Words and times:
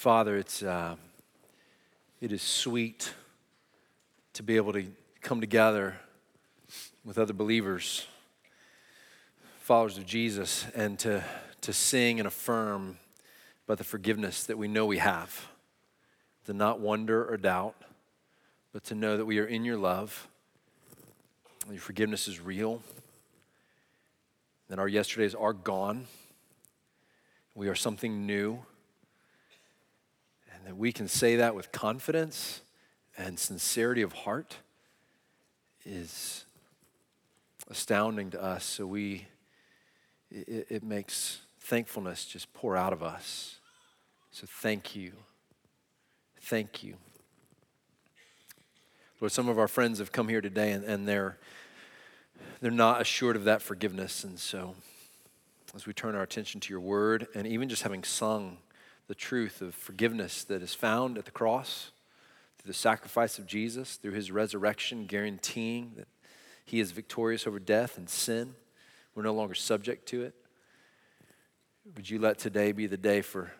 Father, 0.00 0.38
it's, 0.38 0.62
uh, 0.62 0.96
it 2.22 2.32
is 2.32 2.40
sweet 2.40 3.12
to 4.32 4.42
be 4.42 4.56
able 4.56 4.72
to 4.72 4.86
come 5.20 5.42
together 5.42 5.94
with 7.04 7.18
other 7.18 7.34
believers, 7.34 8.06
followers 9.58 9.98
of 9.98 10.06
Jesus, 10.06 10.64
and 10.74 10.98
to, 11.00 11.22
to 11.60 11.74
sing 11.74 12.18
and 12.18 12.26
affirm 12.26 12.96
about 13.66 13.76
the 13.76 13.84
forgiveness 13.84 14.44
that 14.44 14.56
we 14.56 14.68
know 14.68 14.86
we 14.86 14.96
have, 14.96 15.48
to 16.46 16.54
not 16.54 16.80
wonder 16.80 17.30
or 17.30 17.36
doubt, 17.36 17.76
but 18.72 18.82
to 18.84 18.94
know 18.94 19.18
that 19.18 19.26
we 19.26 19.38
are 19.38 19.46
in 19.46 19.66
your 19.66 19.76
love, 19.76 20.28
and 21.64 21.74
your 21.74 21.82
forgiveness 21.82 22.26
is 22.26 22.40
real, 22.40 22.80
that 24.70 24.78
our 24.78 24.88
yesterdays 24.88 25.34
are 25.34 25.52
gone, 25.52 26.06
we 27.54 27.68
are 27.68 27.74
something 27.74 28.24
new 28.26 28.64
and 30.60 30.68
that 30.68 30.76
we 30.76 30.92
can 30.92 31.08
say 31.08 31.36
that 31.36 31.54
with 31.54 31.72
confidence 31.72 32.60
and 33.16 33.38
sincerity 33.38 34.02
of 34.02 34.12
heart 34.12 34.58
is 35.86 36.44
astounding 37.70 38.30
to 38.30 38.42
us. 38.42 38.64
So 38.64 38.86
we, 38.86 39.26
it, 40.30 40.66
it 40.68 40.82
makes 40.82 41.40
thankfulness 41.60 42.26
just 42.26 42.52
pour 42.52 42.76
out 42.76 42.92
of 42.92 43.02
us. 43.02 43.56
So 44.30 44.46
thank 44.46 44.94
you. 44.94 45.12
Thank 46.42 46.82
you. 46.82 46.94
Lord, 49.20 49.32
some 49.32 49.48
of 49.48 49.58
our 49.58 49.68
friends 49.68 49.98
have 49.98 50.12
come 50.12 50.28
here 50.28 50.40
today 50.40 50.72
and, 50.72 50.84
and 50.84 51.08
they're, 51.08 51.38
they're 52.60 52.70
not 52.70 53.00
assured 53.00 53.36
of 53.36 53.44
that 53.44 53.62
forgiveness. 53.62 54.24
And 54.24 54.38
so 54.38 54.74
as 55.74 55.86
we 55.86 55.92
turn 55.92 56.14
our 56.14 56.22
attention 56.22 56.60
to 56.60 56.72
your 56.72 56.80
word 56.80 57.28
and 57.34 57.46
even 57.46 57.68
just 57.68 57.82
having 57.82 58.04
sung 58.04 58.58
the 59.10 59.14
truth 59.16 59.60
of 59.60 59.74
forgiveness 59.74 60.44
that 60.44 60.62
is 60.62 60.72
found 60.72 61.18
at 61.18 61.24
the 61.24 61.32
cross 61.32 61.90
through 62.56 62.68
the 62.68 62.78
sacrifice 62.78 63.40
of 63.40 63.46
Jesus, 63.46 63.96
through 63.96 64.12
his 64.12 64.30
resurrection, 64.30 65.04
guaranteeing 65.04 65.94
that 65.96 66.06
he 66.64 66.78
is 66.78 66.92
victorious 66.92 67.44
over 67.44 67.58
death 67.58 67.98
and 67.98 68.08
sin. 68.08 68.54
We're 69.16 69.24
no 69.24 69.34
longer 69.34 69.56
subject 69.56 70.06
to 70.10 70.22
it. 70.22 70.34
Would 71.96 72.08
you 72.08 72.20
let 72.20 72.38
today 72.38 72.70
be 72.70 72.86
the 72.86 72.96
day 72.96 73.20
for, 73.20 73.50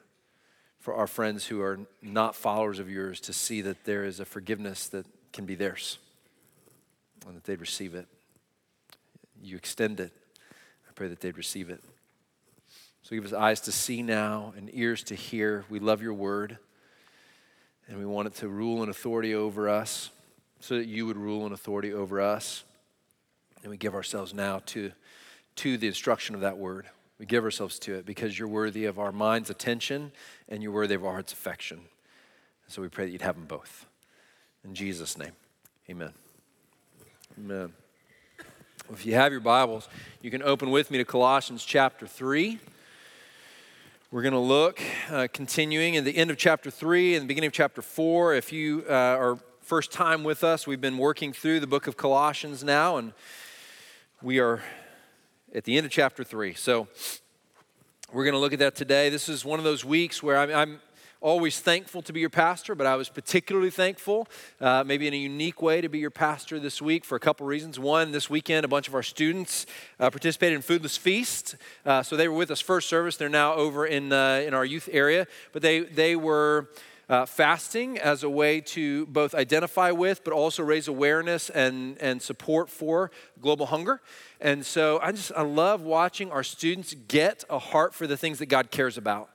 for 0.79 0.95
our 0.95 1.09
friends 1.09 1.47
who 1.47 1.61
are 1.63 1.81
not 2.01 2.37
followers 2.37 2.79
of 2.79 2.89
yours 2.89 3.19
to 3.23 3.33
see 3.33 3.61
that 3.63 3.83
there 3.83 4.05
is 4.05 4.21
a 4.21 4.25
forgiveness 4.25 4.87
that 4.91 5.05
can 5.33 5.47
be 5.47 5.57
theirs 5.57 5.99
and 7.27 7.35
that 7.35 7.43
they'd 7.43 7.61
receive 7.61 7.97
it? 7.97 8.07
You 9.43 9.57
extend 9.57 9.99
it. 9.99 10.13
I 10.89 10.93
pray 10.95 11.09
that 11.09 11.19
they'd 11.19 11.37
receive 11.37 11.71
it. 11.71 11.83
So 13.11 13.17
give 13.17 13.25
us 13.25 13.33
eyes 13.33 13.61
to 13.63 13.73
see 13.73 14.05
now 14.05 14.55
and 14.57 14.71
ears 14.73 15.03
to 15.05 15.17
hear. 15.17 15.65
We 15.69 15.81
love 15.81 16.01
your 16.01 16.15
word, 16.15 16.59
and 17.89 17.99
we 17.99 18.07
want 18.07 18.29
it 18.29 18.37
to 18.37 18.49
rule 18.49 18.85
in 18.85 18.89
authority 18.89 19.35
over 19.35 19.69
us 19.69 20.11
so 20.61 20.77
that 20.77 20.87
you 20.87 21.07
would 21.07 21.17
rule 21.17 21.45
in 21.45 21.53
authority 21.53 21.93
over 21.93 22.21
us. 22.21 22.63
And 23.63 23.71
we 23.71 23.77
give 23.77 23.97
ourselves 23.97 24.33
now 24.33 24.61
to, 24.67 24.93
to 25.57 25.77
the 25.77 25.89
instruction 25.89 26.37
of 26.37 26.43
that 26.43 26.57
word. 26.57 26.87
We 27.19 27.27
give 27.27 27.43
ourselves 27.43 27.81
to 27.81 27.97
it 27.97 28.07
because 28.07 28.39
you're 28.39 28.47
worthy 28.47 28.85
of 28.85 29.01
our 29.01 29.11
mind's 29.11 29.51
attention 29.51 30.13
and 30.49 30.63
you're 30.63 30.71
worthy 30.71 30.95
of 30.95 31.05
our 31.05 31.11
heart's 31.11 31.33
affection. 31.33 31.81
So 32.69 32.81
we 32.81 32.87
pray 32.87 33.07
that 33.07 33.11
you'd 33.11 33.23
have 33.23 33.35
them 33.35 33.47
both. 33.47 33.87
In 34.63 34.73
Jesus' 34.73 35.19
name, 35.19 35.33
amen. 35.91 36.13
Amen. 37.37 37.73
If 38.93 39.05
you 39.05 39.15
have 39.15 39.33
your 39.33 39.41
Bibles, 39.41 39.89
you 40.23 40.31
can 40.31 40.45
open 40.45 40.71
with 40.71 40.93
me 40.93 40.99
to 40.99 41.05
Colossians 41.05 41.65
chapter 41.65 42.07
3. 42.07 42.61
We're 44.13 44.23
going 44.23 44.33
to 44.33 44.41
look, 44.41 44.83
uh, 45.09 45.29
continuing 45.33 45.95
in 45.95 46.03
the 46.03 46.17
end 46.17 46.33
of 46.33 46.37
chapter 46.37 46.69
3 46.69 47.15
and 47.15 47.23
the 47.23 47.27
beginning 47.29 47.47
of 47.47 47.53
chapter 47.53 47.81
4. 47.81 48.35
If 48.35 48.53
you 48.53 48.85
uh, 48.89 48.93
are 48.93 49.39
first 49.61 49.93
time 49.93 50.25
with 50.25 50.43
us, 50.43 50.67
we've 50.67 50.81
been 50.81 50.99
working 50.99 51.33
through 51.33 51.61
the 51.61 51.69
book 51.69 51.87
of 51.87 51.97
Colossians 51.97 52.65
now, 52.65 52.97
and 52.97 53.13
we 54.21 54.41
are 54.41 54.65
at 55.55 55.63
the 55.63 55.77
end 55.77 55.87
of 55.87 55.93
chapter 55.93 56.25
3. 56.25 56.55
So 56.55 56.89
we're 58.13 58.25
going 58.25 58.35
to 58.35 58.41
look 58.41 58.53
at 58.53 58.59
that 58.59 58.75
today. 58.75 59.11
This 59.11 59.29
is 59.29 59.45
one 59.45 59.61
of 59.61 59.65
those 59.65 59.85
weeks 59.85 60.21
where 60.25 60.39
I'm, 60.39 60.51
I'm 60.51 60.81
always 61.21 61.61
thankful 61.61 62.03
to 62.03 62.13
be 62.13 62.21
your 62.21 62.31
pastor, 62.31 62.75
but 62.75 62.87
I 62.87 62.97
was 62.97 63.09
particularly 63.09 63.71
thankful, 63.71 64.27
uh, 64.61 64.85
maybe 64.87 65.07
in 65.07 65.15
a 65.15 65.19
unique 65.19 65.61
way, 65.61 65.81
to 65.81 65.89
be 65.89 65.99
your 65.99 66.11
pastor 66.11 66.59
this 66.59 66.81
week 66.81 67.05
for 67.05 67.17
a 67.17 67.21
couple 67.21 67.47
reasons. 67.47 67.79
One, 67.79 68.13
this 68.13 68.31
weekend, 68.31 68.65
a 68.65 68.69
bunch 68.69 68.89
of 68.89 68.95
our 68.95 69.03
students 69.03 69.67
uh, 69.99 70.11
participated 70.11 70.57
in 70.57 70.63
Foodless 70.63 70.99
Feast. 70.99 71.57
Uh, 71.85 72.03
so 72.03 72.17
they 72.17 72.27
were 72.29 72.37
with 72.37 72.51
us 72.51 72.61
first 72.61 72.89
service. 72.89 73.17
They're 73.17 73.29
now 73.29 73.55
over 73.55 73.87
in, 73.87 74.13
uh, 74.13 74.43
in 74.47 74.55
our 74.55 74.65
youth 74.65 74.89
area, 74.93 75.27
but 75.53 75.63
they, 75.63 75.81
they 75.81 76.17
were. 76.17 76.69
Uh, 77.09 77.27
fasting 77.27 77.99
as 77.99 78.23
a 78.23 78.31
way 78.31 78.61
to 78.61 79.05
both 79.07 79.35
identify 79.35 79.91
with 79.91 80.23
but 80.23 80.33
also 80.33 80.63
raise 80.63 80.87
awareness 80.87 81.51
and, 81.51 81.99
and 81.99 82.23
support 82.23 82.71
for 82.71 83.11
global 83.41 83.67
hunger 83.67 84.01
and 84.41 84.65
so 84.65 85.01
i 85.03 85.11
just 85.11 85.33
i 85.37 85.43
love 85.43 85.83
watching 85.83 86.31
our 86.31 86.45
students 86.45 86.95
get 87.09 87.43
a 87.51 87.59
heart 87.59 87.93
for 87.93 88.07
the 88.07 88.17
things 88.17 88.39
that 88.39 88.47
god 88.47 88.71
cares 88.71 88.97
about 88.97 89.29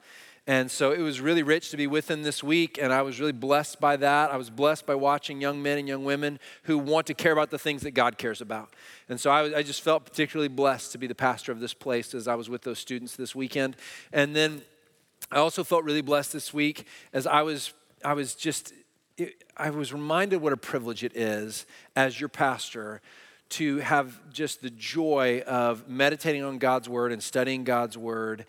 and 0.47 0.69
so 0.69 0.91
it 0.91 0.99
was 0.99 1.19
really 1.19 1.41
rich 1.41 1.71
to 1.71 1.77
be 1.77 1.87
with 1.87 2.05
them 2.05 2.21
this 2.21 2.43
week, 2.43 2.77
and 2.79 2.93
I 2.93 3.01
was 3.01 3.19
really 3.19 3.31
blessed 3.31 3.79
by 3.79 3.97
that. 3.97 4.31
I 4.31 4.37
was 4.37 4.51
blessed 4.51 4.85
by 4.85 4.93
watching 4.93 5.41
young 5.41 5.63
men 5.63 5.79
and 5.79 5.87
young 5.87 6.05
women 6.05 6.39
who 6.63 6.77
want 6.77 7.07
to 7.07 7.15
care 7.15 7.31
about 7.31 7.49
the 7.49 7.57
things 7.57 7.81
that 7.81 7.91
God 7.91 8.19
cares 8.19 8.41
about. 8.41 8.73
And 9.09 9.19
so 9.19 9.31
I, 9.31 9.57
I 9.57 9.63
just 9.63 9.81
felt 9.81 10.05
particularly 10.05 10.49
blessed 10.49 10.91
to 10.91 10.99
be 10.99 11.07
the 11.07 11.15
pastor 11.15 11.51
of 11.51 11.59
this 11.59 11.73
place 11.73 12.13
as 12.13 12.27
I 12.27 12.35
was 12.35 12.47
with 12.47 12.61
those 12.61 12.77
students 12.77 13.15
this 13.15 13.33
weekend. 13.33 13.75
And 14.13 14.35
then 14.35 14.61
I 15.31 15.37
also 15.37 15.63
felt 15.63 15.83
really 15.83 16.01
blessed 16.01 16.31
this 16.33 16.53
week 16.53 16.85
as 17.11 17.25
I 17.25 17.41
was, 17.41 17.73
I 18.03 18.13
was 18.13 18.35
just, 18.35 18.71
I 19.57 19.71
was 19.71 19.91
reminded 19.93 20.41
what 20.41 20.53
a 20.53 20.57
privilege 20.57 21.03
it 21.03 21.17
is 21.17 21.65
as 21.95 22.19
your 22.19 22.29
pastor 22.29 23.01
to 23.47 23.77
have 23.77 24.19
just 24.31 24.61
the 24.61 24.69
joy 24.69 25.41
of 25.47 25.87
meditating 25.87 26.43
on 26.43 26.59
God's 26.59 26.87
word 26.87 27.11
and 27.11 27.21
studying 27.21 27.63
God's 27.63 27.97
word. 27.97 28.45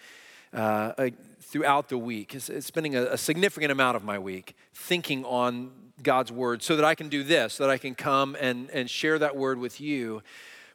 Uh, 0.52 1.10
throughout 1.40 1.88
the 1.88 1.98
week, 1.98 2.34
spending 2.38 2.96
a, 2.96 3.04
a 3.04 3.18
significant 3.18 3.70
amount 3.70 3.96
of 3.96 4.02
my 4.02 4.18
week 4.18 4.56
thinking 4.74 5.24
on 5.24 5.70
God's 6.02 6.32
word 6.32 6.62
so 6.62 6.76
that 6.76 6.84
I 6.84 6.94
can 6.94 7.08
do 7.08 7.22
this, 7.22 7.54
so 7.54 7.64
that 7.64 7.70
I 7.70 7.78
can 7.78 7.94
come 7.94 8.36
and, 8.40 8.68
and 8.70 8.90
share 8.90 9.18
that 9.18 9.36
word 9.36 9.58
with 9.58 9.80
you. 9.80 10.22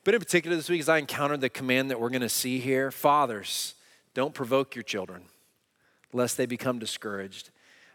But 0.03 0.13
in 0.13 0.19
particular, 0.19 0.55
this 0.55 0.69
week, 0.69 0.81
as 0.81 0.89
I 0.89 0.97
encountered 0.97 1.41
the 1.41 1.49
command 1.49 1.91
that 1.91 1.99
we're 1.99 2.09
going 2.09 2.21
to 2.21 2.29
see 2.29 2.59
here 2.59 2.89
fathers, 2.89 3.75
don't 4.13 4.33
provoke 4.33 4.75
your 4.75 4.83
children 4.83 5.23
lest 6.13 6.37
they 6.37 6.45
become 6.45 6.79
discouraged. 6.79 7.49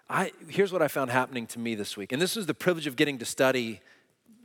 I, 0.09 0.33
here's 0.49 0.73
what 0.73 0.83
I 0.83 0.89
found 0.89 1.11
happening 1.11 1.47
to 1.49 1.59
me 1.59 1.75
this 1.75 1.97
week. 1.97 2.13
And 2.13 2.23
this 2.23 2.37
was 2.37 2.47
the 2.47 2.55
privilege 2.55 2.87
of 2.87 2.97
getting 2.97 3.19
to 3.19 3.25
study 3.25 3.81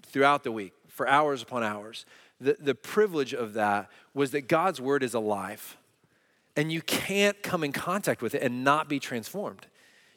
throughout 0.03 0.43
the 0.43 0.51
week 0.51 0.73
for 0.87 1.07
hours 1.07 1.41
upon 1.41 1.63
hours. 1.63 2.05
The, 2.39 2.57
the 2.59 2.75
privilege 2.75 3.33
of 3.33 3.53
that 3.53 3.89
was 4.13 4.31
that 4.31 4.47
God's 4.47 4.81
word 4.81 5.03
is 5.03 5.13
alive. 5.13 5.77
And 6.55 6.71
you 6.71 6.81
can't 6.81 7.41
come 7.41 7.63
in 7.63 7.71
contact 7.71 8.21
with 8.21 8.35
it 8.35 8.41
and 8.41 8.63
not 8.63 8.89
be 8.89 8.99
transformed. 8.99 9.67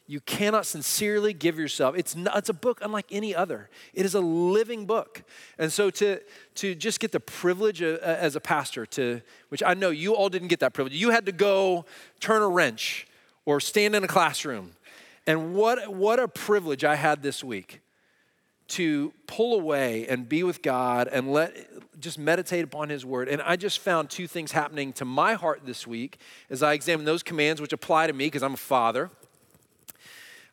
You 0.07 0.19
cannot 0.19 0.67
sincerely 0.67 1.33
give 1.33 1.57
yourself. 1.57 1.95
It's, 1.97 2.15
not, 2.15 2.37
it's 2.37 2.49
a 2.49 2.53
book 2.53 2.79
unlike 2.81 3.07
any 3.09 3.33
other. 3.33 3.69
It 3.93 4.05
is 4.05 4.13
a 4.13 4.19
living 4.19 4.85
book. 4.85 5.23
And 5.57 5.71
so 5.73 5.89
to, 5.91 6.19
to 6.55 6.75
just 6.75 6.99
get 6.99 7.11
the 7.11 7.19
privilege 7.19 7.81
of, 7.81 7.99
uh, 7.99 8.05
as 8.05 8.35
a 8.35 8.39
pastor 8.39 8.85
to, 8.87 9.21
which 9.49 9.63
I 9.63 9.73
know 9.73 9.89
you 9.89 10.13
all 10.13 10.29
didn't 10.29 10.49
get 10.49 10.59
that 10.59 10.73
privilege. 10.73 10.93
You 10.93 11.09
had 11.09 11.25
to 11.25 11.31
go 11.31 11.85
turn 12.19 12.43
a 12.43 12.49
wrench 12.49 13.07
or 13.45 13.59
stand 13.59 13.95
in 13.95 14.03
a 14.03 14.07
classroom. 14.07 14.73
And 15.25 15.55
what, 15.55 15.91
what 15.91 16.19
a 16.19 16.27
privilege 16.27 16.83
I 16.83 16.95
had 16.95 17.23
this 17.23 17.43
week 17.43 17.81
to 18.67 19.13
pull 19.27 19.59
away 19.59 20.07
and 20.07 20.27
be 20.27 20.43
with 20.43 20.61
God 20.61 21.07
and 21.07 21.31
let 21.31 21.55
just 21.99 22.17
meditate 22.19 22.63
upon 22.63 22.89
his 22.89 23.05
word. 23.05 23.29
And 23.29 23.41
I 23.41 23.55
just 23.55 23.79
found 23.79 24.09
two 24.09 24.27
things 24.27 24.51
happening 24.51 24.93
to 24.93 25.05
my 25.05 25.33
heart 25.33 25.61
this 25.65 25.87
week 25.87 26.19
as 26.49 26.61
I 26.61 26.73
examined 26.73 27.07
those 27.07 27.23
commands 27.23 27.61
which 27.61 27.73
apply 27.73 28.07
to 28.07 28.13
me 28.13 28.25
because 28.25 28.43
I'm 28.43 28.53
a 28.53 28.57
father. 28.57 29.09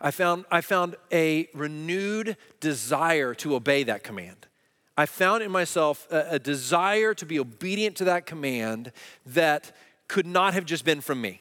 I 0.01 0.11
found, 0.11 0.45
I 0.51 0.61
found 0.61 0.97
a 1.13 1.49
renewed 1.55 2.37
desire 2.61 3.35
to 3.37 3.55
obey 3.55 3.85
that 3.85 4.03
command. 4.03 4.47
I 4.97 5.07
found 5.07 5.43
in 5.43 5.51
myself 5.51 6.07
a, 6.11 6.33
a 6.33 6.39
desire 6.39 7.15
to 7.15 7.25
be 7.25 7.39
obedient 7.39 7.97
to 7.97 8.05
that 8.05 8.27
command 8.27 8.93
that 9.27 9.73
could 10.09 10.27
not 10.27 10.55
have 10.55 10.67
just 10.67 10.85
been 10.85 11.01
from 11.01 11.21
me. 11.21 11.41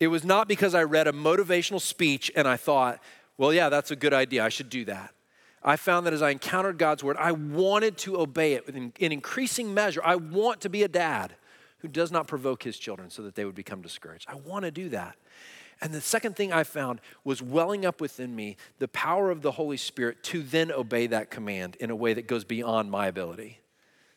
It 0.00 0.08
was 0.08 0.24
not 0.24 0.48
because 0.48 0.74
I 0.74 0.82
read 0.82 1.06
a 1.06 1.12
motivational 1.12 1.80
speech 1.80 2.30
and 2.34 2.48
I 2.48 2.56
thought, 2.56 3.00
well, 3.38 3.52
yeah, 3.52 3.68
that's 3.68 3.90
a 3.90 3.96
good 3.96 4.12
idea. 4.12 4.44
I 4.44 4.48
should 4.48 4.70
do 4.70 4.84
that. 4.86 5.14
I 5.62 5.76
found 5.76 6.06
that 6.06 6.14
as 6.14 6.22
I 6.22 6.30
encountered 6.30 6.78
God's 6.78 7.04
word, 7.04 7.16
I 7.18 7.32
wanted 7.32 7.98
to 7.98 8.18
obey 8.18 8.54
it 8.54 8.68
in, 8.68 8.92
in 8.98 9.12
increasing 9.12 9.74
measure. 9.74 10.00
I 10.04 10.16
want 10.16 10.62
to 10.62 10.70
be 10.70 10.82
a 10.82 10.88
dad 10.88 11.34
who 11.78 11.88
does 11.88 12.10
not 12.10 12.26
provoke 12.26 12.62
his 12.62 12.78
children 12.78 13.10
so 13.10 13.22
that 13.22 13.34
they 13.34 13.44
would 13.44 13.54
become 13.54 13.82
discouraged. 13.82 14.26
I 14.28 14.36
want 14.36 14.64
to 14.64 14.70
do 14.70 14.88
that. 14.90 15.16
And 15.82 15.94
the 15.94 16.00
second 16.00 16.36
thing 16.36 16.52
I 16.52 16.64
found 16.64 17.00
was 17.24 17.42
welling 17.42 17.86
up 17.86 18.00
within 18.00 18.36
me 18.36 18.56
the 18.78 18.88
power 18.88 19.30
of 19.30 19.40
the 19.40 19.52
Holy 19.52 19.78
Spirit 19.78 20.22
to 20.24 20.42
then 20.42 20.70
obey 20.70 21.06
that 21.06 21.30
command 21.30 21.76
in 21.76 21.90
a 21.90 21.96
way 21.96 22.12
that 22.14 22.26
goes 22.26 22.44
beyond 22.44 22.90
my 22.90 23.06
ability. 23.06 23.60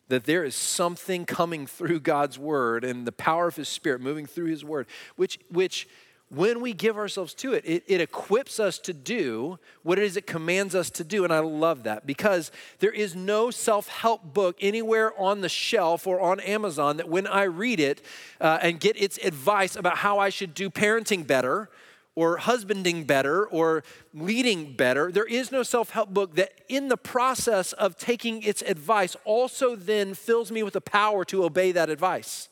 That 0.10 0.25
there 0.25 0.44
is 0.44 0.56
something 0.56 1.25
coming 1.25 1.66
through 1.66 2.01
God's 2.01 2.38
word 2.38 2.84
and 2.84 3.07
the 3.07 3.13
power 3.13 3.48
of 3.48 3.56
his 3.56 3.69
spirit 3.69 4.01
moving 4.01 4.25
through 4.25 4.48
his 4.48 4.66
word, 4.66 4.88
which, 5.16 5.39
which 5.50 5.88
when 6.30 6.62
we 6.62 6.74
give 6.74 6.98
ourselves 6.98 7.34
to 7.36 7.54
it, 7.54 7.64
it, 7.66 7.84
it 7.88 8.02
equips 8.02 8.60
us 8.60 8.80
to 8.80 8.94
do 8.94 9.60
what 9.84 10.00
it 10.00 10.04
is 10.04 10.18
it 10.18 10.25
commands 10.25 10.74
us 10.74 10.90
to 10.90 11.04
do. 11.04 11.24
And 11.24 11.31
I 11.31 11.40
love 11.40 11.84
that 11.84 12.08
because 12.08 12.52
there 12.80 12.92
is 12.92 13.16
no 13.16 13.52
self 13.52 13.88
help 13.88 14.34
book 14.34 14.58
anywhere 14.60 15.14
on 15.20 15.42
the 15.42 15.50
shelf 15.50 16.08
or 16.08 16.20
on 16.20 16.40
Amazon 16.40 16.98
that 16.98 17.08
when 17.08 17.28
I 17.28 17.44
read 17.44 17.80
it 17.80 18.04
uh, 18.42 18.60
and 18.62 18.80
get 18.80 19.00
its 19.00 19.18
advice 19.20 19.75
about 19.75 19.98
how 19.98 20.20
I 20.20 20.30
should 20.30 20.54
do 20.54 20.70
parenting 20.70 21.28
better, 21.28 21.70
or 22.16 22.38
husbanding 22.38 23.06
better 23.06 23.46
or 23.48 23.84
leading 24.14 24.74
better. 24.74 25.12
There 25.12 25.25
is 25.25 25.52
no 25.52 25.64
self 25.64 25.92
help 25.92 26.10
book 26.10 26.36
that, 26.36 26.52
in 26.70 26.88
the 26.88 26.98
process 26.98 27.74
of 27.74 27.98
taking 27.98 28.44
its 28.44 28.62
advice, 28.62 29.16
also 29.25 29.75
then 29.75 30.14
fills 30.14 30.52
me 30.52 30.64
with 30.64 30.74
the 30.74 30.81
power 30.81 31.25
to 31.25 31.44
obey 31.44 31.72
that 31.72 31.90
advice 31.90 32.50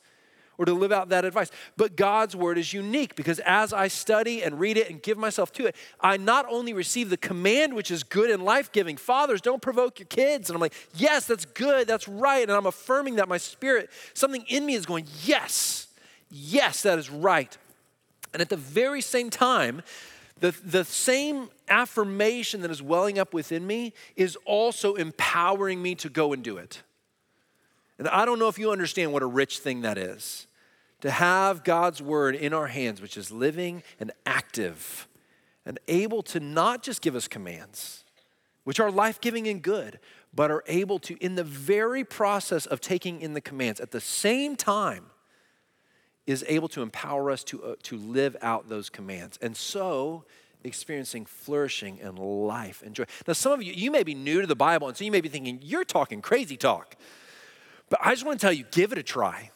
or 0.61 0.65
to 0.65 0.73
live 0.75 0.91
out 0.91 1.09
that 1.09 1.25
advice. 1.25 1.49
But 1.75 1.95
God's 1.95 2.35
word 2.35 2.59
is 2.59 2.71
unique 2.71 3.15
because 3.15 3.39
as 3.39 3.73
I 3.73 3.87
study 3.87 4.43
and 4.43 4.59
read 4.59 4.77
it 4.77 4.91
and 4.91 5.01
give 5.01 5.17
myself 5.17 5.51
to 5.53 5.65
it, 5.65 5.75
I 5.99 6.17
not 6.17 6.45
only 6.47 6.71
receive 6.71 7.09
the 7.09 7.17
command, 7.17 7.73
which 7.73 7.89
is 7.89 8.03
good 8.03 8.29
and 8.29 8.45
life 8.45 8.71
giving 8.71 8.95
fathers, 8.95 9.41
don't 9.41 9.61
provoke 9.61 9.97
your 9.97 10.05
kids. 10.05 10.51
And 10.51 10.55
I'm 10.55 10.61
like, 10.61 10.75
yes, 10.93 11.25
that's 11.25 11.45
good, 11.45 11.87
that's 11.87 12.07
right. 12.07 12.43
And 12.43 12.51
I'm 12.51 12.67
affirming 12.67 13.15
that 13.15 13.27
my 13.27 13.37
spirit, 13.37 13.89
something 14.13 14.45
in 14.47 14.63
me 14.63 14.75
is 14.75 14.85
going, 14.85 15.07
yes, 15.23 15.87
yes, 16.29 16.83
that 16.83 16.99
is 16.99 17.09
right. 17.09 17.57
And 18.31 18.39
at 18.39 18.49
the 18.49 18.57
very 18.57 19.01
same 19.01 19.31
time, 19.31 19.81
the, 20.41 20.51
the 20.63 20.85
same 20.85 21.49
affirmation 21.69 22.61
that 22.61 22.69
is 22.69 22.83
welling 22.83 23.17
up 23.17 23.33
within 23.33 23.65
me 23.65 23.93
is 24.15 24.37
also 24.45 24.93
empowering 24.93 25.81
me 25.81 25.95
to 25.95 26.09
go 26.09 26.33
and 26.33 26.43
do 26.43 26.57
it. 26.57 26.83
And 27.97 28.07
I 28.07 28.25
don't 28.25 28.37
know 28.37 28.47
if 28.47 28.59
you 28.59 28.71
understand 28.71 29.11
what 29.11 29.23
a 29.23 29.27
rich 29.27 29.59
thing 29.59 29.81
that 29.81 29.97
is. 29.97 30.45
To 31.01 31.11
have 31.11 31.63
God's 31.63 32.01
word 32.01 32.35
in 32.35 32.53
our 32.53 32.67
hands, 32.67 33.01
which 33.01 33.17
is 33.17 33.31
living 33.31 33.83
and 33.99 34.11
active 34.25 35.07
and 35.65 35.79
able 35.87 36.23
to 36.23 36.39
not 36.39 36.83
just 36.83 37.01
give 37.01 37.15
us 37.15 37.27
commands, 37.27 38.03
which 38.63 38.79
are 38.79 38.91
life 38.91 39.21
giving 39.21 39.47
and 39.47 39.61
good, 39.61 39.99
but 40.33 40.49
are 40.49 40.63
able 40.67 40.99
to, 40.99 41.15
in 41.23 41.35
the 41.35 41.43
very 41.43 42.03
process 42.03 42.65
of 42.65 42.81
taking 42.81 43.21
in 43.21 43.33
the 43.33 43.41
commands, 43.41 43.79
at 43.79 43.91
the 43.91 44.01
same 44.01 44.55
time, 44.55 45.05
is 46.27 46.45
able 46.47 46.67
to 46.69 46.81
empower 46.81 47.31
us 47.31 47.43
to, 47.43 47.63
uh, 47.63 47.75
to 47.83 47.97
live 47.97 48.37
out 48.41 48.69
those 48.69 48.89
commands. 48.89 49.37
And 49.41 49.57
so, 49.57 50.23
experiencing 50.63 51.25
flourishing 51.25 51.99
and 52.01 52.19
life 52.19 52.83
and 52.85 52.95
joy. 52.95 53.05
Now, 53.27 53.33
some 53.33 53.51
of 53.51 53.63
you, 53.63 53.73
you 53.73 53.91
may 53.91 54.03
be 54.03 54.13
new 54.13 54.41
to 54.41 54.47
the 54.47 54.55
Bible, 54.55 54.87
and 54.87 54.95
so 54.95 55.03
you 55.03 55.11
may 55.11 55.21
be 55.21 55.29
thinking, 55.29 55.59
you're 55.61 55.83
talking 55.83 56.21
crazy 56.21 56.57
talk. 56.57 56.95
But 57.89 57.99
I 58.03 58.11
just 58.11 58.25
want 58.25 58.39
to 58.39 58.45
tell 58.45 58.53
you, 58.53 58.65
give 58.71 58.91
it 58.91 58.97
a 58.97 59.03
try. 59.03 59.51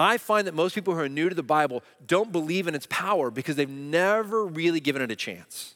I 0.00 0.18
find 0.18 0.46
that 0.46 0.54
most 0.54 0.74
people 0.74 0.94
who 0.94 1.00
are 1.00 1.08
new 1.08 1.28
to 1.28 1.34
the 1.34 1.42
Bible 1.42 1.82
don't 2.06 2.32
believe 2.32 2.66
in 2.66 2.74
its 2.74 2.86
power 2.90 3.30
because 3.30 3.56
they've 3.56 3.68
never 3.68 4.46
really 4.46 4.80
given 4.80 5.02
it 5.02 5.10
a 5.10 5.16
chance. 5.16 5.74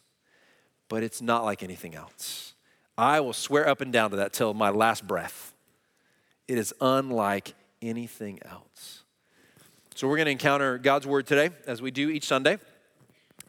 But 0.89 1.03
it's 1.03 1.23
not 1.23 1.45
like 1.45 1.63
anything 1.63 1.95
else. 1.95 2.55
I 2.97 3.21
will 3.21 3.33
swear 3.33 3.69
up 3.69 3.81
and 3.81 3.93
down 3.93 4.11
to 4.11 4.17
that 4.17 4.33
till 4.33 4.55
my 4.55 4.71
last 4.71 5.07
breath. 5.07 5.53
It 6.47 6.59
is 6.59 6.75
unlike 6.81 7.55
anything 7.83 8.41
else. 8.45 9.03
So 9.95 10.09
we're 10.09 10.17
going 10.17 10.27
to 10.27 10.33
encounter 10.33 10.79
God's 10.79 11.07
word 11.07 11.27
today, 11.27 11.51
as 11.67 11.81
we 11.81 11.91
do 11.91 12.11
each 12.11 12.27
Sunday. 12.27 12.59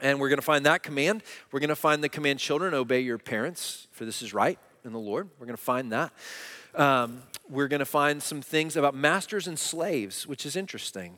And 0.01 0.19
we're 0.19 0.30
going 0.30 0.39
to 0.39 0.45
find 0.45 0.66
that 0.66 0.83
command. 0.83 1.24
We're 1.51 1.60
going 1.60 1.69
to 1.69 1.75
find 1.75 2.04
the 2.04 2.10
command, 2.10 2.39
children, 2.39 2.74
obey 2.74 3.00
your 3.00 3.18
parents, 3.18 3.88
for 3.92 4.06
this 4.06 4.22
is 4.22 4.33
right 4.33 4.60
in 4.83 4.92
the 4.92 5.00
Lord. 5.00 5.30
We're 5.39 5.45
going 5.45 5.57
to 5.57 5.63
find 5.63 5.92
that. 5.92 6.12
Um, 6.75 7.22
we're 7.50 7.68
going 7.68 7.80
to 7.80 7.86
find 7.86 8.21
some 8.21 8.42
things 8.42 8.75
about 8.75 8.95
masters 8.95 9.47
and 9.47 9.57
slaves, 9.57 10.27
which 10.27 10.45
is 10.45 10.56
interesting. 10.56 11.18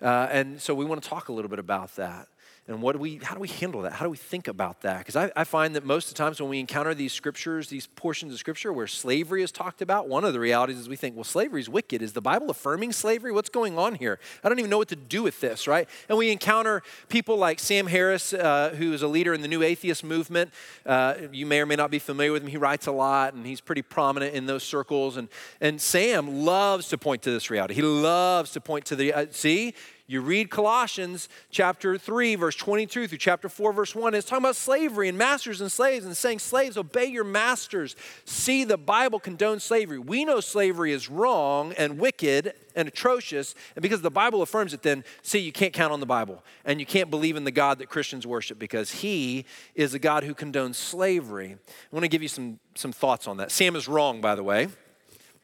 Uh, 0.00 0.28
and 0.30 0.60
so 0.60 0.74
we 0.74 0.84
want 0.84 1.02
to 1.02 1.08
talk 1.08 1.28
a 1.28 1.32
little 1.32 1.48
bit 1.48 1.58
about 1.58 1.96
that 1.96 2.28
and 2.68 2.82
what 2.82 2.92
do 2.92 2.98
we 2.98 3.18
how 3.22 3.34
do 3.34 3.40
we 3.40 3.48
handle 3.48 3.82
that? 3.82 3.92
How 3.92 4.04
do 4.04 4.10
we 4.10 4.18
think 4.18 4.46
about 4.46 4.82
that? 4.82 4.98
Because 4.98 5.16
I, 5.16 5.32
I, 5.34 5.44
find 5.44 5.74
that 5.74 5.86
most 5.86 6.08
of 6.08 6.14
the 6.14 6.18
times 6.18 6.38
when 6.38 6.50
we 6.50 6.60
encounter 6.60 6.94
these 6.94 7.14
scriptures 7.14 7.68
these 7.68 7.86
portions 7.86 8.30
of 8.32 8.38
scripture 8.38 8.72
where 8.74 8.86
slavery 8.86 9.42
is 9.42 9.50
talked 9.50 9.80
about 9.80 10.06
one 10.06 10.22
of 10.22 10.34
the 10.34 10.40
realities 10.40 10.76
is 10.76 10.88
we 10.88 10.96
think 10.96 11.16
well 11.16 11.24
slavery 11.24 11.62
is 11.62 11.68
wicked. 11.70 12.02
Is 12.02 12.12
the 12.12 12.20
bible 12.20 12.50
affirming 12.50 12.92
slavery? 12.92 13.32
What's 13.32 13.48
going 13.48 13.78
on 13.78 13.94
here? 13.94 14.20
I 14.44 14.50
don't 14.50 14.58
even 14.58 14.70
know 14.70 14.76
what 14.76 14.88
to 14.88 14.96
do 14.96 15.22
with 15.22 15.40
this 15.40 15.66
right? 15.66 15.88
And 16.10 16.18
we 16.18 16.30
encounter 16.30 16.82
people 17.08 17.38
like 17.38 17.58
sam 17.58 17.86
harris 17.86 18.34
uh, 18.34 18.74
who 18.76 18.92
is 18.92 19.00
a 19.00 19.08
leader 19.08 19.32
in 19.32 19.40
the 19.40 19.48
new 19.48 19.62
atheist 19.62 20.04
movement. 20.04 20.52
Uh, 20.84 21.14
you 21.32 21.46
may 21.46 21.60
or 21.60 21.66
may 21.66 21.76
not 21.76 21.90
be 21.90 21.98
familiar 21.98 22.32
with 22.32 22.42
him. 22.42 22.48
He 22.48 22.58
writes 22.58 22.86
a 22.86 22.92
lot 22.92 23.32
and 23.32 23.46
he's 23.46 23.62
pretty 23.62 23.82
prominent 23.82 24.34
in 24.34 24.44
those 24.44 24.62
circles. 24.62 25.16
And, 25.16 25.28
and 25.62 25.80
sam 25.80 26.44
loves 26.44 26.88
to 26.88 26.98
point 26.98 27.22
to 27.22 27.30
this 27.30 27.50
reality. 27.50 27.74
He 27.74 27.82
loves 27.82 28.52
to 28.52 28.60
point 28.60 28.84
to 28.86 28.96
the 28.96 29.14
uh, 29.14 29.26
see 29.30 29.74
you 30.10 30.22
read 30.22 30.48
Colossians 30.48 31.28
chapter 31.50 31.98
3, 31.98 32.34
verse 32.36 32.56
22 32.56 33.08
through 33.08 33.18
chapter 33.18 33.46
4, 33.46 33.74
verse 33.74 33.94
1. 33.94 34.14
It's 34.14 34.26
talking 34.26 34.42
about 34.42 34.56
slavery 34.56 35.06
and 35.06 35.18
masters 35.18 35.60
and 35.60 35.70
slaves 35.70 36.06
and 36.06 36.16
saying, 36.16 36.38
Slaves, 36.38 36.78
obey 36.78 37.04
your 37.04 37.24
masters. 37.24 37.94
See, 38.24 38.64
the 38.64 38.78
Bible 38.78 39.20
condones 39.20 39.60
slavery. 39.60 39.98
We 39.98 40.24
know 40.24 40.40
slavery 40.40 40.92
is 40.92 41.10
wrong 41.10 41.74
and 41.74 41.98
wicked 41.98 42.54
and 42.74 42.88
atrocious. 42.88 43.54
And 43.76 43.82
because 43.82 44.00
the 44.00 44.10
Bible 44.10 44.40
affirms 44.40 44.72
it, 44.72 44.80
then 44.80 45.04
see, 45.20 45.40
you 45.40 45.52
can't 45.52 45.74
count 45.74 45.92
on 45.92 46.00
the 46.00 46.06
Bible. 46.06 46.42
And 46.64 46.80
you 46.80 46.86
can't 46.86 47.10
believe 47.10 47.36
in 47.36 47.44
the 47.44 47.50
God 47.50 47.78
that 47.78 47.90
Christians 47.90 48.26
worship 48.26 48.58
because 48.58 48.90
he 48.90 49.44
is 49.74 49.92
a 49.92 49.98
God 49.98 50.24
who 50.24 50.34
condones 50.34 50.76
slavery. 50.76 51.52
I 51.52 51.94
want 51.94 52.04
to 52.04 52.08
give 52.08 52.22
you 52.22 52.28
some, 52.28 52.60
some 52.74 52.92
thoughts 52.92 53.28
on 53.28 53.36
that. 53.36 53.50
Sam 53.50 53.76
is 53.76 53.86
wrong, 53.86 54.22
by 54.22 54.34
the 54.34 54.42
way. 54.42 54.68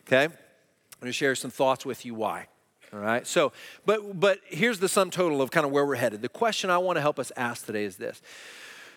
Okay? 0.07 0.25
I'm 0.25 0.31
going 1.01 1.11
to 1.11 1.13
share 1.13 1.35
some 1.35 1.51
thoughts 1.51 1.85
with 1.85 2.07
you 2.07 2.15
why. 2.15 2.47
All 2.95 3.01
right. 3.01 3.27
So, 3.27 3.53
but 3.85 4.21
but 4.21 4.39
here's 4.47 4.79
the 4.79 4.89
sum 4.89 5.11
total 5.11 5.43
of 5.43 5.51
kind 5.51 5.67
of 5.67 5.73
where 5.73 5.85
we're 5.85 5.97
headed. 5.97 6.23
The 6.23 6.29
question 6.29 6.71
I 6.71 6.79
want 6.79 6.97
to 6.97 7.01
help 7.01 7.19
us 7.19 7.33
ask 7.37 7.67
today 7.67 7.85
is 7.85 7.97
this. 7.97 8.23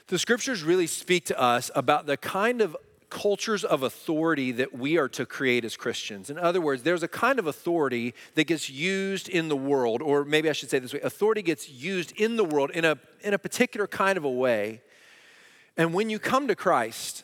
The 0.08 0.20
scriptures 0.20 0.62
really 0.62 0.86
speak 0.86 1.26
to 1.26 1.40
us 1.40 1.72
about 1.74 2.06
the 2.06 2.16
kind 2.16 2.62
of 2.62 2.78
cultures 3.10 3.64
of 3.64 3.82
authority 3.82 4.52
that 4.52 4.78
we 4.78 4.98
are 4.98 5.10
to 5.10 5.26
create 5.26 5.66
as 5.66 5.76
Christians. 5.76 6.30
In 6.30 6.38
other 6.38 6.62
words, 6.62 6.84
there's 6.84 7.02
a 7.02 7.08
kind 7.08 7.40
of 7.40 7.48
authority 7.48 8.14
that 8.36 8.46
gets 8.46 8.70
used 8.70 9.30
in 9.30 9.48
the 9.48 9.56
world, 9.56 10.04
or 10.04 10.24
maybe 10.24 10.48
I 10.48 10.54
should 10.54 10.70
say 10.70 10.78
this 10.78 10.94
way 10.94 11.00
authority 11.02 11.42
gets 11.42 11.68
used 11.68 12.12
in 12.18 12.36
the 12.36 12.46
world 12.46 12.70
in 12.72 12.86
a, 12.86 13.00
in 13.22 13.34
a 13.34 13.40
particular 13.40 13.88
kind 13.88 14.18
of 14.18 14.24
a 14.24 14.30
way. 14.30 14.82
And 15.76 15.92
when 15.94 16.12
you 16.12 16.20
come 16.20 16.48
to 16.50 16.56
Christ, 16.56 17.24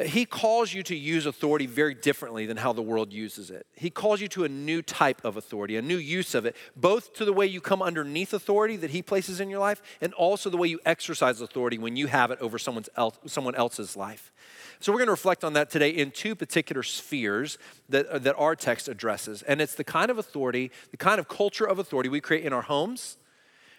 he 0.00 0.24
calls 0.24 0.72
you 0.72 0.82
to 0.84 0.94
use 0.94 1.26
authority 1.26 1.66
very 1.66 1.94
differently 1.94 2.46
than 2.46 2.56
how 2.56 2.72
the 2.72 2.82
world 2.82 3.12
uses 3.12 3.50
it. 3.50 3.66
He 3.74 3.90
calls 3.90 4.20
you 4.20 4.28
to 4.28 4.44
a 4.44 4.48
new 4.48 4.80
type 4.80 5.24
of 5.24 5.36
authority, 5.36 5.76
a 5.76 5.82
new 5.82 5.96
use 5.96 6.34
of 6.34 6.46
it, 6.46 6.54
both 6.76 7.12
to 7.14 7.24
the 7.24 7.32
way 7.32 7.46
you 7.46 7.60
come 7.60 7.82
underneath 7.82 8.32
authority 8.32 8.76
that 8.76 8.90
he 8.90 9.02
places 9.02 9.40
in 9.40 9.50
your 9.50 9.58
life, 9.58 9.82
and 10.00 10.14
also 10.14 10.50
the 10.50 10.56
way 10.56 10.68
you 10.68 10.78
exercise 10.86 11.40
authority 11.40 11.78
when 11.78 11.96
you 11.96 12.06
have 12.06 12.30
it 12.30 12.38
over 12.40 12.58
someone's 12.58 12.88
else, 12.96 13.18
someone 13.26 13.54
else's 13.56 13.96
life. 13.96 14.32
So 14.78 14.92
we're 14.92 14.98
going 14.98 15.08
to 15.08 15.12
reflect 15.12 15.42
on 15.42 15.54
that 15.54 15.70
today 15.70 15.90
in 15.90 16.12
two 16.12 16.36
particular 16.36 16.84
spheres 16.84 17.58
that, 17.88 18.06
uh, 18.06 18.18
that 18.20 18.36
our 18.36 18.54
text 18.54 18.86
addresses. 18.86 19.42
And 19.42 19.60
it's 19.60 19.74
the 19.74 19.84
kind 19.84 20.10
of 20.10 20.18
authority, 20.18 20.70
the 20.92 20.96
kind 20.96 21.18
of 21.18 21.28
culture 21.28 21.66
of 21.66 21.80
authority 21.80 22.08
we 22.08 22.20
create 22.20 22.44
in 22.44 22.52
our 22.52 22.62
homes, 22.62 23.16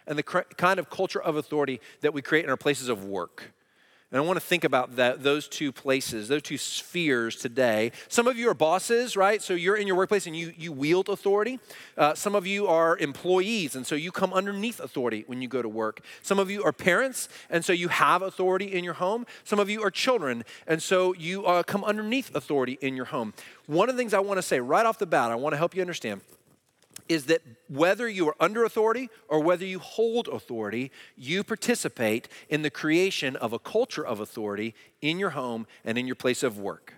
and 0.06 0.18
the 0.18 0.24
kind 0.24 0.80
of 0.80 0.90
culture 0.90 1.22
of 1.22 1.38
authority 1.38 1.80
that 2.02 2.14
we 2.14 2.22
create 2.22 2.44
in 2.44 2.50
our 2.50 2.58
places 2.58 2.90
of 2.90 3.06
work. 3.06 3.54
And 4.12 4.20
I 4.20 4.26
want 4.26 4.38
to 4.38 4.46
think 4.46 4.64
about 4.64 4.96
that, 4.96 5.22
those 5.22 5.48
two 5.48 5.72
places, 5.72 6.30
those 6.30 6.42
two 6.42 6.58
spheres 6.58 7.36
today. 7.36 7.92
Some 8.08 8.26
of 8.26 8.38
you 8.38 8.50
are 8.50 8.56
bosses, 8.56 9.16
right? 9.16 9.40
So 9.40 9.54
you're 9.54 9.76
in 9.76 9.86
your 9.86 9.96
workplace 9.96 10.26
and 10.26 10.36
you, 10.36 10.52
you 10.58 10.72
wield 10.72 11.10
authority. 11.10 11.60
Uh, 11.96 12.16
some 12.16 12.34
of 12.34 12.48
you 12.48 12.66
are 12.66 12.98
employees, 12.98 13.76
and 13.76 13.86
so 13.86 13.94
you 13.94 14.12
come 14.12 14.34
underneath 14.34 14.80
authority 14.80 15.26
when 15.28 15.44
you 15.44 15.48
go 15.48 15.62
to 15.62 15.70
work. 15.70 16.02
Some 16.24 16.40
of 16.40 16.50
you 16.50 16.64
are 16.64 16.74
parents, 16.74 17.30
and 17.52 17.64
so 17.64 17.72
you 17.72 17.90
have 17.90 18.24
authority 18.24 18.66
in 18.66 18.84
your 18.84 18.96
home. 18.96 19.28
Some 19.44 19.60
of 19.60 19.70
you 19.70 19.84
are 19.84 19.92
children, 19.92 20.44
and 20.66 20.82
so 20.82 21.14
you 21.14 21.46
uh, 21.46 21.62
come 21.62 21.84
underneath 21.84 22.34
authority 22.34 22.80
in 22.82 22.96
your 22.96 23.06
home. 23.06 23.34
One 23.68 23.90
of 23.90 23.96
the 23.96 24.02
things 24.02 24.16
I 24.16 24.20
want 24.22 24.40
to 24.40 24.42
say 24.42 24.60
right 24.60 24.88
off 24.88 24.98
the 24.98 25.06
bat, 25.06 25.30
I 25.30 25.36
want 25.36 25.54
to 25.54 25.58
help 25.58 25.76
you 25.76 25.82
understand 25.82 26.22
is 27.10 27.26
that 27.26 27.42
whether 27.68 28.08
you 28.08 28.30
are 28.30 28.36
under 28.40 28.64
authority 28.64 29.10
or 29.28 29.42
whether 29.42 29.66
you 29.66 29.80
hold 29.80 30.28
authority, 30.28 30.92
you 31.18 31.44
participate 31.44 32.30
in 32.48 32.62
the 32.62 32.70
creation 32.70 33.36
of 33.36 33.52
a 33.52 33.60
culture 33.60 34.06
of 34.06 34.20
authority 34.20 34.76
in 35.02 35.20
your 35.20 35.32
home 35.32 35.68
and 35.84 35.98
in 35.98 36.06
your 36.06 36.16
place 36.16 36.44
of 36.44 36.60
work. 36.60 36.94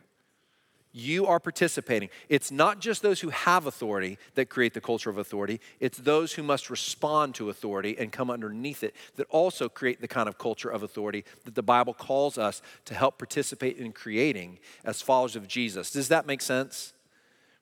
You 0.93 1.25
are 1.25 1.39
participating. 1.39 2.09
It's 2.27 2.51
not 2.51 2.81
just 2.81 3.01
those 3.01 3.21
who 3.21 3.29
have 3.29 3.65
authority 3.65 4.17
that 4.35 4.49
create 4.49 4.73
the 4.73 4.81
culture 4.81 5.09
of 5.09 5.17
authority, 5.17 5.61
it's 5.79 5.97
those 5.97 6.33
who 6.33 6.43
must 6.43 6.69
respond 6.69 7.33
to 7.35 7.49
authority 7.49 7.95
and 7.97 8.11
come 8.11 8.29
underneath 8.29 8.83
it 8.83 8.93
that 9.15 9.27
also 9.29 9.69
create 9.69 10.01
the 10.01 10.07
kind 10.09 10.27
of 10.27 10.37
culture 10.37 10.69
of 10.69 10.83
authority 10.83 11.23
that 11.45 11.55
the 11.55 11.63
Bible 11.63 11.93
calls 11.93 12.37
us 12.37 12.61
to 12.83 12.93
help 12.93 13.17
participate 13.17 13.77
in 13.77 13.93
creating 13.93 14.59
as 14.83 15.01
followers 15.01 15.37
of 15.37 15.47
Jesus. 15.47 15.91
Does 15.91 16.09
that 16.09 16.27
make 16.27 16.41
sense? 16.41 16.91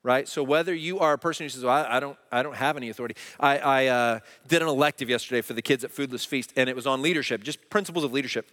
Right? 0.03 0.27
So 0.27 0.43
whether 0.43 0.73
you 0.73 0.99
are 0.99 1.13
a 1.13 1.17
person 1.17 1.45
who 1.45 1.49
says, 1.49 1.63
well, 1.63 1.73
I, 1.73 1.97
I 1.97 1.99
don't, 1.99 2.17
I 2.31 2.43
don't 2.43 2.55
have 2.55 2.77
any 2.77 2.89
authority. 2.89 3.15
I, 3.39 3.57
I 3.57 3.85
uh, 3.87 4.19
did 4.47 4.61
an 4.61 4.67
elective 4.67 5.09
yesterday 5.09 5.41
for 5.41 5.53
the 5.53 5.61
kids 5.61 5.83
at 5.83 5.91
Foodless 5.91 6.25
Feast, 6.25 6.53
and 6.55 6.69
it 6.69 6.75
was 6.75 6.87
on 6.87 7.01
leadership, 7.01 7.43
just 7.43 7.69
principles 7.69 8.03
of 8.03 8.13
leadership. 8.13 8.49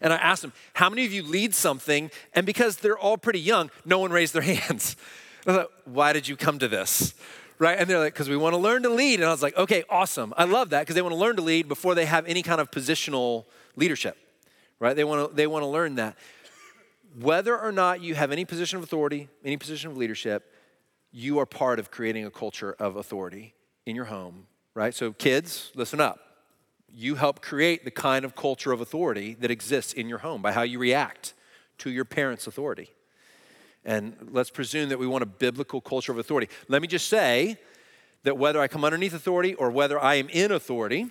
And 0.00 0.12
I 0.12 0.16
asked 0.16 0.42
them, 0.42 0.52
how 0.74 0.88
many 0.88 1.04
of 1.04 1.12
you 1.12 1.22
lead 1.22 1.54
something? 1.54 2.10
And 2.34 2.46
because 2.46 2.76
they're 2.76 2.98
all 2.98 3.18
pretty 3.18 3.40
young, 3.40 3.70
no 3.84 3.98
one 3.98 4.12
raised 4.12 4.32
their 4.34 4.42
hands. 4.54 4.96
I 5.46 5.52
thought, 5.52 5.70
why 5.84 6.12
did 6.12 6.28
you 6.28 6.36
come 6.36 6.58
to 6.58 6.68
this? 6.68 7.14
right? 7.58 7.78
And 7.78 7.88
they're 7.88 7.98
like, 7.98 8.14
because 8.14 8.28
we 8.28 8.36
want 8.36 8.54
to 8.54 8.58
learn 8.58 8.82
to 8.84 8.88
lead. 8.88 9.20
And 9.20 9.28
I 9.28 9.32
was 9.32 9.42
like, 9.42 9.56
okay, 9.56 9.84
awesome. 9.90 10.32
I 10.36 10.44
love 10.44 10.70
that 10.70 10.80
because 10.80 10.94
they 10.94 11.02
want 11.02 11.12
to 11.12 11.18
learn 11.18 11.36
to 11.36 11.42
lead 11.42 11.68
before 11.68 11.94
they 11.94 12.06
have 12.06 12.26
any 12.26 12.42
kind 12.42 12.60
of 12.60 12.70
positional 12.70 13.44
leadership, 13.76 14.16
right? 14.78 14.94
They 14.94 15.04
want 15.04 15.30
to, 15.30 15.36
they 15.36 15.46
want 15.46 15.64
to 15.64 15.66
learn 15.66 15.96
that. 15.96 16.16
Whether 17.14 17.58
or 17.58 17.72
not 17.72 18.02
you 18.02 18.14
have 18.14 18.32
any 18.32 18.44
position 18.44 18.78
of 18.78 18.82
authority, 18.82 19.28
any 19.44 19.56
position 19.56 19.90
of 19.90 19.96
leadership, 19.96 20.52
you 21.10 21.38
are 21.38 21.46
part 21.46 21.78
of 21.78 21.90
creating 21.90 22.24
a 22.24 22.30
culture 22.30 22.74
of 22.78 22.96
authority 22.96 23.54
in 23.86 23.96
your 23.96 24.06
home, 24.06 24.46
right? 24.74 24.94
So, 24.94 25.12
kids, 25.12 25.72
listen 25.74 26.00
up. 26.00 26.20
You 26.92 27.14
help 27.14 27.40
create 27.40 27.84
the 27.84 27.90
kind 27.90 28.24
of 28.24 28.34
culture 28.34 28.72
of 28.72 28.80
authority 28.80 29.34
that 29.40 29.50
exists 29.50 29.92
in 29.92 30.08
your 30.08 30.18
home 30.18 30.42
by 30.42 30.52
how 30.52 30.62
you 30.62 30.78
react 30.78 31.34
to 31.78 31.90
your 31.90 32.04
parents' 32.04 32.46
authority. 32.46 32.90
And 33.84 34.16
let's 34.30 34.50
presume 34.50 34.88
that 34.90 34.98
we 34.98 35.06
want 35.06 35.22
a 35.22 35.26
biblical 35.26 35.80
culture 35.80 36.12
of 36.12 36.18
authority. 36.18 36.48
Let 36.68 36.82
me 36.82 36.88
just 36.88 37.08
say 37.08 37.58
that 38.24 38.36
whether 38.36 38.60
I 38.60 38.68
come 38.68 38.84
underneath 38.84 39.14
authority 39.14 39.54
or 39.54 39.70
whether 39.70 39.98
I 39.98 40.16
am 40.16 40.28
in 40.28 40.52
authority, 40.52 41.10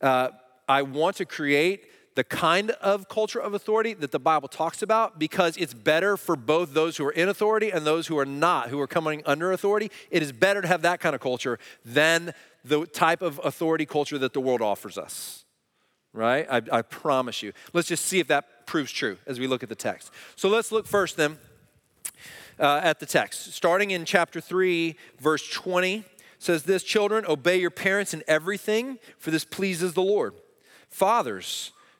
uh, 0.00 0.30
I 0.68 0.82
want 0.82 1.16
to 1.16 1.24
create 1.24 1.86
the 2.14 2.24
kind 2.24 2.70
of 2.72 3.08
culture 3.08 3.40
of 3.40 3.54
authority 3.54 3.94
that 3.94 4.10
the 4.10 4.18
Bible 4.18 4.48
talks 4.48 4.82
about 4.82 5.18
because 5.18 5.56
it's 5.56 5.74
better 5.74 6.16
for 6.16 6.36
both 6.36 6.74
those 6.74 6.96
who 6.96 7.04
are 7.06 7.12
in 7.12 7.28
authority 7.28 7.70
and 7.70 7.86
those 7.86 8.08
who 8.08 8.18
are 8.18 8.26
not, 8.26 8.68
who 8.68 8.80
are 8.80 8.86
coming 8.86 9.22
under 9.26 9.52
authority. 9.52 9.90
It 10.10 10.22
is 10.22 10.32
better 10.32 10.60
to 10.60 10.68
have 10.68 10.82
that 10.82 11.00
kind 11.00 11.14
of 11.14 11.20
culture 11.20 11.58
than 11.84 12.34
the 12.64 12.84
type 12.86 13.22
of 13.22 13.40
authority 13.44 13.86
culture 13.86 14.18
that 14.18 14.32
the 14.32 14.40
world 14.40 14.60
offers 14.60 14.98
us. 14.98 15.44
Right? 16.12 16.46
I, 16.50 16.62
I 16.72 16.82
promise 16.82 17.42
you. 17.42 17.52
Let's 17.72 17.86
just 17.86 18.04
see 18.06 18.18
if 18.18 18.26
that 18.26 18.66
proves 18.66 18.90
true 18.90 19.16
as 19.26 19.38
we 19.38 19.46
look 19.46 19.62
at 19.62 19.68
the 19.68 19.76
text. 19.76 20.10
So 20.34 20.48
let's 20.48 20.72
look 20.72 20.86
first 20.86 21.16
then 21.16 21.38
uh, 22.58 22.80
at 22.82 22.98
the 22.98 23.06
text. 23.06 23.54
Starting 23.54 23.92
in 23.92 24.04
chapter 24.04 24.40
3, 24.40 24.96
verse 25.20 25.48
20, 25.48 26.04
says 26.40 26.64
this 26.64 26.82
Children, 26.82 27.24
obey 27.28 27.60
your 27.60 27.70
parents 27.70 28.12
in 28.12 28.24
everything, 28.26 28.98
for 29.18 29.30
this 29.30 29.44
pleases 29.44 29.94
the 29.94 30.02
Lord. 30.02 30.34
Fathers, 30.88 31.70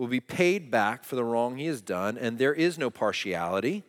will 0.00 0.06
be 0.06 0.18
paid 0.18 0.70
back 0.70 1.04
for 1.04 1.14
the 1.14 1.22
wrong 1.22 1.58
he 1.58 1.66
has 1.66 1.82
done, 1.82 2.16
and 2.16 2.38
there 2.38 2.54
is 2.54 2.78
no 2.78 2.88
partiality. 2.88 3.84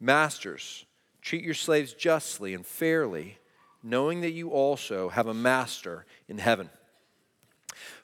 Masters, 0.00 0.84
treat 1.22 1.44
your 1.44 1.54
slaves 1.54 1.92
justly 1.92 2.54
and 2.54 2.66
fairly, 2.66 3.38
knowing 3.80 4.20
that 4.22 4.32
you 4.32 4.50
also 4.50 5.10
have 5.10 5.28
a 5.28 5.32
master 5.32 6.04
in 6.26 6.38
heaven. 6.38 6.68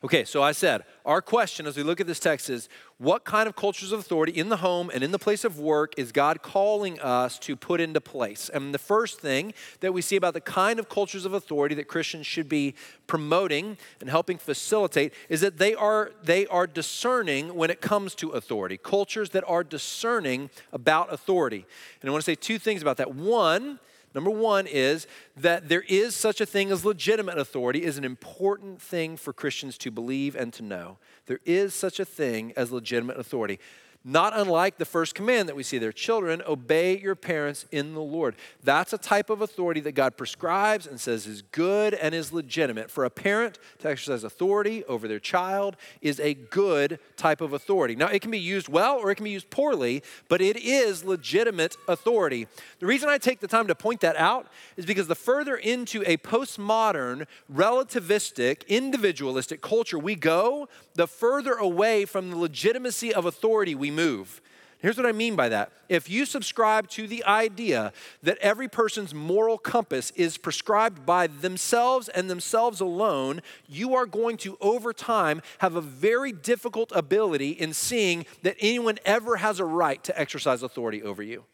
Okay, 0.02 0.24
so 0.24 0.42
I 0.42 0.52
said, 0.52 0.84
our 1.04 1.22
question 1.22 1.66
as 1.66 1.76
we 1.76 1.82
look 1.82 2.00
at 2.00 2.06
this 2.06 2.20
text 2.20 2.50
is 2.50 2.68
what 2.98 3.24
kind 3.24 3.48
of 3.48 3.56
cultures 3.56 3.92
of 3.92 4.00
authority 4.00 4.32
in 4.32 4.48
the 4.48 4.58
home 4.58 4.90
and 4.92 5.02
in 5.02 5.10
the 5.10 5.18
place 5.18 5.44
of 5.44 5.58
work 5.58 5.94
is 5.96 6.12
God 6.12 6.42
calling 6.42 7.00
us 7.00 7.38
to 7.40 7.56
put 7.56 7.80
into 7.80 8.00
place? 8.00 8.48
And 8.52 8.72
the 8.72 8.78
first 8.78 9.20
thing 9.20 9.52
that 9.80 9.92
we 9.92 10.00
see 10.00 10.16
about 10.16 10.34
the 10.34 10.40
kind 10.40 10.78
of 10.78 10.88
cultures 10.88 11.24
of 11.24 11.34
authority 11.34 11.74
that 11.74 11.88
Christians 11.88 12.26
should 12.26 12.48
be 12.48 12.74
promoting 13.06 13.76
and 14.00 14.08
helping 14.08 14.38
facilitate 14.38 15.12
is 15.28 15.40
that 15.40 15.58
they 15.58 15.74
are 15.74 16.12
they 16.22 16.46
are 16.46 16.66
discerning 16.66 17.54
when 17.54 17.70
it 17.70 17.80
comes 17.80 18.14
to 18.16 18.30
authority. 18.30 18.76
Cultures 18.76 19.30
that 19.30 19.44
are 19.46 19.64
discerning 19.64 20.50
about 20.72 21.12
authority. 21.12 21.66
And 22.00 22.08
I 22.08 22.12
want 22.12 22.24
to 22.24 22.30
say 22.30 22.36
two 22.36 22.58
things 22.58 22.80
about 22.80 22.98
that. 22.98 23.14
One, 23.14 23.80
Number 24.14 24.30
one 24.30 24.66
is 24.66 25.06
that 25.36 25.68
there 25.68 25.84
is 25.88 26.14
such 26.14 26.40
a 26.40 26.46
thing 26.46 26.70
as 26.70 26.84
legitimate 26.84 27.36
authority 27.36 27.82
is 27.82 27.98
an 27.98 28.04
important 28.04 28.80
thing 28.80 29.16
for 29.16 29.32
Christians 29.32 29.76
to 29.78 29.90
believe 29.90 30.36
and 30.36 30.52
to 30.52 30.62
know. 30.62 30.98
There 31.26 31.40
is 31.44 31.74
such 31.74 31.98
a 31.98 32.04
thing 32.04 32.52
as 32.56 32.70
legitimate 32.70 33.18
authority. 33.18 33.58
Not 34.06 34.38
unlike 34.38 34.76
the 34.76 34.84
first 34.84 35.14
command 35.14 35.48
that 35.48 35.56
we 35.56 35.62
see 35.62 35.78
there 35.78 35.90
children, 35.90 36.42
obey 36.46 36.98
your 36.98 37.14
parents 37.14 37.64
in 37.72 37.94
the 37.94 38.02
Lord. 38.02 38.36
That's 38.62 38.92
a 38.92 38.98
type 38.98 39.30
of 39.30 39.40
authority 39.40 39.80
that 39.80 39.92
God 39.92 40.18
prescribes 40.18 40.86
and 40.86 41.00
says 41.00 41.26
is 41.26 41.40
good 41.40 41.94
and 41.94 42.14
is 42.14 42.30
legitimate. 42.30 42.90
For 42.90 43.06
a 43.06 43.10
parent 43.10 43.58
to 43.78 43.88
exercise 43.88 44.22
authority 44.22 44.84
over 44.84 45.08
their 45.08 45.18
child 45.18 45.78
is 46.02 46.20
a 46.20 46.34
good 46.34 46.98
type 47.16 47.40
of 47.40 47.54
authority. 47.54 47.96
Now, 47.96 48.08
it 48.08 48.20
can 48.20 48.30
be 48.30 48.38
used 48.38 48.68
well 48.68 48.98
or 48.98 49.10
it 49.10 49.14
can 49.14 49.24
be 49.24 49.30
used 49.30 49.48
poorly, 49.48 50.02
but 50.28 50.42
it 50.42 50.58
is 50.58 51.02
legitimate 51.02 51.74
authority. 51.88 52.46
The 52.80 52.86
reason 52.86 53.08
I 53.08 53.16
take 53.16 53.40
the 53.40 53.48
time 53.48 53.68
to 53.68 53.74
point 53.74 54.00
that 54.00 54.16
out 54.16 54.48
is 54.76 54.84
because 54.84 55.06
the 55.06 55.14
further 55.14 55.56
into 55.56 56.02
a 56.04 56.18
postmodern, 56.18 57.26
relativistic, 57.50 58.68
individualistic 58.68 59.62
culture 59.62 59.98
we 59.98 60.14
go, 60.14 60.68
the 60.94 61.06
further 61.08 61.54
away 61.54 62.04
from 62.04 62.30
the 62.30 62.36
legitimacy 62.36 63.14
of 63.14 63.24
authority 63.24 63.74
we 63.74 63.93
move. 63.94 64.40
Here's 64.84 64.98
what 64.98 65.06
I 65.06 65.12
mean 65.12 65.34
by 65.34 65.48
that. 65.48 65.72
If 65.88 66.10
you 66.10 66.26
subscribe 66.26 66.90
to 66.90 67.06
the 67.06 67.24
idea 67.24 67.90
that 68.22 68.36
every 68.36 68.68
person's 68.68 69.14
moral 69.14 69.56
compass 69.56 70.10
is 70.10 70.36
prescribed 70.36 71.06
by 71.06 71.26
themselves 71.26 72.10
and 72.10 72.28
themselves 72.28 72.82
alone, 72.82 73.40
you 73.66 73.94
are 73.94 74.04
going 74.04 74.36
to, 74.38 74.58
over 74.60 74.92
time, 74.92 75.40
have 75.60 75.74
a 75.74 75.80
very 75.80 76.32
difficult 76.32 76.92
ability 76.94 77.52
in 77.52 77.72
seeing 77.72 78.26
that 78.42 78.56
anyone 78.60 78.98
ever 79.06 79.36
has 79.36 79.58
a 79.58 79.64
right 79.64 80.04
to 80.04 80.20
exercise 80.20 80.62
authority 80.62 81.02
over 81.02 81.22
you. 81.22 81.44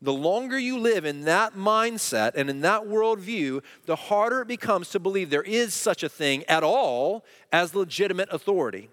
The 0.00 0.12
longer 0.12 0.58
you 0.58 0.78
live 0.78 1.04
in 1.04 1.26
that 1.26 1.54
mindset 1.54 2.36
and 2.36 2.48
in 2.48 2.62
that 2.62 2.84
worldview, 2.84 3.62
the 3.84 3.96
harder 3.96 4.40
it 4.40 4.48
becomes 4.48 4.88
to 4.90 4.98
believe 4.98 5.28
there 5.28 5.42
is 5.42 5.74
such 5.74 6.02
a 6.02 6.08
thing 6.08 6.44
at 6.44 6.62
all 6.62 7.22
as 7.52 7.74
legitimate 7.74 8.30
authority. 8.30 8.88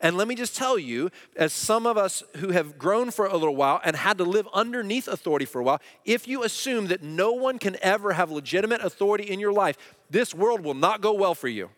And 0.00 0.16
let 0.16 0.28
me 0.28 0.34
just 0.34 0.56
tell 0.56 0.78
you, 0.78 1.10
as 1.36 1.52
some 1.52 1.86
of 1.86 1.96
us 1.96 2.22
who 2.36 2.50
have 2.50 2.78
grown 2.78 3.10
for 3.10 3.26
a 3.26 3.36
little 3.36 3.56
while 3.56 3.80
and 3.84 3.96
had 3.96 4.18
to 4.18 4.24
live 4.24 4.48
underneath 4.52 5.08
authority 5.08 5.44
for 5.44 5.60
a 5.60 5.64
while, 5.64 5.80
if 6.04 6.28
you 6.28 6.42
assume 6.42 6.88
that 6.88 7.02
no 7.02 7.32
one 7.32 7.58
can 7.58 7.76
ever 7.82 8.12
have 8.12 8.30
legitimate 8.30 8.82
authority 8.82 9.24
in 9.24 9.40
your 9.40 9.52
life, 9.52 9.76
this 10.10 10.34
world 10.34 10.62
will 10.62 10.74
not 10.74 11.00
go 11.00 11.12
well 11.12 11.34
for 11.34 11.48
you. 11.48 11.70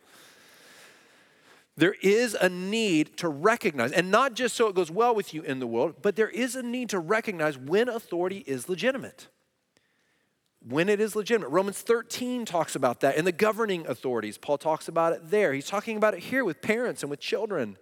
There 1.76 1.94
is 2.02 2.34
a 2.34 2.48
need 2.48 3.16
to 3.18 3.28
recognize, 3.28 3.92
and 3.92 4.10
not 4.10 4.34
just 4.34 4.56
so 4.56 4.66
it 4.66 4.74
goes 4.74 4.90
well 4.90 5.14
with 5.14 5.32
you 5.32 5.42
in 5.42 5.60
the 5.60 5.66
world, 5.66 5.96
but 6.02 6.16
there 6.16 6.28
is 6.28 6.56
a 6.56 6.62
need 6.62 6.88
to 6.88 6.98
recognize 6.98 7.56
when 7.56 7.88
authority 7.88 8.42
is 8.46 8.68
legitimate 8.68 9.28
when 10.66 10.88
it 10.88 11.00
is 11.00 11.14
legitimate. 11.14 11.48
Romans 11.50 11.80
13 11.80 12.44
talks 12.44 12.74
about 12.74 13.00
that 13.00 13.16
in 13.16 13.24
the 13.24 13.32
governing 13.32 13.86
authorities. 13.86 14.36
Paul 14.36 14.58
talks 14.58 14.88
about 14.88 15.12
it 15.12 15.30
there. 15.30 15.52
He's 15.52 15.66
talking 15.66 15.96
about 15.96 16.14
it 16.14 16.20
here 16.20 16.44
with 16.44 16.60
parents 16.60 17.02
and 17.02 17.10
with 17.10 17.20
children 17.20 17.78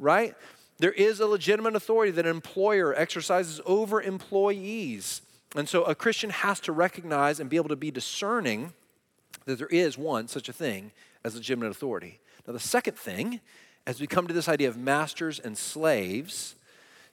right? 0.00 0.34
There 0.78 0.92
is 0.92 1.20
a 1.20 1.26
legitimate 1.26 1.76
authority 1.76 2.10
that 2.12 2.24
an 2.24 2.30
employer 2.30 2.94
exercises 2.94 3.60
over 3.66 4.00
employees. 4.00 5.20
And 5.54 5.68
so 5.68 5.84
a 5.84 5.94
Christian 5.94 6.30
has 6.30 6.58
to 6.60 6.72
recognize 6.72 7.38
and 7.38 7.50
be 7.50 7.56
able 7.56 7.68
to 7.68 7.76
be 7.76 7.90
discerning 7.90 8.72
that 9.44 9.58
there 9.58 9.66
is 9.68 9.98
one 9.98 10.26
such 10.26 10.48
a 10.48 10.52
thing 10.52 10.92
as 11.22 11.34
legitimate 11.34 11.70
authority. 11.70 12.18
Now, 12.46 12.54
the 12.54 12.58
second 12.58 12.96
thing, 12.96 13.40
as 13.86 14.00
we 14.00 14.06
come 14.06 14.26
to 14.26 14.34
this 14.34 14.48
idea 14.48 14.68
of 14.68 14.78
masters 14.78 15.38
and 15.38 15.56
slaves, 15.56 16.54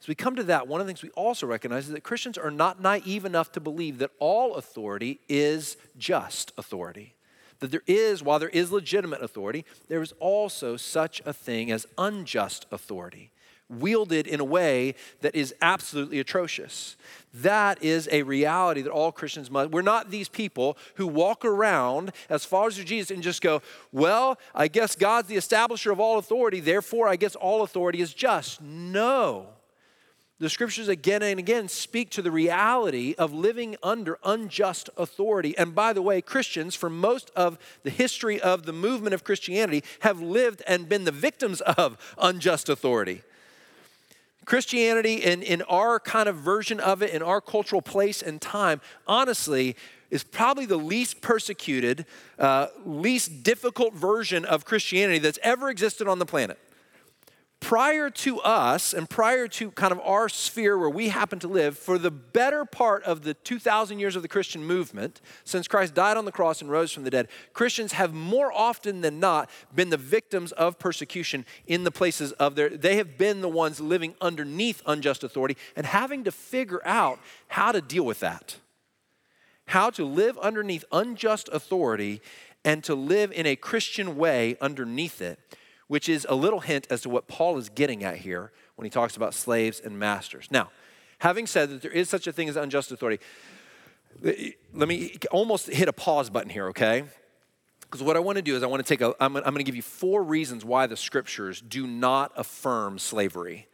as 0.01 0.08
we 0.08 0.15
come 0.15 0.36
to 0.38 0.44
that, 0.44 0.67
one 0.67 0.79
of 0.79 0.88
the 0.88 0.94
things 0.94 1.03
we 1.03 1.10
also 1.10 1.46
recognize 1.46 1.88
is 1.88 1.94
that 1.94 2.03
Christians 2.03 2.38
are 2.38 2.51
not 2.51 2.82
naive 2.82 3.25
enough 3.25 3.51
to 3.53 3.60
believe 3.60 3.98
that 3.98 4.12
all 4.20 4.56
authority 4.56 5.20
is 5.27 5.75
just 5.98 6.53
authority 6.58 7.17
that 7.60 7.72
there 7.72 7.84
is, 7.88 8.24
while 8.24 8.40
there 8.40 8.50
is 8.50 8.72
legitimate 8.72 9.22
authority, 9.22 9.66
there 9.88 10.02
is 10.02 10.14
also 10.20 10.78
such 10.78 11.22
a 11.26 11.34
thing 11.34 11.72
as 11.72 11.86
unjust 11.98 12.66
authority, 12.72 13.32
wielded 13.70 14.28
in 14.28 14.40
a 14.40 14.46
way 14.46 14.96
that 15.22 15.36
is 15.36 15.54
absolutely 15.62 16.20
atrocious. 16.20 16.96
That 17.34 17.84
is 17.84 18.08
a 18.12 18.24
reality 18.24 18.82
that 18.82 18.92
all 18.92 19.12
Christians 19.12 19.52
must. 19.52 19.72
We're 19.72 19.82
not 19.82 20.10
these 20.10 20.30
people 20.30 20.78
who 20.96 21.06
walk 21.06 21.44
around 21.44 22.12
as 22.30 22.46
followers 22.46 22.80
of 22.80 22.86
Jesus 22.86 23.12
and 23.12 23.22
just 23.22 23.42
go, 23.42 23.62
well, 23.92 24.40
I 24.56 24.70
guess 24.70 24.96
God's 24.96 25.28
the 25.28 25.36
establisher 25.36 25.92
of 25.92 26.00
all 26.00 26.18
authority, 26.18 26.62
therefore 26.62 27.08
I 27.08 27.18
guess 27.18 27.36
all 27.36 27.64
authority 27.64 28.00
is 28.00 28.14
just. 28.14 28.62
No. 28.62 29.48
The 30.39 30.50
scriptures 30.51 30.88
again 30.88 31.24
and 31.24 31.39
again 31.39 31.67
speak 31.67 32.12
to 32.12 32.22
the 32.22 32.29
reality 32.29 33.15
of 33.17 33.34
living 33.34 33.75
under 33.82 34.20
unjust 34.24 34.88
authority. 34.96 35.58
And 35.58 35.74
by 35.74 35.94
the 35.94 36.01
way, 36.01 36.22
Christians, 36.22 36.75
for 36.75 36.91
most 36.91 37.32
of 37.36 37.58
the 37.82 37.89
history 37.89 38.39
of 38.39 38.67
the 38.67 38.74
movement 38.74 39.15
of 39.15 39.24
Christianity, 39.24 39.84
have 40.01 40.22
lived 40.22 40.62
and 40.67 40.88
been 40.88 41.06
the 41.06 41.12
victims 41.12 41.62
of 41.62 41.98
unjust 42.20 42.70
authority. 42.70 43.24
Christianity, 44.46 45.15
in, 45.15 45.41
in 45.41 45.63
our 45.63 46.00
kind 46.00 46.29
of 46.29 46.36
version 46.38 46.79
of 46.79 47.01
it, 47.01 47.10
in 47.10 47.24
our 47.24 47.41
cultural 47.41 47.82
place 47.82 48.22
and 48.22 48.39
time, 48.39 48.79
honestly, 49.08 49.75
is 50.12 50.24
probably 50.24 50.67
the 50.67 50.77
least 50.77 51.20
persecuted, 51.20 52.06
uh, 52.38 52.67
least 52.86 53.44
difficult 53.44 53.96
version 53.96 54.46
of 54.46 54.65
Christianity 54.65 55.17
that's 55.17 55.39
ever 55.41 55.70
existed 55.70 56.08
on 56.08 56.20
the 56.20 56.27
planet 56.27 56.60
prior 57.60 58.10
to 58.10 58.40
us 58.42 58.94
and 58.94 59.10
prior 59.10 59.48
to 59.48 59.72
kind 59.72 59.92
of 59.92 60.00
our 60.02 60.30
sphere 60.30 60.78
where 60.78 60.90
we 60.90 61.10
happen 61.10 61.40
to 61.40 61.48
live, 61.48 61.78
for 61.78 61.98
the 61.98 62.12
better 62.12 62.66
part 62.66 63.04
of 63.04 63.24
the 63.24 63.34
2,000 63.34 64.00
years 64.00 64.16
of 64.16 64.22
the 64.22 64.28
Christian 64.28 64.64
movement, 64.64 65.22
since 65.44 65.68
Christ 65.68 65.94
died 65.94 66.18
on 66.18 66.26
the 66.26 66.32
cross 66.32 66.62
and 66.62 66.70
rose 66.70 66.92
from 66.92 67.04
the 67.04 67.10
dead, 67.10 67.28
Christians 67.54 67.94
have 67.94 68.14
more 68.14 68.52
often 68.54 69.02
than 69.02 69.20
not 69.20 69.50
been 69.74 69.90
the 69.90 69.98
victims 69.98 70.52
of 70.54 70.80
persecution 70.80 71.46
in 71.66 71.84
the 71.84 71.92
places 71.92 72.32
of 72.34 72.56
their, 72.56 72.70
they 72.70 72.98
have 72.98 73.18
been 73.18 73.42
the 73.42 73.50
ones 73.50 73.80
living 73.80 74.16
underneath 74.22 74.82
unjust 74.86 75.24
authority 75.24 75.58
and 75.76 75.86
having 75.86 76.24
to 76.24 76.32
figure 76.32 76.82
out 76.86 77.20
how 77.48 77.72
to 77.72 77.82
deal 77.82 78.06
with 78.06 78.20
that. 78.20 78.58
How 79.66 79.90
to 79.92 80.06
live 80.06 80.38
underneath 80.38 80.86
unjust 80.94 81.50
authority 81.52 82.22
and 82.64 82.84
to 82.86 82.96
live 82.96 83.32
in 83.34 83.46
a 83.46 83.58
Christian 83.58 84.16
way 84.16 84.56
underneath 84.62 85.22
it 85.22 85.40
which 85.88 86.10
is 86.10 86.25
a 86.29 86.36
little 86.36 86.60
hint 86.60 86.88
as 86.89 87.01
to 87.01 87.10
what 87.10 87.27
Paul 87.27 87.58
is 87.58 87.70
getting 87.70 88.03
at 88.03 88.17
here 88.17 88.51
when 88.75 88.86
he 88.86 88.89
talks 88.89 89.15
about 89.15 89.34
slaves 89.34 89.79
and 89.79 89.98
masters. 89.98 90.48
Now, 90.51 90.70
having 91.20 91.48
said 91.48 91.70
that 91.70 91.82
there 91.82 91.91
is 91.91 92.10
such 92.10 92.27
a 92.27 92.32
thing 92.32 92.50
as 92.50 92.56
unjust 92.56 92.91
authority, 92.91 93.24
let 94.74 94.88
me 94.88 95.17
almost 95.32 95.67
hit 95.67 95.88
a 95.88 95.94
pause 95.94 96.29
button 96.29 96.50
here, 96.50 96.67
okay? 96.70 97.03
Because 97.82 98.03
what 98.03 98.17
I 98.17 98.20
want 98.20 98.36
to 98.38 98.41
do 98.41 98.56
is 98.56 98.63
I 98.63 98.67
want 98.67 98.86
to 98.86 98.88
take 98.88 99.01
a, 99.01 99.15
I'm, 99.20 99.36
I'm 99.38 99.44
going 99.44 99.58
to 99.58 99.63
give 99.63 99.75
you 99.75 99.82
four 99.82 100.24
reasons 100.24 100.65
why 100.65 100.88
the 100.88 100.98
scriptures 100.98 101.62
do 101.62 101.88
not 101.88 102.32
affirm 102.36 103.00
slavery 103.00 103.67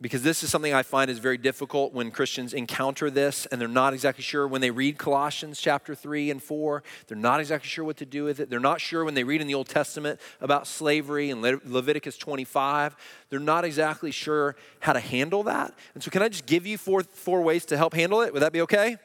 because 0.00 0.22
this 0.22 0.44
is 0.44 0.50
something 0.50 0.72
I 0.72 0.84
find 0.84 1.10
is 1.10 1.18
very 1.18 1.38
difficult 1.38 1.92
when 1.92 2.12
Christians 2.12 2.54
encounter 2.54 3.10
this 3.10 3.46
and 3.46 3.60
they're 3.60 3.66
not 3.66 3.94
exactly 3.94 4.22
sure 4.22 4.46
when 4.46 4.60
they 4.60 4.70
read 4.70 4.96
Colossians 4.96 5.60
chapter 5.60 5.94
3 5.94 6.30
and 6.30 6.40
4. 6.42 6.84
They're 7.08 7.16
not 7.16 7.40
exactly 7.40 7.68
sure 7.68 7.84
what 7.84 7.96
to 7.96 8.06
do 8.06 8.24
with 8.24 8.38
it. 8.38 8.48
They're 8.48 8.60
not 8.60 8.80
sure 8.80 9.04
when 9.04 9.14
they 9.14 9.24
read 9.24 9.40
in 9.40 9.48
the 9.48 9.54
Old 9.54 9.68
Testament 9.68 10.20
about 10.40 10.68
slavery 10.68 11.30
and 11.30 11.42
Le- 11.42 11.60
Leviticus 11.64 12.16
25. 12.16 12.94
They're 13.28 13.40
not 13.40 13.64
exactly 13.64 14.12
sure 14.12 14.54
how 14.80 14.92
to 14.92 15.00
handle 15.00 15.42
that. 15.44 15.74
And 15.94 16.02
so, 16.02 16.10
can 16.10 16.22
I 16.22 16.28
just 16.28 16.46
give 16.46 16.64
you 16.64 16.78
four, 16.78 17.02
four 17.02 17.42
ways 17.42 17.64
to 17.66 17.76
help 17.76 17.94
handle 17.94 18.20
it? 18.20 18.32
Would 18.32 18.42
that 18.42 18.52
be 18.52 18.60
okay? 18.62 18.98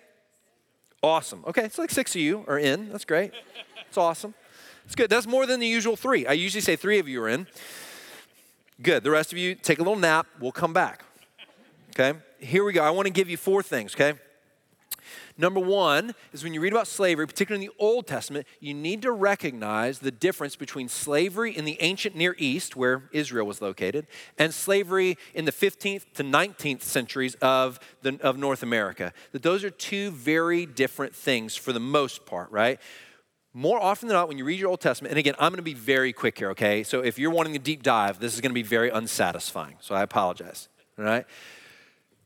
Awesome. 1.02 1.44
Okay, 1.48 1.64
it's 1.64 1.78
like 1.78 1.90
six 1.90 2.16
of 2.16 2.22
you 2.22 2.46
are 2.48 2.60
in. 2.60 2.90
That's 2.90 3.04
great. 3.04 3.34
It's 3.88 3.98
awesome. 3.98 4.36
It's 4.86 4.96
good. 4.96 5.10
That's 5.10 5.28
more 5.28 5.46
than 5.46 5.60
the 5.60 5.68
usual 5.68 5.96
three. 5.96 6.26
I 6.26 6.34
usually 6.34 6.62
say 6.62 6.76
three 6.76 7.00
of 7.00 7.08
you 7.08 7.22
are 7.24 7.30
in. 7.30 7.48
Good. 8.82 9.04
The 9.04 9.12
rest 9.12 9.32
of 9.32 9.38
you, 9.38 9.56
take 9.56 9.80
a 9.80 9.82
little 9.82 10.00
nap. 10.00 10.28
We'll 10.40 10.52
come 10.52 10.74
back. 10.74 11.04
Okay? 11.92 12.18
Here 12.40 12.64
we 12.64 12.74
go. 12.74 12.84
I 12.84 12.90
want 12.90 13.06
to 13.06 13.14
give 13.14 13.30
you 13.30 13.38
four 13.38 13.62
things, 13.62 13.94
okay? 13.94 14.18
Number 15.38 15.60
one 15.60 16.14
is 16.32 16.44
when 16.44 16.54
you 16.54 16.62
read 16.62 16.74
about 16.74 16.88
slavery, 16.88 17.26
particularly 17.26 17.66
in 17.66 17.72
the 17.72 17.84
Old 17.84 18.06
Testament, 18.06 18.46
you 18.60 18.74
need 18.74 19.02
to 19.02 19.12
recognize 19.12 20.00
the 20.00 20.12
difference 20.12 20.56
between 20.56 20.88
slavery 20.88 21.56
in 21.56 21.66
the 21.66 21.78
ancient 21.82 22.16
Near 22.16 22.36
East, 22.38 22.76
where 22.76 23.04
Israel 23.12 23.48
was 23.48 23.62
located, 23.62 24.06
and 24.38 24.54
slavery 24.54 25.18
in 25.34 25.46
the 25.46 25.52
15th 25.52 26.06
to 26.16 26.24
19th 26.24 26.82
centuries 26.82 27.36
of, 27.36 27.80
the, 28.04 28.20
of 28.22 28.38
North 28.38 28.62
America. 28.62 29.12
That 29.32 29.42
those 29.42 29.64
are 29.64 29.72
two 29.72 30.12
very 30.12 30.66
different 30.68 31.16
things 31.16 31.56
for 31.56 31.74
the 31.74 31.80
most 31.80 32.26
part, 32.28 32.52
right? 32.52 32.80
More 33.54 33.80
often 33.82 34.08
than 34.08 34.16
not, 34.16 34.28
when 34.28 34.38
you 34.38 34.46
read 34.46 34.60
your 34.60 34.70
Old 34.70 34.82
Testament, 34.82 35.12
and 35.12 35.20
again, 35.20 35.36
I'm 35.38 35.52
going 35.52 35.58
to 35.58 35.64
be 35.64 35.76
very 35.76 36.12
quick 36.12 36.40
here, 36.40 36.50
okay? 36.52 36.82
So 36.84 37.02
if 37.02 37.20
you're 37.20 37.32
wanting 37.32 37.56
a 37.56 37.60
deep 37.60 37.84
dive, 37.84 38.20
this 38.20 38.34
is 38.34 38.42
going 38.42 38.50
to 38.50 38.56
be 38.56 38.64
very 38.64 38.90
unsatisfying. 38.90 39.76
So 39.80 39.94
I 39.94 40.02
apologize, 40.02 40.70
all 40.98 41.06
right? 41.06 41.26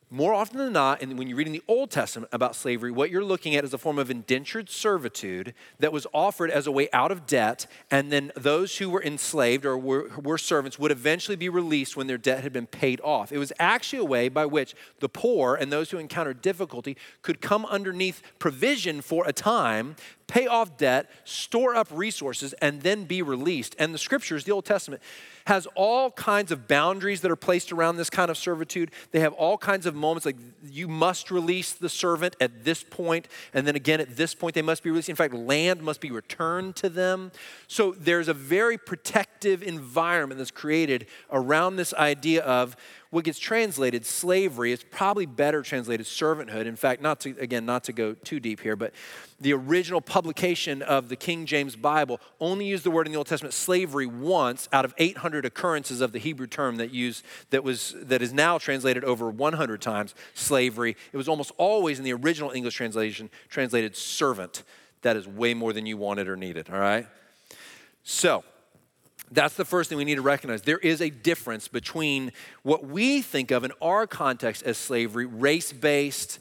More 0.10 0.34
often 0.34 0.57
than 0.57 0.72
not, 0.72 1.01
and 1.01 1.19
when 1.19 1.27
you're 1.27 1.38
reading 1.38 1.51
the 1.51 1.63
Old 1.67 1.91
Testament 1.91 2.29
about 2.31 2.55
slavery, 2.55 2.91
what 2.91 3.12
you're 3.12 3.25
looking 3.25 3.57
at 3.57 3.65
is 3.65 3.74
a 3.74 3.77
form 3.77 4.00
of 4.00 4.10
indentured 4.10 4.69
servitude 4.69 5.53
that 5.79 5.91
was 5.91 6.07
offered 6.13 6.50
as 6.50 6.65
a 6.65 6.72
way 6.72 6.88
out 6.93 7.12
of 7.12 7.27
debt, 7.27 7.67
and 7.91 8.10
then 8.10 8.31
those 8.34 8.77
who 8.77 8.89
were 8.89 9.03
enslaved 9.03 9.65
or 9.65 9.77
were, 9.77 10.10
were 10.24 10.38
servants 10.38 10.79
would 10.79 10.91
eventually 10.91 11.36
be 11.36 11.50
released 11.50 11.98
when 11.98 12.07
their 12.07 12.17
debt 12.17 12.41
had 12.41 12.53
been 12.53 12.67
paid 12.67 13.01
off. 13.03 13.34
It 13.34 13.38
was 13.38 13.51
actually 13.60 14.00
a 14.00 14.05
way 14.05 14.29
by 14.29 14.46
which 14.46 14.75
the 15.01 15.10
poor 15.10 15.56
and 15.56 15.73
those 15.73 15.91
who 15.91 15.97
encountered 15.97 16.41
difficulty 16.41 16.95
could 17.21 17.41
come 17.41 17.65
underneath 17.65 18.21
provision 18.39 19.02
for 19.02 19.28
a 19.28 19.34
time 19.34 19.97
pay 20.28 20.46
off 20.46 20.78
debt, 20.78 21.10
store 21.24 21.74
up 21.76 21.88
resources, 21.90 22.54
and 22.62 22.82
then 22.82 23.06
be 23.06 23.22
released. 23.22 23.76
And 23.80 23.94
the 23.94 23.98
scriptures, 23.98 24.44
the 24.44 24.52
Old 24.52 24.66
Testament, 24.66 25.02
has 25.48 25.66
all 25.76 26.12
kinds 26.12 26.52
of 26.52 26.68
boundaries 26.68 27.22
that 27.22 27.32
are 27.32 27.38
placed 27.38 27.72
around 27.72 27.96
this 27.96 28.10
kind 28.10 28.30
of 28.30 28.38
servitude. 28.38 28.92
They 29.12 29.22
have 29.22 29.32
all 29.34 29.58
kinds 29.58 29.86
of 29.86 29.96
moments 29.96 30.26
like 30.26 30.36
you 30.70 30.90
must 30.90 31.32
release 31.32 31.72
the 31.72 31.88
servant 31.88 32.36
at 32.42 32.66
this 32.66 32.84
point, 32.84 33.30
and 33.54 33.66
then 33.66 33.78
again 33.78 34.02
at 34.02 34.18
this 34.18 34.36
point 34.36 34.56
they 34.56 34.62
must 34.62 34.84
be 34.84 34.90
released. 34.90 35.08
In 35.08 35.16
fact, 35.16 35.34
land 35.34 35.82
must 35.82 36.02
be 36.02 36.12
returned 36.12 36.76
to 36.78 36.90
them. 36.90 37.32
So 37.68 37.96
there's 37.98 38.28
a 38.28 38.34
very 38.34 38.78
protective 38.78 39.63
environment 39.63 40.38
that's 40.38 40.52
created 40.52 41.08
around 41.32 41.78
this 41.78 41.94
idea 41.94 42.44
of 42.44 42.76
what 43.10 43.24
gets 43.24 43.39
translated 43.39 44.06
slavery 44.06 44.72
is 44.72 44.84
probably 44.84 45.26
better 45.26 45.62
translated 45.62 46.06
servanthood. 46.06 46.65
In 46.65 46.76
fact 46.76 47.02
not 47.02 47.20
to 47.22 47.36
again 47.39 47.65
not 47.65 47.84
to 47.86 47.93
go 47.93 48.13
too 48.13 48.39
deep 48.39 48.62
here 48.62 48.76
but 48.76 48.93
the 49.39 49.54
original 49.54 50.02
publication 50.02 50.82
of 50.82 51.10
the 51.10 51.15
king 51.15 51.46
james 51.46 51.76
bible 51.76 52.20
only 52.39 52.65
used 52.65 52.84
the 52.84 52.91
word 52.91 53.06
in 53.06 53.12
the 53.12 53.17
old 53.17 53.28
testament 53.28 53.54
slavery 53.54 54.06
once 54.06 54.67
out 54.74 54.84
of 54.84 54.93
800 54.98 55.46
occurrences 55.46 56.02
of 56.02 56.12
the 56.12 56.20
hebrew 56.20 56.48
term 56.48 56.78
that 56.78 56.91
used 56.91 57.24
that 57.52 57.63
was 57.63 57.96
that 58.02 58.22
is 58.22 58.34
now 58.34 58.58
translated 58.58 59.04
over 59.04 59.30
100 59.30 59.82
times 59.82 60.15
slavery. 60.34 60.96
It 61.12 61.17
was 61.17 61.28
almost 61.28 61.52
always 61.58 62.00
in 62.00 62.06
the 62.06 62.13
original 62.13 62.52
english 62.52 62.76
translation 62.76 63.30
translated 63.50 63.96
servant. 63.96 64.63
That 65.04 65.15
is 65.15 65.28
way 65.28 65.54
more 65.54 65.74
than 65.74 65.86
you 65.86 65.98
wanted 65.98 66.28
or 66.28 66.36
needed 66.36 66.70
all 66.70 66.80
right? 66.80 67.08
So 68.04 68.43
that's 69.32 69.56
the 69.56 69.66
first 69.66 69.90
thing 69.90 69.98
we 69.98 70.06
need 70.06 70.16
to 70.16 70.22
recognize. 70.22 70.62
There 70.62 70.78
is 70.78 71.02
a 71.02 71.10
difference 71.10 71.68
between 71.68 72.32
what 72.63 72.86
we 72.86 73.22
think 73.22 73.52
of 73.52 73.63
in 73.63 73.72
our 73.82 74.08
context 74.08 74.63
as 74.63 74.78
slavery, 74.78 75.26
race 75.26 75.74
based, 75.74 76.40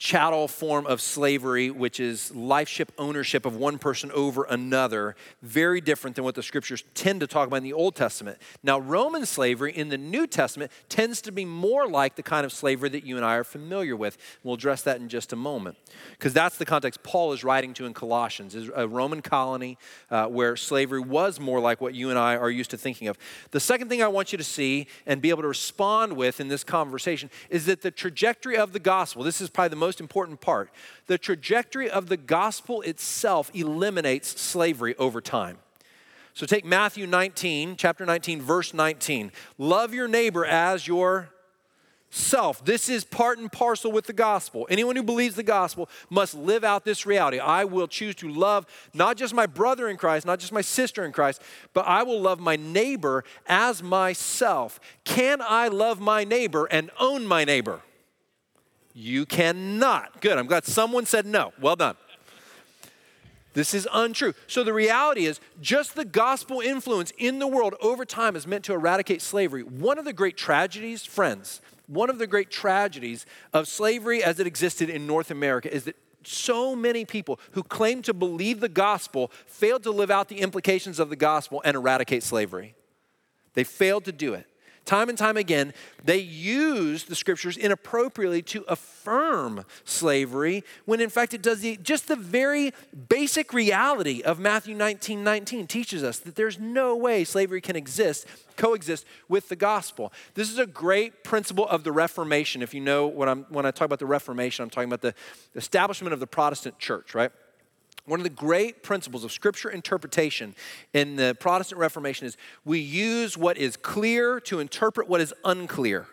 chattel 0.00 0.48
form 0.48 0.86
of 0.86 0.98
slavery, 0.98 1.70
which 1.70 2.00
is 2.00 2.32
lifeship 2.34 2.88
ownership 2.96 3.44
of 3.44 3.54
one 3.54 3.78
person 3.78 4.10
over 4.12 4.44
another, 4.44 5.14
very 5.42 5.78
different 5.78 6.16
than 6.16 6.24
what 6.24 6.34
the 6.34 6.42
scriptures 6.42 6.82
tend 6.94 7.20
to 7.20 7.26
talk 7.26 7.46
about 7.46 7.56
in 7.56 7.62
the 7.62 7.74
Old 7.74 7.94
Testament. 7.94 8.38
Now, 8.62 8.80
Roman 8.80 9.26
slavery 9.26 9.76
in 9.76 9.90
the 9.90 9.98
New 9.98 10.26
Testament 10.26 10.72
tends 10.88 11.20
to 11.20 11.30
be 11.30 11.44
more 11.44 11.86
like 11.86 12.16
the 12.16 12.22
kind 12.22 12.46
of 12.46 12.52
slavery 12.52 12.88
that 12.88 13.04
you 13.04 13.16
and 13.16 13.26
I 13.26 13.34
are 13.34 13.44
familiar 13.44 13.94
with. 13.94 14.16
We'll 14.42 14.54
address 14.54 14.80
that 14.82 15.00
in 15.00 15.10
just 15.10 15.34
a 15.34 15.36
moment, 15.36 15.76
because 16.12 16.32
that's 16.32 16.56
the 16.56 16.64
context 16.64 17.02
Paul 17.02 17.34
is 17.34 17.44
writing 17.44 17.74
to 17.74 17.84
in 17.84 17.92
Colossians, 17.92 18.54
is 18.54 18.70
a 18.74 18.88
Roman 18.88 19.20
colony 19.20 19.76
uh, 20.10 20.28
where 20.28 20.56
slavery 20.56 21.00
was 21.00 21.38
more 21.38 21.60
like 21.60 21.82
what 21.82 21.94
you 21.94 22.08
and 22.08 22.18
I 22.18 22.36
are 22.36 22.50
used 22.50 22.70
to 22.70 22.78
thinking 22.78 23.08
of. 23.08 23.18
The 23.50 23.60
second 23.60 23.90
thing 23.90 24.02
I 24.02 24.08
want 24.08 24.32
you 24.32 24.38
to 24.38 24.44
see 24.44 24.86
and 25.04 25.20
be 25.20 25.28
able 25.28 25.42
to 25.42 25.48
respond 25.48 26.14
with 26.14 26.40
in 26.40 26.48
this 26.48 26.64
conversation 26.64 27.28
is 27.50 27.66
that 27.66 27.82
the 27.82 27.90
trajectory 27.90 28.56
of 28.56 28.72
the 28.72 28.78
gospel, 28.78 29.22
this 29.22 29.42
is 29.42 29.50
probably 29.50 29.68
the 29.68 29.76
most 29.76 29.89
most 29.90 30.00
important 30.00 30.40
part. 30.40 30.70
The 31.08 31.18
trajectory 31.18 31.90
of 31.90 32.06
the 32.06 32.16
gospel 32.16 32.80
itself 32.82 33.50
eliminates 33.54 34.40
slavery 34.40 34.94
over 34.98 35.20
time. 35.20 35.58
So 36.32 36.46
take 36.46 36.64
Matthew 36.64 37.08
19, 37.08 37.74
chapter 37.74 38.06
19, 38.06 38.40
verse 38.40 38.72
19. 38.72 39.32
Love 39.58 39.92
your 39.92 40.06
neighbor 40.06 40.44
as 40.44 40.86
your 40.86 41.30
self. 42.08 42.64
This 42.64 42.88
is 42.88 43.02
part 43.02 43.40
and 43.40 43.50
parcel 43.50 43.90
with 43.90 44.06
the 44.06 44.12
gospel. 44.12 44.64
Anyone 44.70 44.94
who 44.94 45.02
believes 45.02 45.34
the 45.34 45.42
gospel 45.42 45.88
must 46.08 46.36
live 46.36 46.62
out 46.62 46.84
this 46.84 47.04
reality. 47.04 47.40
I 47.40 47.64
will 47.64 47.88
choose 47.88 48.14
to 48.16 48.28
love 48.28 48.66
not 48.94 49.16
just 49.16 49.34
my 49.34 49.46
brother 49.46 49.88
in 49.88 49.96
Christ, 49.96 50.24
not 50.24 50.38
just 50.38 50.52
my 50.52 50.60
sister 50.60 51.04
in 51.04 51.10
Christ, 51.10 51.42
but 51.74 51.84
I 51.84 52.04
will 52.04 52.20
love 52.20 52.38
my 52.38 52.54
neighbor 52.54 53.24
as 53.48 53.82
myself. 53.82 54.78
Can 55.02 55.40
I 55.42 55.66
love 55.66 55.98
my 55.98 56.22
neighbor 56.22 56.66
and 56.66 56.92
own 57.00 57.26
my 57.26 57.44
neighbor? 57.44 57.82
You 58.92 59.26
cannot. 59.26 60.20
Good. 60.20 60.36
I'm 60.38 60.46
glad 60.46 60.64
someone 60.64 61.06
said 61.06 61.26
no. 61.26 61.52
Well 61.60 61.76
done. 61.76 61.96
This 63.52 63.74
is 63.74 63.88
untrue. 63.92 64.34
So 64.46 64.62
the 64.62 64.72
reality 64.72 65.26
is, 65.26 65.40
just 65.60 65.96
the 65.96 66.04
gospel 66.04 66.60
influence 66.60 67.12
in 67.18 67.40
the 67.40 67.48
world 67.48 67.74
over 67.80 68.04
time 68.04 68.36
is 68.36 68.46
meant 68.46 68.64
to 68.66 68.72
eradicate 68.72 69.22
slavery. 69.22 69.62
One 69.62 69.98
of 69.98 70.04
the 70.04 70.12
great 70.12 70.36
tragedies, 70.36 71.04
friends, 71.04 71.60
one 71.88 72.10
of 72.10 72.18
the 72.18 72.28
great 72.28 72.50
tragedies 72.50 73.26
of 73.52 73.66
slavery 73.66 74.22
as 74.22 74.38
it 74.38 74.46
existed 74.46 74.88
in 74.88 75.06
North 75.06 75.32
America 75.32 75.72
is 75.72 75.84
that 75.84 75.96
so 76.22 76.76
many 76.76 77.04
people 77.04 77.40
who 77.52 77.62
claim 77.62 78.02
to 78.02 78.14
believe 78.14 78.60
the 78.60 78.68
gospel 78.68 79.32
failed 79.46 79.82
to 79.82 79.90
live 79.90 80.10
out 80.10 80.28
the 80.28 80.40
implications 80.40 81.00
of 81.00 81.10
the 81.10 81.16
gospel 81.16 81.60
and 81.64 81.76
eradicate 81.76 82.22
slavery. 82.22 82.74
They 83.54 83.64
failed 83.64 84.04
to 84.04 84.12
do 84.12 84.34
it. 84.34 84.46
Time 84.84 85.08
and 85.08 85.16
time 85.16 85.36
again, 85.36 85.72
they 86.02 86.18
use 86.18 87.04
the 87.04 87.14
scriptures 87.14 87.56
inappropriately 87.56 88.42
to 88.42 88.64
affirm 88.66 89.64
slavery 89.84 90.64
when 90.84 91.00
in 91.00 91.10
fact 91.10 91.34
it 91.34 91.42
does 91.42 91.60
the, 91.60 91.76
just 91.76 92.08
the 92.08 92.16
very 92.16 92.72
basic 93.08 93.52
reality 93.52 94.22
of 94.22 94.40
Matthew 94.40 94.74
19 94.74 95.22
19 95.22 95.66
teaches 95.66 96.02
us 96.02 96.18
that 96.20 96.34
there's 96.34 96.58
no 96.58 96.96
way 96.96 97.24
slavery 97.24 97.60
can 97.60 97.76
exist, 97.76 98.26
coexist 98.56 99.04
with 99.28 99.48
the 99.48 99.56
gospel. 99.56 100.12
This 100.34 100.50
is 100.50 100.58
a 100.58 100.66
great 100.66 101.24
principle 101.24 101.68
of 101.68 101.84
the 101.84 101.92
Reformation. 101.92 102.62
If 102.62 102.74
you 102.74 102.80
know 102.80 103.06
what 103.06 103.28
I'm, 103.28 103.44
when 103.50 103.66
I 103.66 103.70
talk 103.70 103.86
about 103.86 103.98
the 104.00 104.06
Reformation, 104.06 104.62
I'm 104.62 104.70
talking 104.70 104.88
about 104.88 105.02
the 105.02 105.14
establishment 105.54 106.14
of 106.14 106.20
the 106.20 106.26
Protestant 106.26 106.78
church, 106.78 107.14
right? 107.14 107.30
One 108.10 108.18
of 108.18 108.24
the 108.24 108.30
great 108.30 108.82
principles 108.82 109.22
of 109.22 109.30
scripture 109.30 109.70
interpretation 109.70 110.56
in 110.92 111.14
the 111.14 111.36
Protestant 111.38 111.78
Reformation 111.78 112.26
is 112.26 112.36
we 112.64 112.80
use 112.80 113.38
what 113.38 113.56
is 113.56 113.76
clear 113.76 114.40
to 114.40 114.58
interpret 114.58 115.08
what 115.08 115.20
is 115.20 115.32
unclear. 115.44 116.08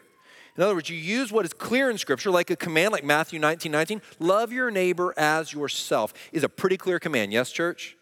In 0.55 0.61
other 0.61 0.75
words, 0.75 0.91
you 0.91 0.95
use 0.95 1.31
what 1.31 1.43
is 1.43 1.53
clear 1.53 1.89
in 1.89 1.97
Scripture, 1.97 2.29
like 2.29 2.51
a 2.51 2.55
command 2.55 2.91
like 2.91 3.03
Matthew 3.03 3.39
19 3.39 3.71
19, 3.71 4.01
love 4.19 4.51
your 4.51 4.69
neighbor 4.69 5.11
as 5.17 5.53
yourself, 5.53 6.13
is 6.31 6.43
a 6.43 6.49
pretty 6.49 6.77
clear 6.77 6.99
command. 6.99 7.33
Yes, 7.33 7.51
church? 7.51 7.97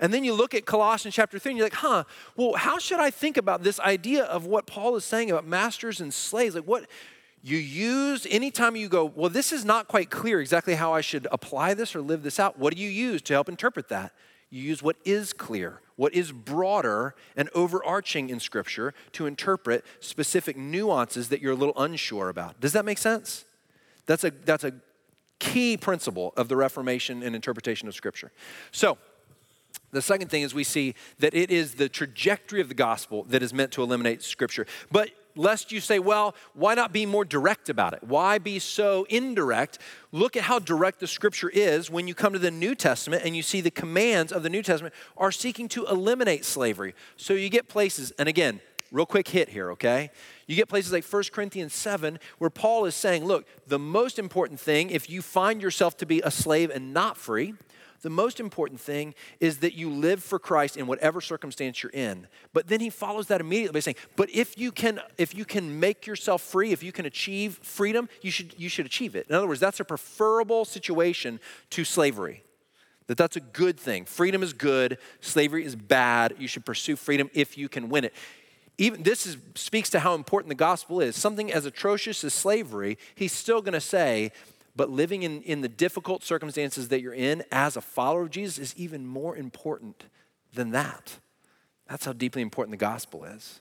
And 0.00 0.12
then 0.12 0.24
you 0.24 0.34
look 0.34 0.52
at 0.52 0.66
Colossians 0.66 1.14
chapter 1.14 1.38
3 1.38 1.52
and 1.52 1.58
you're 1.58 1.66
like, 1.66 1.74
huh, 1.74 2.04
well, 2.36 2.54
how 2.54 2.78
should 2.78 2.98
I 2.98 3.10
think 3.10 3.36
about 3.36 3.62
this 3.62 3.78
idea 3.78 4.24
of 4.24 4.46
what 4.46 4.66
Paul 4.66 4.96
is 4.96 5.04
saying 5.04 5.30
about 5.30 5.46
masters 5.46 6.00
and 6.00 6.12
slaves? 6.12 6.56
Like, 6.56 6.64
what, 6.64 6.86
you 7.42 7.58
use 7.58 8.26
anytime 8.30 8.76
you 8.76 8.88
go, 8.88 9.04
well, 9.04 9.30
this 9.30 9.52
is 9.52 9.64
not 9.64 9.88
quite 9.88 10.10
clear 10.10 10.40
exactly 10.40 10.74
how 10.74 10.92
I 10.92 11.00
should 11.00 11.28
apply 11.30 11.74
this 11.74 11.94
or 11.94 12.00
live 12.00 12.22
this 12.22 12.40
out. 12.40 12.58
What 12.58 12.74
do 12.74 12.82
you 12.82 12.88
use 12.88 13.22
to 13.22 13.34
help 13.34 13.48
interpret 13.48 13.88
that? 13.88 14.12
You 14.50 14.62
use 14.62 14.82
what 14.82 14.96
is 15.04 15.32
clear, 15.32 15.80
what 15.96 16.14
is 16.14 16.32
broader 16.32 17.14
and 17.36 17.48
overarching 17.54 18.30
in 18.30 18.40
Scripture 18.40 18.94
to 19.12 19.26
interpret 19.26 19.84
specific 20.00 20.56
nuances 20.56 21.28
that 21.28 21.40
you're 21.40 21.52
a 21.52 21.56
little 21.56 21.76
unsure 21.76 22.28
about. 22.28 22.60
Does 22.60 22.72
that 22.72 22.84
make 22.84 22.98
sense? 22.98 23.44
That's 24.06 24.24
a, 24.24 24.30
that's 24.30 24.64
a 24.64 24.72
key 25.38 25.76
principle 25.76 26.32
of 26.36 26.48
the 26.48 26.56
Reformation 26.56 27.22
and 27.22 27.34
interpretation 27.34 27.88
of 27.88 27.94
Scripture. 27.94 28.32
So, 28.70 28.98
the 29.92 30.02
second 30.02 30.28
thing 30.28 30.42
is 30.42 30.54
we 30.54 30.64
see 30.64 30.94
that 31.18 31.34
it 31.34 31.50
is 31.50 31.74
the 31.74 31.88
trajectory 31.88 32.60
of 32.60 32.68
the 32.68 32.74
gospel 32.74 33.24
that 33.24 33.42
is 33.42 33.52
meant 33.54 33.72
to 33.72 33.82
eliminate 33.82 34.22
Scripture. 34.22 34.66
But 34.90 35.10
lest 35.36 35.70
you 35.70 35.80
say, 35.80 35.98
well, 35.98 36.34
why 36.54 36.74
not 36.74 36.92
be 36.92 37.06
more 37.06 37.24
direct 37.24 37.68
about 37.68 37.92
it? 37.92 38.02
Why 38.02 38.38
be 38.38 38.58
so 38.58 39.06
indirect? 39.08 39.78
Look 40.12 40.36
at 40.36 40.44
how 40.44 40.58
direct 40.58 41.00
the 41.00 41.06
scripture 41.06 41.50
is 41.50 41.90
when 41.90 42.08
you 42.08 42.14
come 42.14 42.32
to 42.32 42.38
the 42.38 42.50
New 42.50 42.74
Testament 42.74 43.22
and 43.24 43.36
you 43.36 43.42
see 43.42 43.60
the 43.60 43.70
commands 43.70 44.32
of 44.32 44.42
the 44.42 44.50
New 44.50 44.62
Testament 44.62 44.94
are 45.16 45.30
seeking 45.30 45.68
to 45.68 45.86
eliminate 45.86 46.44
slavery. 46.44 46.94
So 47.16 47.34
you 47.34 47.48
get 47.48 47.68
places, 47.68 48.12
and 48.18 48.28
again, 48.28 48.60
real 48.90 49.06
quick 49.06 49.28
hit 49.28 49.48
here, 49.48 49.70
okay? 49.72 50.10
You 50.46 50.56
get 50.56 50.68
places 50.68 50.92
like 50.92 51.04
1 51.04 51.24
Corinthians 51.32 51.74
7 51.74 52.18
where 52.38 52.50
Paul 52.50 52.86
is 52.86 52.94
saying, 52.94 53.24
look, 53.24 53.46
the 53.66 53.78
most 53.78 54.18
important 54.18 54.60
thing, 54.60 54.90
if 54.90 55.10
you 55.10 55.22
find 55.22 55.60
yourself 55.60 55.96
to 55.98 56.06
be 56.06 56.20
a 56.22 56.30
slave 56.30 56.70
and 56.70 56.94
not 56.94 57.16
free, 57.16 57.54
the 58.02 58.10
most 58.10 58.40
important 58.40 58.80
thing 58.80 59.14
is 59.40 59.58
that 59.58 59.74
you 59.74 59.90
live 59.90 60.22
for 60.22 60.38
Christ 60.38 60.76
in 60.76 60.86
whatever 60.86 61.20
circumstance 61.20 61.82
you're 61.82 61.92
in. 61.92 62.26
But 62.52 62.68
then 62.68 62.80
he 62.80 62.90
follows 62.90 63.28
that 63.28 63.40
immediately 63.40 63.78
by 63.78 63.80
saying, 63.80 63.96
but 64.16 64.30
if 64.30 64.58
you 64.58 64.72
can 64.72 65.00
if 65.18 65.34
you 65.34 65.44
can 65.44 65.80
make 65.80 66.06
yourself 66.06 66.42
free, 66.42 66.72
if 66.72 66.82
you 66.82 66.92
can 66.92 67.06
achieve 67.06 67.58
freedom, 67.62 68.08
you 68.22 68.30
should 68.30 68.54
you 68.58 68.68
should 68.68 68.86
achieve 68.86 69.16
it. 69.16 69.26
In 69.28 69.34
other 69.34 69.46
words, 69.46 69.60
that's 69.60 69.80
a 69.80 69.84
preferable 69.84 70.64
situation 70.64 71.40
to 71.70 71.84
slavery. 71.84 72.42
That 73.06 73.16
that's 73.16 73.36
a 73.36 73.40
good 73.40 73.78
thing. 73.78 74.04
Freedom 74.04 74.42
is 74.42 74.52
good, 74.52 74.98
slavery 75.20 75.64
is 75.64 75.76
bad. 75.76 76.34
You 76.38 76.48
should 76.48 76.64
pursue 76.64 76.96
freedom 76.96 77.30
if 77.34 77.56
you 77.56 77.68
can 77.68 77.88
win 77.88 78.04
it. 78.04 78.12
Even 78.78 79.02
this 79.02 79.26
is, 79.26 79.38
speaks 79.54 79.88
to 79.90 80.00
how 80.00 80.14
important 80.14 80.50
the 80.50 80.54
gospel 80.54 81.00
is. 81.00 81.16
Something 81.16 81.50
as 81.50 81.64
atrocious 81.64 82.22
as 82.24 82.34
slavery, 82.34 82.98
he's 83.14 83.32
still 83.32 83.62
going 83.62 83.72
to 83.72 83.80
say 83.80 84.32
but 84.76 84.90
living 84.90 85.22
in, 85.22 85.42
in 85.42 85.62
the 85.62 85.68
difficult 85.68 86.22
circumstances 86.22 86.88
that 86.88 87.00
you're 87.00 87.14
in 87.14 87.42
as 87.50 87.76
a 87.76 87.80
follower 87.80 88.22
of 88.22 88.30
Jesus 88.30 88.58
is 88.58 88.74
even 88.76 89.06
more 89.06 89.36
important 89.36 90.04
than 90.52 90.70
that. 90.72 91.18
That's 91.88 92.04
how 92.04 92.12
deeply 92.12 92.42
important 92.42 92.72
the 92.72 92.84
gospel 92.84 93.24
is. 93.24 93.60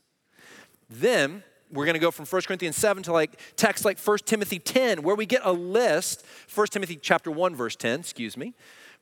Then 0.90 1.44
we're 1.72 1.86
going 1.86 1.94
to 1.96 2.00
go 2.00 2.12
from 2.12 2.26
1 2.26 2.42
Corinthians 2.44 2.76
7 2.76 3.04
to 3.04 3.14
like 3.14 3.40
text 3.56 3.86
like 3.86 4.00
1 4.00 4.18
Timothy 4.26 4.60
10, 4.60 5.04
where 5.04 5.16
we 5.16 5.26
get 5.26 5.42
a 5.44 5.52
list, 5.52 6.26
1 6.54 6.68
Timothy 6.68 6.98
chapter 7.02 7.32
1, 7.32 7.56
verse 7.56 7.76
10, 7.76 8.02
excuse 8.02 8.38
me. 8.38 8.54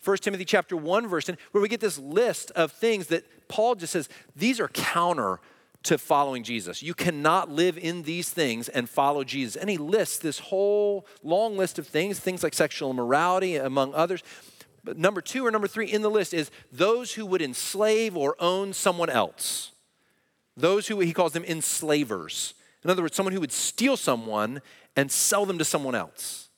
1 0.04 0.18
Timothy 0.18 0.46
chapter 0.46 0.76
1, 0.76 1.08
verse 1.08 1.26
10, 1.26 1.38
where 1.52 1.62
we 1.62 1.70
get 1.70 1.80
this 1.80 1.98
list 1.98 2.52
of 2.52 2.72
things 2.72 3.08
that 3.08 3.24
Paul 3.48 3.76
just 3.76 3.94
says, 3.94 4.10
these 4.36 4.60
are 4.60 4.68
counter 4.68 5.40
to 5.84 5.98
following 5.98 6.44
Jesus. 6.44 6.82
You 6.82 6.94
cannot 6.94 7.52
live 7.52 7.78
in 7.78 8.04
these 8.04 8.30
things 8.30 8.70
and 8.70 8.90
follow 8.90 9.24
Jesus. 9.24 9.56
And 9.56 9.70
he 9.70 9.78
lists 9.78 10.18
this 10.18 10.40
whole 10.40 11.06
long 11.22 11.58
list 11.58 11.78
of 11.78 11.88
things, 11.88 12.20
things 12.20 12.42
like 12.44 12.54
sexual 12.54 12.90
immorality, 12.90 13.58
among 13.58 13.94
others. 13.94 14.24
But 14.84 14.98
number 14.98 15.22
two 15.22 15.46
or 15.46 15.52
number 15.52 15.68
three 15.68 15.92
in 15.92 16.02
the 16.02 16.10
list 16.10 16.34
is 16.34 16.52
those 16.72 17.14
who 17.14 17.26
would 17.26 17.42
enslave 17.42 18.18
or 18.18 18.36
own 18.40 18.74
someone 18.74 19.10
else. 19.10 19.72
Those 20.56 20.88
who 20.88 21.00
he 21.00 21.14
calls 21.14 21.34
them 21.34 21.46
enslavers. 21.46 22.54
In 22.84 22.90
other 22.90 23.02
words, 23.02 23.16
someone 23.16 23.34
who 23.34 23.40
would 23.40 23.52
steal 23.52 23.98
someone 23.98 24.62
and 24.96 25.12
sell 25.12 25.46
them 25.46 25.58
to 25.58 25.66
someone 25.66 25.96
else. 25.96 26.50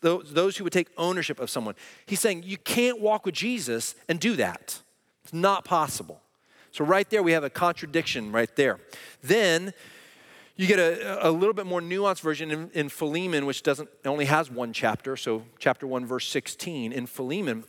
Those, 0.00 0.32
those 0.32 0.56
who 0.56 0.64
would 0.64 0.72
take 0.72 0.88
ownership 0.96 1.40
of 1.40 1.50
someone. 1.50 1.74
He's 2.06 2.20
saying 2.20 2.44
you 2.44 2.56
can't 2.56 3.00
walk 3.00 3.26
with 3.26 3.34
Jesus 3.34 3.96
and 4.08 4.20
do 4.20 4.36
that. 4.36 4.80
It's 5.24 5.32
not 5.32 5.64
possible. 5.64 6.20
So, 6.72 6.84
right 6.84 7.08
there, 7.10 7.22
we 7.22 7.32
have 7.32 7.44
a 7.44 7.50
contradiction 7.50 8.32
right 8.32 8.54
there. 8.56 8.78
Then 9.22 9.72
you 10.56 10.66
get 10.66 10.78
a, 10.78 11.28
a 11.28 11.30
little 11.30 11.54
bit 11.54 11.66
more 11.66 11.80
nuanced 11.80 12.20
version 12.20 12.50
in, 12.50 12.70
in 12.74 12.88
Philemon, 12.88 13.46
which 13.46 13.62
doesn't 13.62 13.88
only 14.04 14.26
has 14.26 14.50
one 14.50 14.72
chapter. 14.72 15.16
So, 15.16 15.44
chapter 15.58 15.86
1, 15.86 16.06
verse 16.06 16.28
16. 16.28 16.92
In 16.92 17.06
Philemon, 17.06 17.64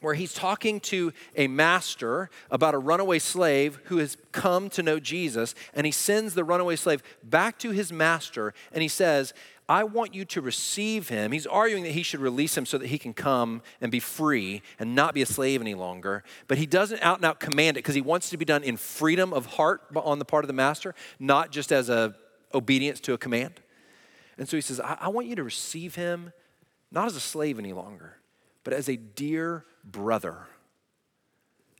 where 0.00 0.14
he's 0.14 0.34
talking 0.34 0.78
to 0.78 1.12
a 1.36 1.46
master 1.46 2.30
about 2.50 2.74
a 2.74 2.78
runaway 2.78 3.18
slave 3.18 3.80
who 3.84 3.98
has 3.98 4.16
come 4.32 4.68
to 4.70 4.82
know 4.82 5.00
Jesus, 5.00 5.54
and 5.74 5.86
he 5.86 5.92
sends 5.92 6.34
the 6.34 6.44
runaway 6.44 6.76
slave 6.76 7.02
back 7.22 7.58
to 7.60 7.70
his 7.70 7.92
master, 7.92 8.52
and 8.72 8.82
he 8.82 8.88
says, 8.88 9.32
I 9.68 9.82
want 9.84 10.14
you 10.14 10.24
to 10.26 10.40
receive 10.40 11.08
him. 11.08 11.32
He's 11.32 11.46
arguing 11.46 11.82
that 11.84 11.92
he 11.92 12.04
should 12.04 12.20
release 12.20 12.56
him 12.56 12.66
so 12.66 12.78
that 12.78 12.86
he 12.86 12.98
can 12.98 13.12
come 13.12 13.62
and 13.80 13.90
be 13.90 13.98
free 13.98 14.62
and 14.78 14.94
not 14.94 15.12
be 15.12 15.22
a 15.22 15.26
slave 15.26 15.60
any 15.60 15.74
longer. 15.74 16.22
But 16.46 16.58
he 16.58 16.66
doesn't 16.66 17.02
out 17.02 17.18
and 17.18 17.24
out 17.24 17.40
command 17.40 17.76
it 17.76 17.80
because 17.80 17.96
he 17.96 18.00
wants 18.00 18.28
it 18.28 18.30
to 18.30 18.36
be 18.36 18.44
done 18.44 18.62
in 18.62 18.76
freedom 18.76 19.32
of 19.32 19.46
heart 19.46 19.82
on 19.96 20.20
the 20.20 20.24
part 20.24 20.44
of 20.44 20.48
the 20.48 20.54
master, 20.54 20.94
not 21.18 21.50
just 21.50 21.72
as 21.72 21.88
a 21.88 22.14
obedience 22.54 23.00
to 23.00 23.12
a 23.12 23.18
command. 23.18 23.60
And 24.38 24.48
so 24.48 24.56
he 24.56 24.60
says, 24.60 24.78
I, 24.80 24.98
I 25.00 25.08
want 25.08 25.26
you 25.26 25.34
to 25.36 25.44
receive 25.44 25.96
him 25.96 26.32
not 26.92 27.06
as 27.06 27.16
a 27.16 27.20
slave 27.20 27.58
any 27.58 27.72
longer, 27.72 28.18
but 28.62 28.72
as 28.72 28.88
a 28.88 28.96
dear 28.96 29.64
brother. 29.84 30.46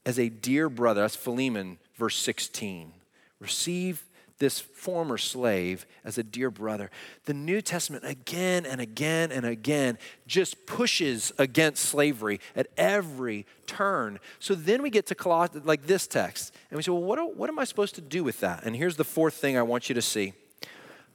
As 0.05 0.19
a 0.19 0.29
dear 0.29 0.69
brother. 0.69 1.03
That's 1.03 1.17
Philemon, 1.17 1.79
verse 1.97 2.17
16. 2.17 2.93
Receive 3.39 4.05
this 4.39 4.61
former 4.61 5.19
slave 5.19 5.87
as 6.05 6.19
a 6.19 6.23
dear 6.23 6.51
brother. 6.51 6.91
The 7.25 7.35
New 7.35 7.61
Testament 7.61 8.05
again 8.05 8.67
and 8.67 8.81
again 8.81 9.33
and 9.33 9.47
again 9.47 9.99
just 10.27 10.67
pushes 10.67 11.33
against 11.39 11.85
slavery 11.85 12.41
at 12.55 12.69
every 12.77 13.47
turn. 13.67 14.19
So 14.39 14.55
then 14.55 14.83
we 14.83 14.91
get 14.91 15.07
to 15.07 15.17
like 15.65 15.87
this 15.87 16.07
text, 16.07 16.55
and 16.71 16.77
we 16.77 16.83
say, 16.83 16.93
well, 16.93 17.03
what, 17.03 17.37
what 17.37 17.51
am 17.51 17.59
I 17.59 17.65
supposed 17.65 17.95
to 17.97 18.01
do 18.01 18.23
with 18.23 18.41
that? 18.41 18.65
And 18.65 18.77
here's 18.77 18.97
the 18.97 19.05
fourth 19.05 19.35
thing 19.35 19.57
I 19.57 19.63
want 19.63 19.89
you 19.89 19.95
to 19.95 20.03
see 20.03 20.35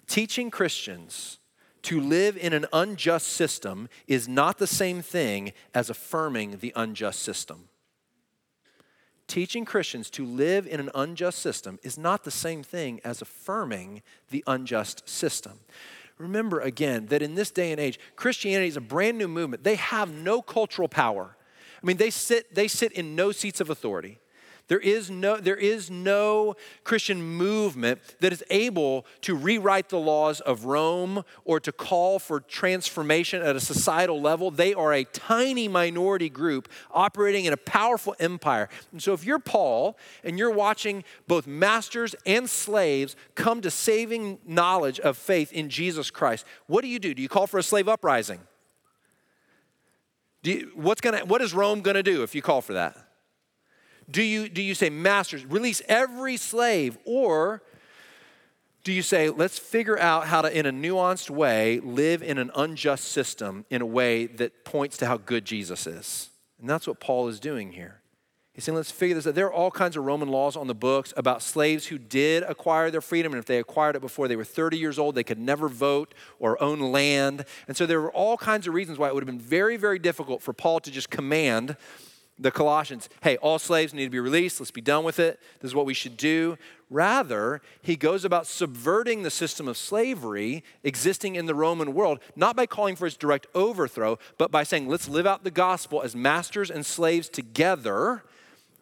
teaching 0.08 0.52
Christians 0.52 1.40
to 1.84 2.00
live 2.00 2.38
in 2.38 2.54
an 2.54 2.66
unjust 2.74 3.28
system 3.28 3.90
is 4.08 4.28
not 4.28 4.58
the 4.58 4.68
same 4.68 5.02
thing 5.02 5.54
as 5.74 5.90
affirming 5.90 6.58
the 6.58 6.74
unjust 6.76 7.20
system 7.22 7.70
teaching 9.32 9.64
Christians 9.64 10.10
to 10.10 10.26
live 10.26 10.68
in 10.68 10.82
an 10.82 10.90
unjust 10.94 11.40
system 11.40 11.80
is 11.84 11.98
not 11.98 12.26
the 12.26 12.32
same 12.32 12.64
thing 12.64 13.00
as 13.06 13.22
affirming 13.22 14.02
the 14.30 14.44
unjust 14.46 15.08
system. 15.08 15.62
Remember 16.18 16.60
again 16.60 17.06
that 17.08 17.22
in 17.22 17.36
this 17.36 17.50
day 17.50 17.72
and 17.72 17.80
age, 17.80 17.98
Christianity 18.18 18.68
is 18.68 18.76
a 18.76 18.82
brand 18.82 19.18
new 19.18 19.30
movement. 19.30 19.64
They 19.64 19.76
have 19.76 20.12
no 20.12 20.42
cultural 20.42 20.90
power. 20.90 21.38
I 21.82 21.86
mean, 21.86 21.96
they 21.96 22.10
sit, 22.10 22.54
they 22.54 22.68
sit 22.68 22.92
in 22.92 23.16
no 23.16 23.32
seats 23.32 23.62
of 23.62 23.70
authority. 23.70 24.20
There 24.72 24.80
is 24.80 25.12
no, 25.12 25.36
there 25.36 25.58
is 25.58 25.92
no 25.92 26.56
Christian 26.86 27.22
movement 27.22 28.00
that 28.22 28.32
is 28.32 28.42
able 28.50 29.06
to 29.20 29.36
rewrite 29.36 29.90
the 29.90 30.00
laws 30.00 30.40
of 30.40 30.64
Rome 30.64 31.26
or 31.44 31.60
to 31.60 31.74
call 31.74 32.20
for 32.20 32.40
transformation 32.40 33.42
at 33.42 33.58
a 33.58 33.60
societal 33.60 34.22
level. 34.22 34.50
They 34.50 34.74
are 34.74 34.94
a 34.94 35.04
tiny 35.04 35.68
minority 35.68 36.30
group 36.30 36.70
operating 36.90 37.44
in 37.44 37.52
a 37.52 37.58
powerful 37.58 38.16
empire. 38.18 38.70
And 38.94 39.04
so, 39.04 39.12
if 39.12 39.26
you're 39.26 39.40
Paul 39.40 39.98
and 40.24 40.40
you're 40.40 40.50
watching 40.50 41.04
both 41.28 41.48
masters 41.48 42.16
and 42.26 42.50
slaves 42.50 43.18
come 43.36 43.60
to 43.60 43.70
saving 43.70 44.40
knowledge 44.46 45.02
of 45.02 45.18
faith 45.18 45.52
in 45.52 45.68
Jesus 45.68 46.10
Christ, 46.10 46.46
what 46.68 46.82
do 46.82 46.88
you 46.88 47.00
do? 47.00 47.14
Do 47.14 47.22
you 47.22 47.28
call 47.28 47.46
for 47.46 47.58
a 47.58 47.64
slave 47.64 47.90
uprising? 47.90 48.40
You, 50.44 50.72
what's 50.76 51.02
gonna, 51.02 51.26
what 51.26 51.42
is 51.42 51.54
Rome 51.54 51.82
going 51.82 51.96
to 51.96 52.04
do 52.04 52.24
if 52.24 52.34
you 52.34 52.42
call 52.42 52.62
for 52.62 52.72
that? 52.72 53.11
Do 54.10 54.24
you, 54.24 54.50
do 54.50 54.62
you 54.62 54.76
say, 54.76 54.90
Masters, 54.90 55.46
release 55.46 55.82
every 55.88 56.38
slave? 56.38 56.98
Or 57.06 57.62
do 58.84 58.92
you 58.92 59.02
say, 59.02 59.30
let's 59.30 59.60
figure 59.60 60.00
out 60.00 60.28
how 60.28 60.42
to, 60.42 60.58
in 60.58 60.66
a 60.66 60.72
nuanced 60.72 61.30
way, 61.30 61.80
live 61.80 62.24
in 62.24 62.38
an 62.38 62.50
unjust 62.56 63.06
system 63.06 63.66
in 63.70 63.82
a 63.82 63.86
way 63.86 64.26
that 64.26 64.66
points 64.66 64.98
to 64.98 65.06
how 65.06 65.18
good 65.18 65.46
Jesus 65.46 65.86
is? 65.86 66.30
And 66.60 66.70
that's 66.70 66.88
what 66.88 67.00
Paul 67.00 67.28
is 67.28 67.40
doing 67.40 67.74
here. 67.74 68.02
He's 68.54 68.66
saying, 68.66 68.76
let's 68.76 68.92
figure 68.92 69.16
this 69.16 69.26
out. 69.26 69.36
There 69.36 69.46
are 69.46 69.54
all 69.54 69.72
kinds 69.72 69.96
of 69.96 70.04
Roman 70.04 70.28
laws 70.28 70.58
on 70.58 70.68
the 70.68 70.76
books 70.76 71.14
about 71.16 71.42
slaves 71.42 71.86
who 71.86 71.98
did 71.98 72.44
acquire 72.44 72.92
their 72.92 73.02
freedom. 73.02 73.32
And 73.32 73.40
if 73.40 73.46
they 73.46 73.60
acquired 73.60 73.96
it 73.96 74.02
before 74.02 74.28
they 74.28 74.36
were 74.36 74.44
30 74.44 74.78
years 74.78 75.00
old, 75.00 75.16
they 75.16 75.24
could 75.24 75.40
never 75.40 75.70
vote 75.70 76.14
or 76.38 76.62
own 76.62 76.80
land. 76.80 77.46
And 77.68 77.78
so 77.78 77.86
there 77.86 78.02
were 78.02 78.12
all 78.12 78.36
kinds 78.36 78.68
of 78.68 78.74
reasons 78.74 78.98
why 78.98 79.08
it 79.08 79.14
would 79.14 79.24
have 79.24 79.34
been 79.34 79.40
very, 79.40 79.78
very 79.78 80.00
difficult 80.00 80.42
for 80.42 80.52
Paul 80.52 80.82
to 80.82 80.92
just 80.92 81.10
command 81.10 81.78
the 82.42 82.52
Colossians, 82.52 83.08
hey, 83.22 83.38
all 83.38 83.60
slaves 83.60 83.94
need 83.94 84.06
to 84.06 84.10
be 84.10 84.20
released. 84.20 84.60
Let's 84.60 84.72
be 84.72 84.82
done 84.82 85.04
with 85.04 85.20
it. 85.20 85.40
This 85.60 85.70
is 85.70 85.76
what 85.76 85.86
we 85.86 85.94
should 85.94 86.18
do. 86.18 86.58
Rather, 86.90 87.62
he 87.82 87.96
goes 87.96 88.26
about 88.26 88.48
subverting 88.48 89.24
the 89.24 89.30
system 89.30 89.68
of 89.68 89.78
slavery 89.78 90.64
existing 90.84 91.36
in 91.36 91.46
the 91.46 91.56
Roman 91.56 91.94
world, 91.94 92.20
not 92.36 92.56
by 92.56 92.66
calling 92.66 92.96
for 92.96 93.06
its 93.06 93.16
direct 93.16 93.48
overthrow, 93.54 94.18
but 94.38 94.52
by 94.52 94.64
saying, 94.64 94.90
let's 94.90 95.08
live 95.08 95.28
out 95.28 95.44
the 95.44 95.52
gospel 95.52 96.02
as 96.02 96.16
masters 96.16 96.72
and 96.72 96.86
slaves 96.86 97.30
together 97.30 98.24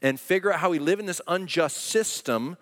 and 0.02 0.20
figure 0.20 0.52
out 0.52 0.60
how 0.60 0.70
we 0.70 0.80
live 0.80 1.00
in 1.00 1.06
this 1.06 1.22
unjust 1.28 1.78
system 1.78 2.58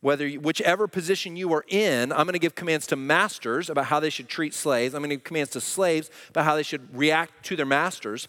whether 0.00 0.28
whichever 0.32 0.86
position 0.86 1.34
you 1.34 1.50
are 1.54 1.64
in 1.68 2.12
i'm 2.12 2.26
going 2.26 2.34
to 2.34 2.38
give 2.38 2.54
commands 2.54 2.86
to 2.86 2.94
masters 2.94 3.70
about 3.70 3.86
how 3.86 3.98
they 3.98 4.10
should 4.10 4.28
treat 4.28 4.52
slaves 4.52 4.92
i'm 4.92 5.00
going 5.00 5.08
to 5.08 5.16
give 5.16 5.24
commands 5.24 5.50
to 5.50 5.62
slaves 5.62 6.10
about 6.28 6.44
how 6.44 6.54
they 6.54 6.62
should 6.62 6.94
react 6.94 7.42
to 7.42 7.56
their 7.56 7.64
masters 7.64 8.28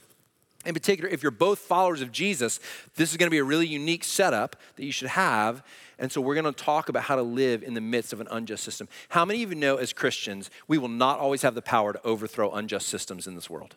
in 0.66 0.74
particular 0.74 1.10
if 1.10 1.22
you're 1.22 1.32
both 1.32 1.60
followers 1.60 2.02
of 2.02 2.12
jesus 2.12 2.60
this 2.96 3.12
is 3.12 3.18
going 3.18 3.28
to 3.28 3.32
be 3.32 3.38
a 3.38 3.44
really 3.44 3.68
unique 3.68 4.04
setup 4.04 4.56
that 4.76 4.86
you 4.86 4.92
should 4.92 5.10
have. 5.10 5.64
And 5.98 6.12
so 6.12 6.20
we're 6.20 6.36
going 6.36 6.52
to 6.52 6.52
talk 6.52 6.90
about 6.90 7.04
how 7.04 7.16
to 7.16 7.22
live 7.22 7.64
in 7.64 7.74
the 7.74 7.82
midst 7.82 8.14
of 8.14 8.20
an 8.20 8.28
unjust 8.32 8.64
system. 8.64 8.88
How 9.10 9.24
many 9.26 9.44
of 9.44 9.50
you 9.50 9.56
know 9.56 9.78
as 9.78 9.94
christians 9.94 10.50
we 10.68 10.78
will 10.78 10.90
not 10.90 11.20
always 11.20 11.42
have 11.42 11.56
the 11.56 11.62
power 11.62 11.94
to 11.94 12.02
overthrow 12.04 12.52
unjust 12.52 12.90
systems 12.90 13.28
in 13.28 13.36
this 13.36 13.50
world? 13.50 13.76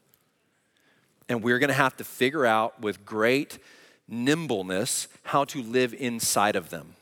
And 1.29 1.42
we're 1.42 1.59
going 1.59 1.68
to 1.68 1.74
have 1.74 1.96
to 1.98 2.05
figure 2.05 2.46
out 2.46 2.81
with 2.81 3.05
great 3.05 3.59
nimbleness 4.09 5.09
how 5.24 5.44
to 5.44 5.62
live 5.62 5.92
inside 5.94 6.57
of 6.57 6.70
them, 6.70 6.94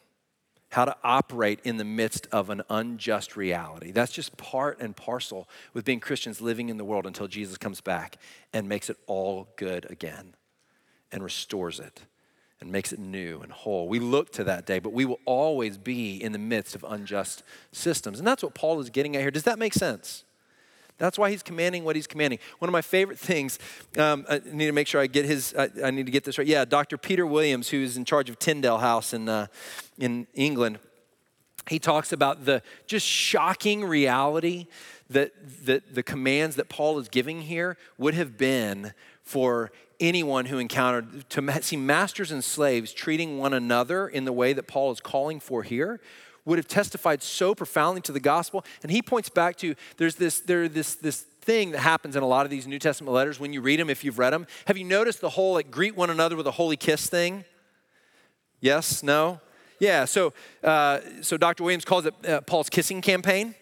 how 0.70 0.84
to 0.84 0.96
operate 1.04 1.60
in 1.64 1.76
the 1.76 1.84
midst 1.84 2.26
of 2.32 2.50
an 2.50 2.62
unjust 2.68 3.36
reality. 3.36 3.92
That's 3.92 4.12
just 4.12 4.36
part 4.36 4.80
and 4.80 4.96
parcel 4.96 5.48
with 5.72 5.84
being 5.84 6.00
Christians 6.00 6.40
living 6.40 6.68
in 6.68 6.76
the 6.76 6.84
world 6.84 7.06
until 7.06 7.28
Jesus 7.28 7.56
comes 7.56 7.80
back 7.80 8.18
and 8.52 8.68
makes 8.68 8.90
it 8.90 8.98
all 9.06 9.48
good 9.56 9.90
again 9.90 10.34
and 11.12 11.22
restores 11.22 11.78
it 11.78 12.02
and 12.60 12.72
makes 12.72 12.92
it 12.92 12.98
new 12.98 13.40
and 13.42 13.52
whole. 13.52 13.88
We 13.88 14.00
look 14.00 14.32
to 14.32 14.44
that 14.44 14.66
day, 14.66 14.78
but 14.78 14.92
we 14.92 15.04
will 15.04 15.20
always 15.24 15.76
be 15.76 16.22
in 16.22 16.32
the 16.32 16.38
midst 16.38 16.74
of 16.74 16.84
unjust 16.84 17.42
systems. 17.70 18.18
And 18.18 18.26
that's 18.26 18.42
what 18.42 18.54
Paul 18.54 18.80
is 18.80 18.90
getting 18.90 19.14
at 19.14 19.22
here. 19.22 19.30
Does 19.30 19.44
that 19.44 19.58
make 19.58 19.74
sense? 19.74 20.24
That's 20.98 21.18
why 21.18 21.30
he's 21.30 21.42
commanding 21.42 21.84
what 21.84 21.96
he's 21.96 22.06
commanding. 22.06 22.38
One 22.58 22.68
of 22.68 22.72
my 22.72 22.82
favorite 22.82 23.18
things, 23.18 23.58
um, 23.98 24.24
I 24.28 24.40
need 24.50 24.66
to 24.66 24.72
make 24.72 24.86
sure 24.86 25.00
I 25.00 25.06
get 25.06 25.26
his, 25.26 25.54
I, 25.58 25.68
I, 25.84 25.90
need 25.90 26.06
to 26.06 26.12
get 26.12 26.24
this 26.24 26.38
right. 26.38 26.46
Yeah, 26.46 26.64
Dr. 26.64 26.96
Peter 26.96 27.26
Williams, 27.26 27.68
who's 27.68 27.96
in 27.96 28.04
charge 28.04 28.30
of 28.30 28.38
Tyndale 28.38 28.78
House 28.78 29.12
in, 29.12 29.28
uh, 29.28 29.46
in 29.98 30.26
England, 30.34 30.78
he 31.68 31.78
talks 31.78 32.12
about 32.12 32.44
the 32.44 32.62
just 32.86 33.06
shocking 33.06 33.84
reality 33.84 34.66
that, 35.10 35.32
that 35.66 35.94
the 35.94 36.02
commands 36.02 36.56
that 36.56 36.68
Paul 36.68 36.98
is 36.98 37.08
giving 37.08 37.42
here 37.42 37.76
would 37.98 38.14
have 38.14 38.38
been 38.38 38.92
for 39.22 39.72
anyone 39.98 40.46
who 40.46 40.58
encountered 40.58 41.28
to 41.30 41.62
see 41.62 41.76
masters 41.76 42.30
and 42.30 42.44
slaves 42.44 42.92
treating 42.92 43.38
one 43.38 43.52
another 43.52 44.08
in 44.08 44.24
the 44.24 44.32
way 44.32 44.52
that 44.52 44.66
Paul 44.66 44.92
is 44.92 45.00
calling 45.00 45.40
for 45.40 45.62
here 45.62 46.00
would 46.46 46.58
have 46.58 46.66
testified 46.66 47.22
so 47.22 47.54
profoundly 47.54 48.00
to 48.02 48.12
the 48.12 48.20
gospel. 48.20 48.64
And 48.82 48.90
he 48.90 49.02
points 49.02 49.28
back 49.28 49.56
to 49.58 49.74
there's 49.98 50.14
this, 50.14 50.40
there, 50.40 50.68
this, 50.68 50.94
this 50.94 51.26
thing 51.42 51.72
that 51.72 51.80
happens 51.80 52.16
in 52.16 52.22
a 52.22 52.26
lot 52.26 52.46
of 52.46 52.50
these 52.50 52.66
New 52.66 52.78
Testament 52.78 53.12
letters 53.12 53.38
when 53.38 53.52
you 53.52 53.60
read 53.60 53.78
them, 53.78 53.90
if 53.90 54.02
you've 54.02 54.18
read 54.18 54.32
them. 54.32 54.46
Have 54.66 54.78
you 54.78 54.84
noticed 54.84 55.20
the 55.20 55.28
whole 55.28 55.52
like 55.52 55.70
greet 55.70 55.96
one 55.96 56.08
another 56.08 56.36
with 56.36 56.46
a 56.46 56.52
holy 56.52 56.76
kiss 56.76 57.08
thing? 57.08 57.44
Yes? 58.60 59.02
No? 59.02 59.40
Yeah, 59.78 60.06
so, 60.06 60.32
uh, 60.64 61.00
so 61.20 61.36
Dr. 61.36 61.62
Williams 61.62 61.84
calls 61.84 62.06
it 62.06 62.14
uh, 62.26 62.40
Paul's 62.40 62.70
kissing 62.70 63.02
campaign. 63.02 63.54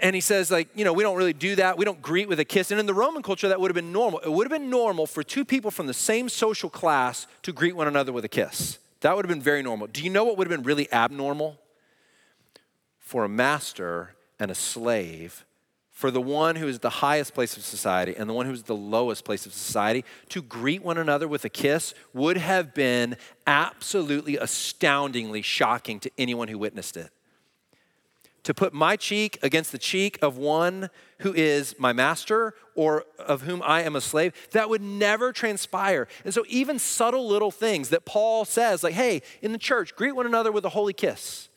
And 0.00 0.14
he 0.14 0.20
says, 0.20 0.50
like, 0.50 0.68
you 0.74 0.84
know, 0.84 0.92
we 0.92 1.02
don't 1.02 1.16
really 1.16 1.32
do 1.32 1.56
that. 1.56 1.78
We 1.78 1.86
don't 1.86 2.02
greet 2.02 2.28
with 2.28 2.38
a 2.38 2.44
kiss. 2.44 2.70
And 2.70 2.78
in 2.78 2.84
the 2.84 2.92
Roman 2.92 3.22
culture, 3.22 3.48
that 3.48 3.58
would 3.58 3.70
have 3.70 3.74
been 3.74 3.90
normal. 3.90 4.18
It 4.20 4.30
would 4.30 4.44
have 4.44 4.60
been 4.60 4.68
normal 4.68 5.06
for 5.06 5.22
two 5.22 5.46
people 5.46 5.70
from 5.70 5.86
the 5.86 5.94
same 5.94 6.28
social 6.28 6.68
class 6.68 7.26
to 7.42 7.52
greet 7.52 7.74
one 7.74 7.88
another 7.88 8.12
with 8.12 8.24
a 8.24 8.28
kiss. 8.28 8.78
That 9.00 9.14
would 9.14 9.24
have 9.24 9.30
been 9.30 9.42
very 9.42 9.62
normal. 9.62 9.86
Do 9.86 10.02
you 10.02 10.10
know 10.10 10.24
what 10.24 10.36
would 10.38 10.50
have 10.50 10.56
been 10.56 10.66
really 10.66 10.90
abnormal? 10.92 11.58
For 12.98 13.24
a 13.24 13.28
master 13.28 14.14
and 14.38 14.50
a 14.50 14.54
slave, 14.54 15.44
for 15.92 16.10
the 16.10 16.20
one 16.20 16.56
who 16.56 16.68
is 16.68 16.80
the 16.80 16.90
highest 16.90 17.32
place 17.32 17.56
of 17.56 17.64
society 17.64 18.14
and 18.16 18.28
the 18.28 18.34
one 18.34 18.46
who 18.46 18.52
is 18.52 18.64
the 18.64 18.76
lowest 18.76 19.24
place 19.24 19.46
of 19.46 19.52
society, 19.52 20.04
to 20.30 20.42
greet 20.42 20.82
one 20.82 20.98
another 20.98 21.28
with 21.28 21.44
a 21.44 21.48
kiss 21.48 21.94
would 22.12 22.36
have 22.36 22.74
been 22.74 23.16
absolutely 23.46 24.36
astoundingly 24.36 25.42
shocking 25.42 26.00
to 26.00 26.10
anyone 26.18 26.48
who 26.48 26.58
witnessed 26.58 26.96
it 26.96 27.10
to 28.46 28.54
put 28.54 28.72
my 28.72 28.94
cheek 28.94 29.40
against 29.42 29.72
the 29.72 29.78
cheek 29.78 30.20
of 30.22 30.38
one 30.38 30.88
who 31.18 31.34
is 31.34 31.74
my 31.80 31.92
master 31.92 32.54
or 32.76 33.04
of 33.18 33.42
whom 33.42 33.60
I 33.64 33.82
am 33.82 33.96
a 33.96 34.00
slave, 34.00 34.32
that 34.52 34.70
would 34.70 34.80
never 34.80 35.32
transpire. 35.32 36.06
And 36.24 36.32
so, 36.32 36.44
even 36.48 36.78
subtle 36.78 37.26
little 37.26 37.50
things 37.50 37.88
that 37.88 38.04
Paul 38.04 38.44
says, 38.44 38.84
like, 38.84 38.94
hey, 38.94 39.22
in 39.42 39.50
the 39.50 39.58
church, 39.58 39.96
greet 39.96 40.12
one 40.12 40.26
another 40.26 40.52
with 40.52 40.64
a 40.64 40.68
holy 40.68 40.92
kiss, 40.92 41.48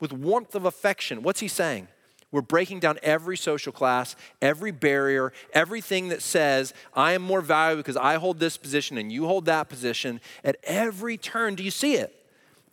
with 0.00 0.14
warmth 0.14 0.54
of 0.54 0.64
affection. 0.64 1.22
What's 1.22 1.40
he 1.40 1.48
saying? 1.48 1.88
We're 2.32 2.40
breaking 2.40 2.80
down 2.80 2.98
every 3.02 3.36
social 3.36 3.72
class, 3.72 4.16
every 4.40 4.70
barrier, 4.70 5.34
everything 5.52 6.08
that 6.08 6.22
says, 6.22 6.72
I 6.94 7.12
am 7.12 7.20
more 7.20 7.42
valuable 7.42 7.82
because 7.82 7.98
I 7.98 8.14
hold 8.14 8.38
this 8.38 8.56
position 8.56 8.96
and 8.96 9.12
you 9.12 9.26
hold 9.26 9.44
that 9.44 9.68
position. 9.68 10.22
At 10.42 10.56
every 10.64 11.18
turn, 11.18 11.54
do 11.54 11.62
you 11.62 11.70
see 11.70 11.96
it? 11.96 12.16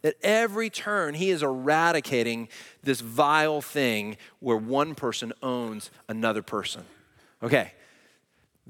At 0.03 0.15
every 0.21 0.69
turn, 0.69 1.15
he 1.15 1.29
is 1.29 1.41
eradicating 1.41 2.49
this 2.83 3.01
vile 3.01 3.61
thing 3.61 4.17
where 4.39 4.57
one 4.57 4.95
person 4.95 5.33
owns 5.41 5.89
another 6.07 6.41
person. 6.41 6.83
Okay, 7.41 7.73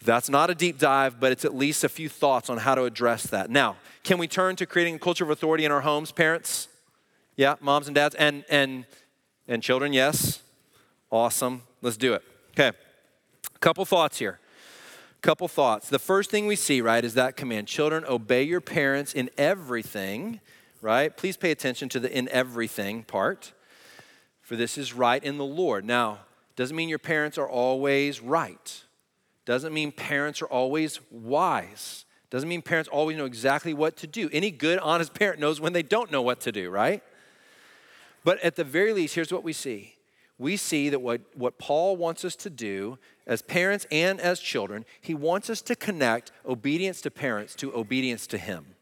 that's 0.03 0.29
not 0.29 0.49
a 0.49 0.55
deep 0.55 0.77
dive, 0.77 1.19
but 1.19 1.31
it's 1.31 1.45
at 1.45 1.55
least 1.55 1.83
a 1.83 1.89
few 1.89 2.09
thoughts 2.09 2.49
on 2.49 2.57
how 2.57 2.75
to 2.75 2.83
address 2.83 3.23
that. 3.27 3.49
Now, 3.49 3.77
can 4.03 4.17
we 4.17 4.27
turn 4.27 4.55
to 4.57 4.65
creating 4.65 4.95
a 4.95 4.99
culture 4.99 5.23
of 5.23 5.29
authority 5.29 5.65
in 5.65 5.71
our 5.71 5.81
homes, 5.81 6.11
parents? 6.11 6.67
Yeah, 7.35 7.55
moms 7.61 7.87
and 7.87 7.95
dads, 7.95 8.15
and 8.15 8.43
and 8.49 8.85
and 9.47 9.61
children, 9.61 9.93
yes. 9.93 10.41
Awesome. 11.11 11.63
Let's 11.81 11.97
do 11.97 12.13
it. 12.13 12.23
Okay. 12.51 12.69
A 13.55 13.59
Couple 13.59 13.85
thoughts 13.85 14.19
here. 14.19 14.39
A 15.17 15.21
Couple 15.21 15.47
thoughts. 15.47 15.89
The 15.89 15.99
first 15.99 16.29
thing 16.29 16.47
we 16.47 16.55
see, 16.55 16.81
right, 16.81 17.03
is 17.03 17.13
that 17.13 17.37
command 17.37 17.67
children, 17.67 18.03
obey 18.05 18.43
your 18.43 18.61
parents 18.61 19.13
in 19.13 19.29
everything 19.37 20.41
right? 20.81 21.15
Please 21.15 21.37
pay 21.37 21.51
attention 21.51 21.89
to 21.89 21.99
the 21.99 22.15
in 22.15 22.29
everything 22.29 23.03
part, 23.03 23.53
for 24.41 24.55
this 24.55 24.77
is 24.77 24.93
right 24.93 25.23
in 25.23 25.37
the 25.37 25.45
Lord. 25.45 25.85
Now, 25.85 26.19
doesn't 26.55 26.75
mean 26.75 26.89
your 26.89 26.99
parents 26.99 27.37
are 27.37 27.47
always 27.47 28.21
right. 28.21 28.83
Doesn't 29.45 29.73
mean 29.73 29.91
parents 29.91 30.41
are 30.41 30.47
always 30.47 30.99
wise. 31.11 32.05
Doesn't 32.29 32.49
mean 32.49 32.61
parents 32.61 32.89
always 32.89 33.15
know 33.15 33.25
exactly 33.25 33.73
what 33.73 33.95
to 33.97 34.07
do. 34.07 34.29
Any 34.33 34.51
good, 34.51 34.79
honest 34.79 35.13
parent 35.13 35.39
knows 35.39 35.61
when 35.61 35.73
they 35.73 35.83
don't 35.83 36.11
know 36.11 36.21
what 36.21 36.41
to 36.41 36.51
do, 36.51 36.69
right? 36.69 37.01
But 38.23 38.43
at 38.43 38.55
the 38.55 38.65
very 38.65 38.91
least, 38.91 39.15
here's 39.15 39.31
what 39.31 39.43
we 39.43 39.53
see. 39.53 39.95
We 40.37 40.57
see 40.57 40.89
that 40.89 40.99
what, 40.99 41.21
what 41.35 41.57
Paul 41.57 41.95
wants 41.95 42.25
us 42.25 42.35
to 42.37 42.49
do 42.49 42.99
as 43.25 43.41
parents 43.41 43.87
and 43.91 44.19
as 44.19 44.39
children, 44.39 44.85
he 45.01 45.13
wants 45.13 45.49
us 45.49 45.61
to 45.63 45.75
connect 45.75 46.31
obedience 46.45 47.01
to 47.01 47.11
parents 47.11 47.55
to 47.55 47.73
obedience 47.75 48.27
to 48.27 48.37
him. 48.37 48.76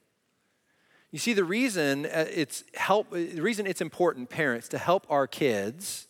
You 1.16 1.20
see, 1.20 1.32
the 1.32 1.46
reason 1.46 2.08
uh, 2.08 2.26
it's 2.30 2.66
help, 2.74 3.10
the 3.12 3.40
reason 3.40 3.66
it's 3.66 3.80
important, 3.80 4.30
parents, 4.30 4.68
to 4.68 4.78
help 4.78 5.08
our 5.10 5.28
kids 5.28 6.10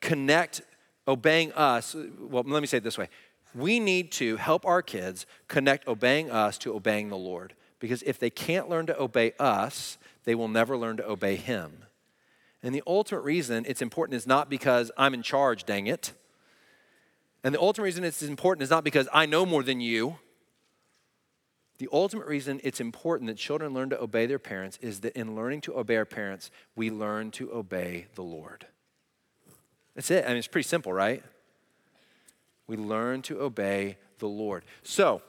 connect 0.00 0.62
obeying 1.08 1.52
us. 1.54 1.96
Well, 2.20 2.44
let 2.46 2.60
me 2.60 2.68
say 2.68 2.76
it 2.76 2.84
this 2.84 2.96
way: 2.96 3.08
we 3.56 3.80
need 3.80 4.12
to 4.12 4.36
help 4.36 4.64
our 4.64 4.80
kids 4.80 5.26
connect 5.48 5.88
obeying 5.88 6.30
us 6.30 6.56
to 6.58 6.72
obeying 6.72 7.08
the 7.08 7.16
Lord. 7.16 7.54
Because 7.80 8.04
if 8.04 8.16
they 8.20 8.30
can't 8.30 8.68
learn 8.68 8.86
to 8.86 9.02
obey 9.02 9.32
us, 9.40 9.98
they 10.22 10.36
will 10.36 10.46
never 10.46 10.76
learn 10.76 10.96
to 10.98 11.08
obey 11.08 11.34
Him. 11.34 11.84
And 12.62 12.72
the 12.72 12.84
ultimate 12.86 13.22
reason 13.22 13.64
it's 13.66 13.82
important 13.82 14.14
is 14.14 14.24
not 14.24 14.48
because 14.48 14.92
I'm 14.96 15.14
in 15.14 15.22
charge, 15.22 15.64
dang 15.64 15.88
it. 15.88 16.12
And 17.42 17.52
the 17.52 17.60
ultimate 17.60 17.86
reason 17.86 18.04
it's 18.04 18.22
important 18.22 18.62
is 18.62 18.70
not 18.70 18.84
because 18.84 19.08
I 19.12 19.26
know 19.26 19.44
more 19.44 19.64
than 19.64 19.80
you. 19.80 20.18
The 21.78 21.88
ultimate 21.92 22.26
reason 22.26 22.60
it's 22.64 22.80
important 22.80 23.28
that 23.28 23.36
children 23.36 23.72
learn 23.72 23.90
to 23.90 24.00
obey 24.00 24.26
their 24.26 24.38
parents 24.38 24.78
is 24.82 25.00
that 25.00 25.16
in 25.16 25.36
learning 25.36 25.60
to 25.62 25.78
obey 25.78 25.96
our 25.96 26.04
parents, 26.04 26.50
we 26.74 26.90
learn 26.90 27.30
to 27.32 27.52
obey 27.52 28.06
the 28.14 28.22
Lord. 28.22 28.66
That's 29.94 30.10
it. 30.10 30.24
I 30.24 30.28
mean, 30.28 30.38
it's 30.38 30.48
pretty 30.48 30.68
simple, 30.68 30.92
right? 30.92 31.22
We 32.66 32.76
learn 32.76 33.22
to 33.22 33.40
obey 33.40 33.96
the 34.18 34.28
Lord. 34.28 34.64
So, 34.82 35.22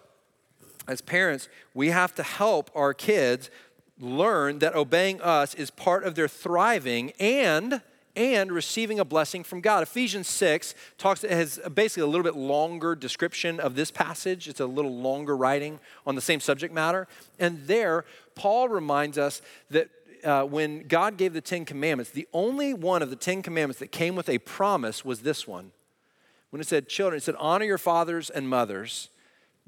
as 0.87 1.01
parents, 1.01 1.47
we 1.73 1.89
have 1.89 2.15
to 2.15 2.23
help 2.23 2.71
our 2.73 2.93
kids 2.93 3.51
learn 3.99 4.59
that 4.59 4.75
obeying 4.75 5.21
us 5.21 5.53
is 5.53 5.69
part 5.69 6.03
of 6.03 6.15
their 6.15 6.27
thriving 6.27 7.11
and 7.19 7.81
and 8.15 8.51
receiving 8.51 8.99
a 8.99 9.05
blessing 9.05 9.43
from 9.43 9.61
God. 9.61 9.83
Ephesians 9.83 10.27
6 10.27 10.75
talks 10.97 11.21
has 11.21 11.59
basically 11.73 12.03
a 12.03 12.07
little 12.07 12.23
bit 12.23 12.35
longer 12.35 12.95
description 12.95 13.59
of 13.59 13.75
this 13.75 13.91
passage. 13.91 14.47
It's 14.47 14.59
a 14.59 14.65
little 14.65 14.95
longer 14.95 15.35
writing 15.37 15.79
on 16.05 16.15
the 16.15 16.21
same 16.21 16.39
subject 16.39 16.73
matter. 16.73 17.07
And 17.39 17.65
there, 17.67 18.05
Paul 18.35 18.69
reminds 18.69 19.17
us 19.17 19.41
that 19.69 19.89
uh, 20.23 20.43
when 20.43 20.87
God 20.87 21.17
gave 21.17 21.33
the 21.33 21.41
Ten 21.41 21.65
Commandments, 21.65 22.11
the 22.11 22.27
only 22.33 22.73
one 22.73 23.01
of 23.01 23.09
the 23.09 23.15
Ten 23.15 23.41
Commandments 23.41 23.79
that 23.79 23.91
came 23.91 24.15
with 24.15 24.29
a 24.29 24.37
promise 24.39 25.05
was 25.05 25.21
this 25.21 25.47
one. 25.47 25.71
When 26.49 26.61
it 26.61 26.67
said, 26.67 26.89
children, 26.89 27.17
it 27.17 27.23
said, 27.23 27.35
honor 27.37 27.65
your 27.65 27.77
fathers 27.77 28.29
and 28.29 28.49
mothers 28.49 29.09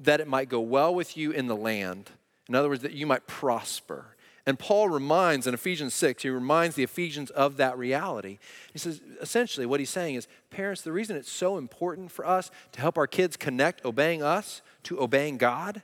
that 0.00 0.20
it 0.20 0.26
might 0.26 0.48
go 0.48 0.60
well 0.60 0.94
with 0.94 1.16
you 1.16 1.30
in 1.30 1.46
the 1.46 1.56
land. 1.56 2.10
In 2.48 2.54
other 2.54 2.68
words, 2.68 2.82
that 2.82 2.92
you 2.92 3.06
might 3.06 3.26
prosper. 3.26 4.11
And 4.44 4.58
Paul 4.58 4.88
reminds 4.88 5.46
in 5.46 5.54
Ephesians 5.54 5.94
6, 5.94 6.24
he 6.24 6.28
reminds 6.28 6.74
the 6.74 6.82
Ephesians 6.82 7.30
of 7.30 7.56
that 7.58 7.78
reality. 7.78 8.38
He 8.72 8.78
says, 8.78 9.00
essentially, 9.20 9.66
what 9.66 9.78
he's 9.78 9.90
saying 9.90 10.16
is, 10.16 10.26
parents, 10.50 10.82
the 10.82 10.90
reason 10.92 11.16
it's 11.16 11.30
so 11.30 11.58
important 11.58 12.10
for 12.10 12.26
us 12.26 12.50
to 12.72 12.80
help 12.80 12.98
our 12.98 13.06
kids 13.06 13.36
connect 13.36 13.84
obeying 13.84 14.22
us 14.22 14.62
to 14.84 15.00
obeying 15.00 15.38
God 15.38 15.82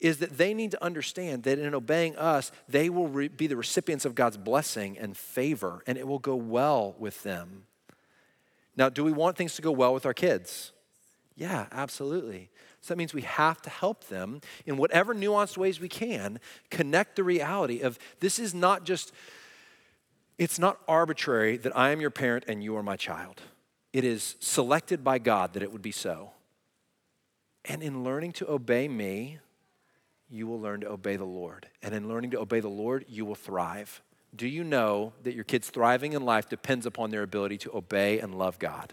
is 0.00 0.18
that 0.18 0.36
they 0.36 0.52
need 0.52 0.70
to 0.72 0.84
understand 0.84 1.44
that 1.44 1.58
in 1.58 1.74
obeying 1.74 2.14
us, 2.16 2.52
they 2.68 2.90
will 2.90 3.08
re- 3.08 3.28
be 3.28 3.46
the 3.46 3.56
recipients 3.56 4.04
of 4.04 4.14
God's 4.14 4.36
blessing 4.36 4.98
and 4.98 5.16
favor, 5.16 5.82
and 5.86 5.96
it 5.96 6.06
will 6.06 6.18
go 6.18 6.36
well 6.36 6.94
with 6.98 7.22
them. 7.22 7.64
Now, 8.76 8.90
do 8.90 9.02
we 9.02 9.12
want 9.12 9.38
things 9.38 9.54
to 9.54 9.62
go 9.62 9.72
well 9.72 9.94
with 9.94 10.04
our 10.04 10.12
kids? 10.12 10.72
Yeah, 11.36 11.66
absolutely. 11.72 12.50
So 12.84 12.92
that 12.92 12.98
means 12.98 13.14
we 13.14 13.22
have 13.22 13.62
to 13.62 13.70
help 13.70 14.08
them 14.08 14.42
in 14.66 14.76
whatever 14.76 15.14
nuanced 15.14 15.56
ways 15.56 15.80
we 15.80 15.88
can 15.88 16.38
connect 16.68 17.16
the 17.16 17.24
reality 17.24 17.80
of 17.80 17.98
this 18.20 18.38
is 18.38 18.52
not 18.52 18.84
just, 18.84 19.10
it's 20.36 20.58
not 20.58 20.78
arbitrary 20.86 21.56
that 21.56 21.74
I 21.74 21.92
am 21.92 22.02
your 22.02 22.10
parent 22.10 22.44
and 22.46 22.62
you 22.62 22.76
are 22.76 22.82
my 22.82 22.96
child. 22.96 23.40
It 23.94 24.04
is 24.04 24.36
selected 24.38 25.02
by 25.02 25.18
God 25.18 25.54
that 25.54 25.62
it 25.62 25.72
would 25.72 25.80
be 25.80 25.92
so. 25.92 26.32
And 27.64 27.82
in 27.82 28.04
learning 28.04 28.32
to 28.32 28.50
obey 28.50 28.86
me, 28.86 29.38
you 30.28 30.46
will 30.46 30.60
learn 30.60 30.82
to 30.82 30.90
obey 30.90 31.16
the 31.16 31.24
Lord. 31.24 31.66
And 31.82 31.94
in 31.94 32.06
learning 32.06 32.32
to 32.32 32.40
obey 32.40 32.60
the 32.60 32.68
Lord, 32.68 33.06
you 33.08 33.24
will 33.24 33.34
thrive. 33.34 34.02
Do 34.36 34.46
you 34.46 34.62
know 34.62 35.14
that 35.22 35.34
your 35.34 35.44
kids 35.44 35.70
thriving 35.70 36.12
in 36.12 36.26
life 36.26 36.50
depends 36.50 36.84
upon 36.84 37.08
their 37.08 37.22
ability 37.22 37.56
to 37.58 37.74
obey 37.74 38.20
and 38.20 38.34
love 38.34 38.58
God? 38.58 38.92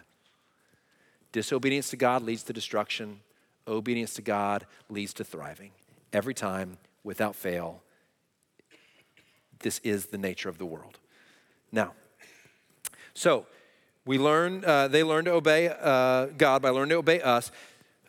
Disobedience 1.33 1.89
to 1.89 1.97
God 1.97 2.23
leads 2.23 2.43
to 2.43 2.53
destruction 2.53 3.19
obedience 3.67 4.13
to 4.15 4.21
God 4.21 4.65
leads 4.89 5.13
to 5.15 5.23
thriving. 5.23 5.71
Every 6.13 6.33
time, 6.33 6.77
without 7.03 7.35
fail, 7.35 7.81
this 9.59 9.79
is 9.79 10.07
the 10.07 10.17
nature 10.17 10.49
of 10.49 10.57
the 10.57 10.65
world. 10.65 10.99
Now, 11.71 11.93
so 13.13 13.45
we 14.05 14.17
learn, 14.17 14.65
uh, 14.65 14.87
they 14.87 15.03
learn 15.03 15.25
to 15.25 15.31
obey 15.31 15.69
uh, 15.69 16.27
God 16.37 16.61
by 16.61 16.69
learning 16.69 16.89
to 16.89 16.95
obey 16.95 17.21
us. 17.21 17.51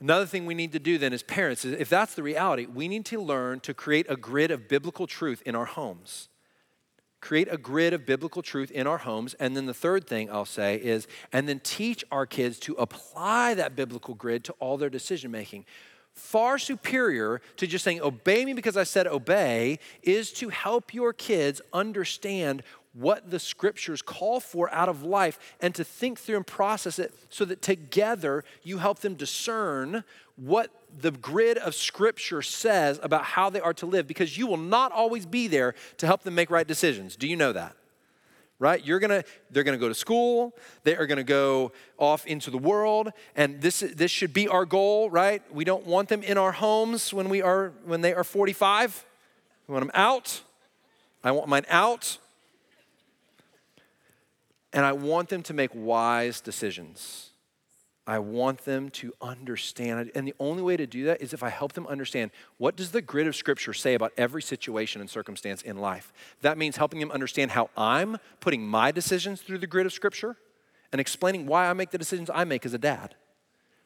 Another 0.01 0.27
thing 0.27 0.47
we 0.47 0.55
need 0.55 0.73
to 0.73 0.79
do 0.79 0.99
then 0.99 1.13
as 1.13 1.23
parents 1.23 1.65
is 1.65 1.75
if 1.79 1.89
that's 1.89 2.15
the 2.15 2.23
reality, 2.23 2.67
we 2.67 2.89
need 2.89 3.05
to 3.07 3.21
learn 3.21 3.61
to 3.61 3.75
create 3.75 4.07
a 4.09 4.17
grid 4.17 4.51
of 4.51 4.69
biblical 4.69 5.07
truth 5.07 5.43
in 5.47 5.55
our 5.55 5.67
homes 5.67 6.29
create 7.23 7.49
a 7.51 7.57
grid 7.57 7.95
of 7.95 8.05
biblical 8.05 8.43
truth 8.43 8.71
in 8.71 8.87
our 8.87 8.99
homes. 8.99 9.33
And 9.35 9.57
then 9.57 9.65
the 9.65 9.73
third 9.73 10.07
thing 10.07 10.31
I'll 10.31 10.45
say 10.45 10.77
is, 10.77 11.07
and 11.33 11.49
then 11.49 11.61
teach 11.61 12.05
our 12.11 12.27
kids 12.27 12.59
to 12.61 12.75
apply 12.75 13.55
that 13.55 13.75
biblical 13.75 14.15
grid 14.15 14.45
to 14.45 14.53
all 14.59 14.77
their 14.77 14.91
decision 14.91 15.31
making. 15.31 15.65
Far 16.15 16.59
superior 16.59 17.41
to 17.57 17.67
just 17.67 17.85
saying, 17.85 18.03
obey 18.03 18.45
me 18.45 18.53
because 18.53 18.77
I 18.77 18.83
said 18.83 19.07
obey, 19.07 19.79
is 20.03 20.33
to 20.35 20.51
help 20.51 20.93
your 20.93 21.15
kids 21.15 21.63
understand 21.73 22.65
what 22.93 23.31
the 23.31 23.39
scriptures 23.39 24.03
call 24.03 24.41
for 24.41 24.71
out 24.75 24.89
of 24.89 25.03
life 25.03 25.39
and 25.61 25.75
to 25.77 25.85
think 25.85 26.19
through 26.19 26.37
and 26.37 26.47
process 26.47 26.99
it 26.99 27.15
so 27.31 27.45
that 27.47 27.63
together 27.63 28.45
you 28.63 28.79
help 28.79 28.99
them 28.99 29.15
discern 29.15 30.05
what 30.37 30.71
the 31.01 31.11
grid 31.11 31.59
of 31.59 31.75
scripture 31.75 32.43
says 32.43 33.01
about 33.03 33.25
how 33.25 33.51
they 33.51 33.61
are 33.61 33.75
to 33.75 33.87
live 33.87 34.07
because 34.07 34.37
you 34.37 34.47
will 34.47 34.57
not 34.57 34.93
always 34.93 35.27
be 35.27 35.49
there 35.49 35.75
to 35.99 36.07
help 36.07 36.23
them 36.23 36.35
make 36.35 36.51
right 36.51 36.67
decisions. 36.67 37.17
Do 37.17 37.27
you 37.27 37.37
know 37.37 37.53
that? 37.53 37.75
Right? 38.59 38.85
You're 38.85 39.01
gonna, 39.01 39.25
they're 39.51 39.65
gonna 39.65 39.77
go 39.77 39.89
to 39.89 39.95
school, 39.95 40.55
they 40.85 40.95
are 40.95 41.07
gonna 41.07 41.25
go 41.25 41.73
off 41.99 42.27
into 42.27 42.51
the 42.51 42.59
world, 42.59 43.11
and 43.35 43.61
this, 43.61 43.81
this 43.81 44.11
should 44.11 44.33
be 44.33 44.47
our 44.47 44.65
goal, 44.65 45.11
right? 45.11 45.43
We 45.53 45.65
don't 45.65 45.85
want 45.85 46.09
them 46.09 46.23
in 46.23 46.39
our 46.39 46.53
homes 46.53 47.13
when 47.13 47.29
we 47.29 47.43
are 47.43 47.73
when 47.85 48.03
they 48.03 48.15
are 48.15 48.23
45. 48.23 49.05
We 49.67 49.73
want 49.73 49.87
them 49.87 49.93
out. 49.95 50.43
I 51.25 51.33
want 51.33 51.49
mine 51.49 51.67
out. 51.69 52.19
And 54.73 54.85
I 54.85 54.93
want 54.93 55.29
them 55.29 55.43
to 55.45 55.55
make 55.55 55.71
wise 55.75 56.41
decisions. 56.41 57.32
I 58.07 58.19
want 58.19 58.65
them 58.65 58.91
to 58.91 59.13
understand. 59.21 60.11
And 60.15 60.27
the 60.27 60.35
only 60.41 60.63
way 60.63 60.77
to 60.77 60.87
do 60.87 61.05
that 61.05 61.23
is 61.23 61.33
if 61.33 61.43
I 61.43 61.51
help 61.51 61.73
them 61.73 61.87
understand 61.87 62.33
what 62.59 62.77
does 62.77 62.91
the 62.91 63.01
grid 63.01 63.29
of 63.29 63.37
scripture 63.37 63.73
say 63.73 63.95
about 63.95 64.13
every 64.17 64.43
situation 64.43 65.01
and 65.01 65.09
circumstance 65.09 65.63
in 65.63 65.79
life. 65.79 66.13
That 66.41 66.59
means 66.59 66.77
helping 66.77 66.99
them 66.99 67.13
understand 67.13 67.53
how 67.53 67.71
I'm 67.77 68.19
putting 68.41 68.67
my 68.67 68.91
decisions 68.91 69.41
through 69.41 69.59
the 69.59 69.69
grid 69.69 69.87
of 69.87 69.93
scripture 69.93 70.37
and 70.91 71.01
explaining 71.01 71.47
why 71.47 71.71
I 71.71 71.73
make 71.75 71.91
the 71.91 71.99
decisions 71.99 72.29
I 72.33 72.45
make 72.45 72.67
as 72.67 72.75
a 72.75 72.79
dad. 72.79 73.15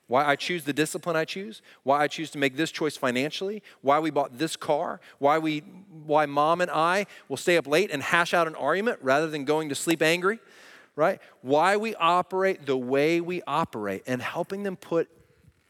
Why 0.08 0.24
I 0.24 0.36
choose 0.36 0.64
the 0.64 0.72
discipline 0.72 1.16
I 1.16 1.24
choose, 1.24 1.62
why 1.82 2.00
I 2.00 2.06
choose 2.06 2.30
to 2.30 2.38
make 2.38 2.56
this 2.56 2.70
choice 2.70 2.96
financially, 2.96 3.60
why 3.82 3.98
we 3.98 4.10
bought 4.10 4.38
this 4.38 4.56
car, 4.56 5.00
why 5.18 5.38
we 5.38 5.60
why 6.06 6.26
mom 6.26 6.60
and 6.60 6.70
I 6.70 7.06
will 7.28 7.36
stay 7.36 7.56
up 7.56 7.66
late 7.66 7.90
and 7.90 8.02
hash 8.02 8.32
out 8.32 8.46
an 8.46 8.54
argument 8.54 9.00
rather 9.02 9.28
than 9.28 9.44
going 9.44 9.68
to 9.68 9.74
sleep 9.74 10.02
angry 10.02 10.38
right? 10.96 11.20
Why 11.42 11.76
we 11.76 11.94
operate 11.94 12.66
the 12.66 12.76
way 12.76 13.20
we 13.20 13.42
operate 13.46 14.02
and 14.06 14.20
helping 14.20 14.62
them 14.62 14.76
put 14.76 15.08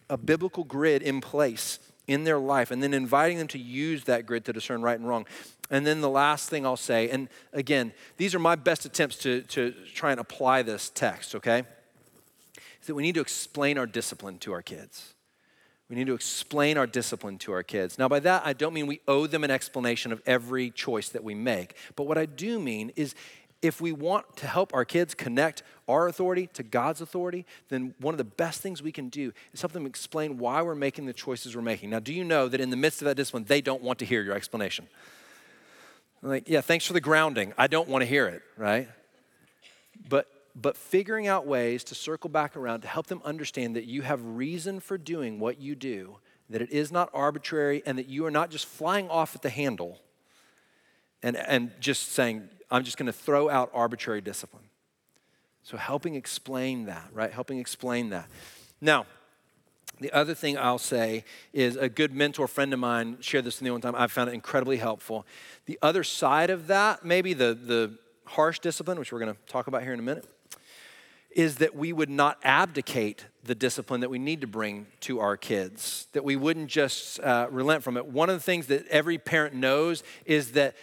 a 0.08 0.16
biblical 0.16 0.64
grid 0.64 1.02
in 1.02 1.20
place 1.20 1.80
in 2.06 2.22
their 2.24 2.38
life 2.38 2.70
and 2.70 2.82
then 2.82 2.94
inviting 2.94 3.38
them 3.38 3.48
to 3.48 3.58
use 3.58 4.04
that 4.04 4.24
grid 4.24 4.44
to 4.44 4.52
discern 4.52 4.80
right 4.80 4.98
and 4.98 5.08
wrong. 5.08 5.26
And 5.70 5.84
then 5.84 6.00
the 6.00 6.08
last 6.08 6.48
thing 6.48 6.64
I'll 6.64 6.76
say, 6.76 7.10
and 7.10 7.28
again, 7.52 7.92
these 8.16 8.34
are 8.34 8.38
my 8.38 8.54
best 8.54 8.84
attempts 8.84 9.16
to, 9.18 9.42
to 9.42 9.74
try 9.94 10.12
and 10.12 10.20
apply 10.20 10.62
this 10.62 10.90
text, 10.90 11.34
okay? 11.34 11.64
Is 12.80 12.86
that 12.86 12.94
we 12.94 13.02
need 13.02 13.16
to 13.16 13.20
explain 13.20 13.76
our 13.76 13.86
discipline 13.86 14.38
to 14.38 14.52
our 14.52 14.62
kids. 14.62 15.14
We 15.88 15.96
need 15.96 16.06
to 16.06 16.14
explain 16.14 16.78
our 16.78 16.86
discipline 16.86 17.38
to 17.38 17.52
our 17.52 17.62
kids. 17.62 17.98
Now, 17.98 18.08
by 18.08 18.20
that, 18.20 18.42
I 18.44 18.52
don't 18.52 18.74
mean 18.74 18.86
we 18.86 19.00
owe 19.06 19.26
them 19.26 19.44
an 19.44 19.50
explanation 19.50 20.12
of 20.12 20.20
every 20.26 20.70
choice 20.70 21.08
that 21.10 21.22
we 21.22 21.34
make. 21.34 21.76
But 21.94 22.04
what 22.04 22.18
I 22.18 22.26
do 22.26 22.58
mean 22.58 22.92
is 22.96 23.14
if 23.62 23.80
we 23.80 23.92
want 23.92 24.36
to 24.36 24.46
help 24.46 24.74
our 24.74 24.84
kids 24.84 25.14
connect 25.14 25.62
our 25.88 26.08
authority 26.08 26.48
to 26.54 26.62
God's 26.62 27.00
authority, 27.00 27.46
then 27.68 27.94
one 28.00 28.12
of 28.12 28.18
the 28.18 28.24
best 28.24 28.60
things 28.60 28.82
we 28.82 28.92
can 28.92 29.08
do 29.08 29.32
is 29.52 29.60
help 29.60 29.72
them 29.72 29.86
explain 29.86 30.38
why 30.38 30.62
we're 30.62 30.74
making 30.74 31.06
the 31.06 31.12
choices 31.12 31.56
we're 31.56 31.62
making. 31.62 31.90
Now, 31.90 32.00
do 32.00 32.12
you 32.12 32.24
know 32.24 32.48
that 32.48 32.60
in 32.60 32.70
the 32.70 32.76
midst 32.76 33.02
of 33.02 33.06
that 33.06 33.14
discipline, 33.14 33.44
they 33.44 33.60
don't 33.60 33.82
want 33.82 33.98
to 34.00 34.04
hear 34.04 34.22
your 34.22 34.34
explanation? 34.34 34.86
like, 36.22 36.48
yeah, 36.48 36.60
thanks 36.60 36.84
for 36.84 36.92
the 36.92 37.00
grounding. 37.00 37.52
I 37.56 37.66
don't 37.66 37.88
want 37.88 38.02
to 38.02 38.06
hear 38.06 38.26
it, 38.26 38.42
right? 38.56 38.88
But 40.08 40.28
but 40.58 40.76
figuring 40.76 41.26
out 41.26 41.46
ways 41.46 41.84
to 41.84 41.94
circle 41.94 42.30
back 42.30 42.56
around 42.56 42.80
to 42.80 42.88
help 42.88 43.08
them 43.08 43.20
understand 43.24 43.76
that 43.76 43.84
you 43.84 44.00
have 44.02 44.24
reason 44.24 44.80
for 44.80 44.96
doing 44.96 45.38
what 45.38 45.60
you 45.60 45.74
do, 45.74 46.16
that 46.48 46.62
it 46.62 46.70
is 46.70 46.90
not 46.90 47.10
arbitrary, 47.12 47.82
and 47.84 47.98
that 47.98 48.08
you 48.08 48.24
are 48.24 48.30
not 48.30 48.50
just 48.50 48.64
flying 48.64 49.08
off 49.10 49.36
at 49.36 49.42
the 49.42 49.50
handle 49.50 50.00
and, 51.22 51.36
and 51.36 51.72
just 51.78 52.12
saying, 52.12 52.48
I'm 52.70 52.84
just 52.84 52.96
going 52.96 53.06
to 53.06 53.12
throw 53.12 53.48
out 53.48 53.70
arbitrary 53.72 54.20
discipline. 54.20 54.64
So, 55.62 55.76
helping 55.76 56.14
explain 56.14 56.86
that, 56.86 57.08
right? 57.12 57.32
Helping 57.32 57.58
explain 57.58 58.10
that. 58.10 58.28
Now, 58.80 59.06
the 60.00 60.12
other 60.12 60.34
thing 60.34 60.58
I'll 60.58 60.78
say 60.78 61.24
is 61.52 61.76
a 61.76 61.88
good 61.88 62.12
mentor 62.14 62.46
friend 62.46 62.72
of 62.72 62.78
mine 62.78 63.16
shared 63.20 63.44
this 63.44 63.56
with 63.56 63.62
me 63.62 63.70
one 63.70 63.80
time. 63.80 63.94
I 63.96 64.06
found 64.08 64.28
it 64.28 64.34
incredibly 64.34 64.76
helpful. 64.76 65.26
The 65.64 65.78
other 65.80 66.04
side 66.04 66.50
of 66.50 66.66
that, 66.66 67.04
maybe 67.04 67.32
the, 67.32 67.54
the 67.54 67.98
harsh 68.26 68.58
discipline, 68.58 68.98
which 68.98 69.10
we're 69.10 69.20
going 69.20 69.34
to 69.34 69.40
talk 69.46 69.68
about 69.68 69.82
here 69.82 69.94
in 69.94 69.98
a 69.98 70.02
minute, 70.02 70.26
is 71.30 71.56
that 71.56 71.74
we 71.74 71.92
would 71.92 72.10
not 72.10 72.38
abdicate 72.44 73.26
the 73.44 73.54
discipline 73.54 74.00
that 74.00 74.08
we 74.08 74.18
need 74.18 74.40
to 74.40 74.46
bring 74.46 74.86
to 75.00 75.20
our 75.20 75.36
kids, 75.36 76.08
that 76.12 76.24
we 76.24 76.36
wouldn't 76.36 76.68
just 76.68 77.20
uh, 77.20 77.46
relent 77.50 77.82
from 77.82 77.96
it. 77.96 78.06
One 78.06 78.28
of 78.28 78.36
the 78.36 78.42
things 78.42 78.66
that 78.66 78.86
every 78.88 79.18
parent 79.18 79.54
knows 79.54 80.02
is 80.24 80.52
that 80.52 80.74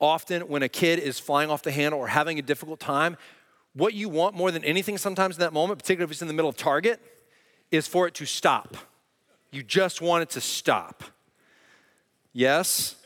often 0.00 0.42
when 0.42 0.62
a 0.62 0.68
kid 0.68 0.98
is 0.98 1.18
flying 1.18 1.50
off 1.50 1.62
the 1.62 1.70
handle 1.70 2.00
or 2.00 2.08
having 2.08 2.38
a 2.38 2.42
difficult 2.42 2.80
time, 2.80 3.16
what 3.74 3.94
you 3.94 4.08
want 4.08 4.34
more 4.34 4.50
than 4.50 4.64
anything 4.64 4.98
sometimes 4.98 5.36
in 5.36 5.40
that 5.40 5.52
moment, 5.52 5.78
particularly 5.78 6.08
if 6.08 6.12
it's 6.12 6.22
in 6.22 6.28
the 6.28 6.34
middle 6.34 6.48
of 6.48 6.56
target, 6.56 7.00
is 7.70 7.86
for 7.86 8.06
it 8.06 8.14
to 8.14 8.26
stop. 8.26 8.76
You 9.52 9.62
just 9.62 10.00
want 10.00 10.22
it 10.22 10.30
to 10.30 10.40
stop. 10.40 11.04
Yes? 12.32 12.96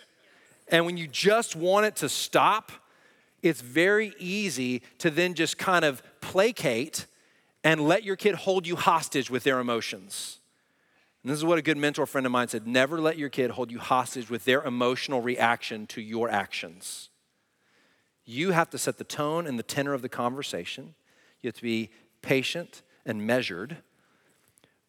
And 0.69 0.87
when 0.87 0.97
you 0.97 1.07
just 1.07 1.57
want 1.57 1.87
it 1.87 1.97
to 1.97 2.09
stop, 2.09 2.73
it's 3.43 3.61
very 3.61 4.15
easy 4.19 4.83
to 4.99 5.11
then 5.11 5.35
just 5.35 5.59
kind 5.59 5.85
of 5.85 6.03
placate 6.21 7.07
and 7.63 7.87
let 7.87 8.05
your 8.05 8.17
kid 8.17 8.35
hold 8.35 8.67
you 8.67 8.77
hostage 8.77 9.31
with 9.31 9.43
their 9.45 9.59
emotions. 9.59 10.39
And 11.25 11.33
this 11.33 11.39
is 11.39 11.45
what 11.45 11.57
a 11.57 11.63
good 11.63 11.79
mentor 11.79 12.05
friend 12.05 12.27
of 12.27 12.33
mine 12.33 12.49
said 12.49 12.67
never 12.67 13.01
let 13.01 13.17
your 13.17 13.31
kid 13.31 13.53
hold 13.53 13.71
you 13.71 13.79
hostage 13.79 14.29
with 14.29 14.45
their 14.45 14.63
emotional 14.63 15.23
reaction 15.23 15.87
to 15.89 16.03
your 16.03 16.29
actions. 16.29 17.09
You 18.27 18.51
have 18.51 18.69
to 18.71 18.79
set 18.79 18.99
the 18.99 19.05
tone 19.05 19.47
and 19.47 19.59
the 19.59 19.63
tenor 19.63 19.95
of 19.95 20.03
the 20.03 20.09
conversation. 20.09 20.95
You 21.41 21.49
have 21.49 21.57
to 21.57 21.63
be 21.63 21.91
patient 22.21 22.83
and 23.07 23.27
measured, 23.27 23.79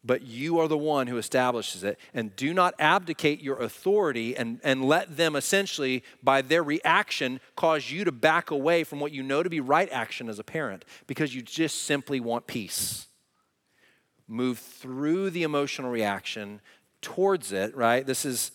but 0.04 0.22
you 0.22 0.58
are 0.58 0.68
the 0.68 0.76
one 0.76 1.06
who 1.06 1.16
establishes 1.16 1.82
it. 1.84 1.98
And 2.12 2.36
do 2.36 2.52
not 2.52 2.74
abdicate 2.78 3.42
your 3.42 3.60
authority 3.60 4.36
and, 4.36 4.60
and 4.62 4.84
let 4.84 5.16
them 5.16 5.36
essentially, 5.36 6.04
by 6.22 6.42
their 6.42 6.62
reaction, 6.62 7.40
cause 7.56 7.90
you 7.90 8.04
to 8.04 8.12
back 8.12 8.50
away 8.50 8.84
from 8.84 9.00
what 9.00 9.12
you 9.12 9.22
know 9.22 9.42
to 9.42 9.50
be 9.50 9.60
right 9.60 9.88
action 9.90 10.28
as 10.28 10.38
a 10.38 10.44
parent 10.44 10.84
because 11.06 11.34
you 11.34 11.40
just 11.40 11.84
simply 11.84 12.20
want 12.20 12.46
peace. 12.46 13.06
Move 14.28 14.58
through 14.58 15.30
the 15.30 15.42
emotional 15.42 15.90
reaction 15.90 16.60
towards 17.00 17.52
it, 17.52 17.76
right? 17.76 18.04
This 18.04 18.24
is 18.24 18.50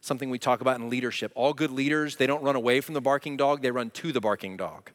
something 0.00 0.30
we 0.30 0.38
talk 0.38 0.60
about 0.60 0.78
in 0.80 0.90
leadership. 0.90 1.32
All 1.34 1.54
good 1.54 1.70
leaders, 1.70 2.16
they 2.16 2.26
don't 2.26 2.42
run 2.42 2.56
away 2.56 2.80
from 2.80 2.94
the 2.94 3.00
barking 3.00 3.36
dog, 3.36 3.62
they 3.62 3.70
run 3.70 3.90
to 3.90 4.12
the 4.12 4.20
barking 4.20 4.56
dog. 4.56 4.90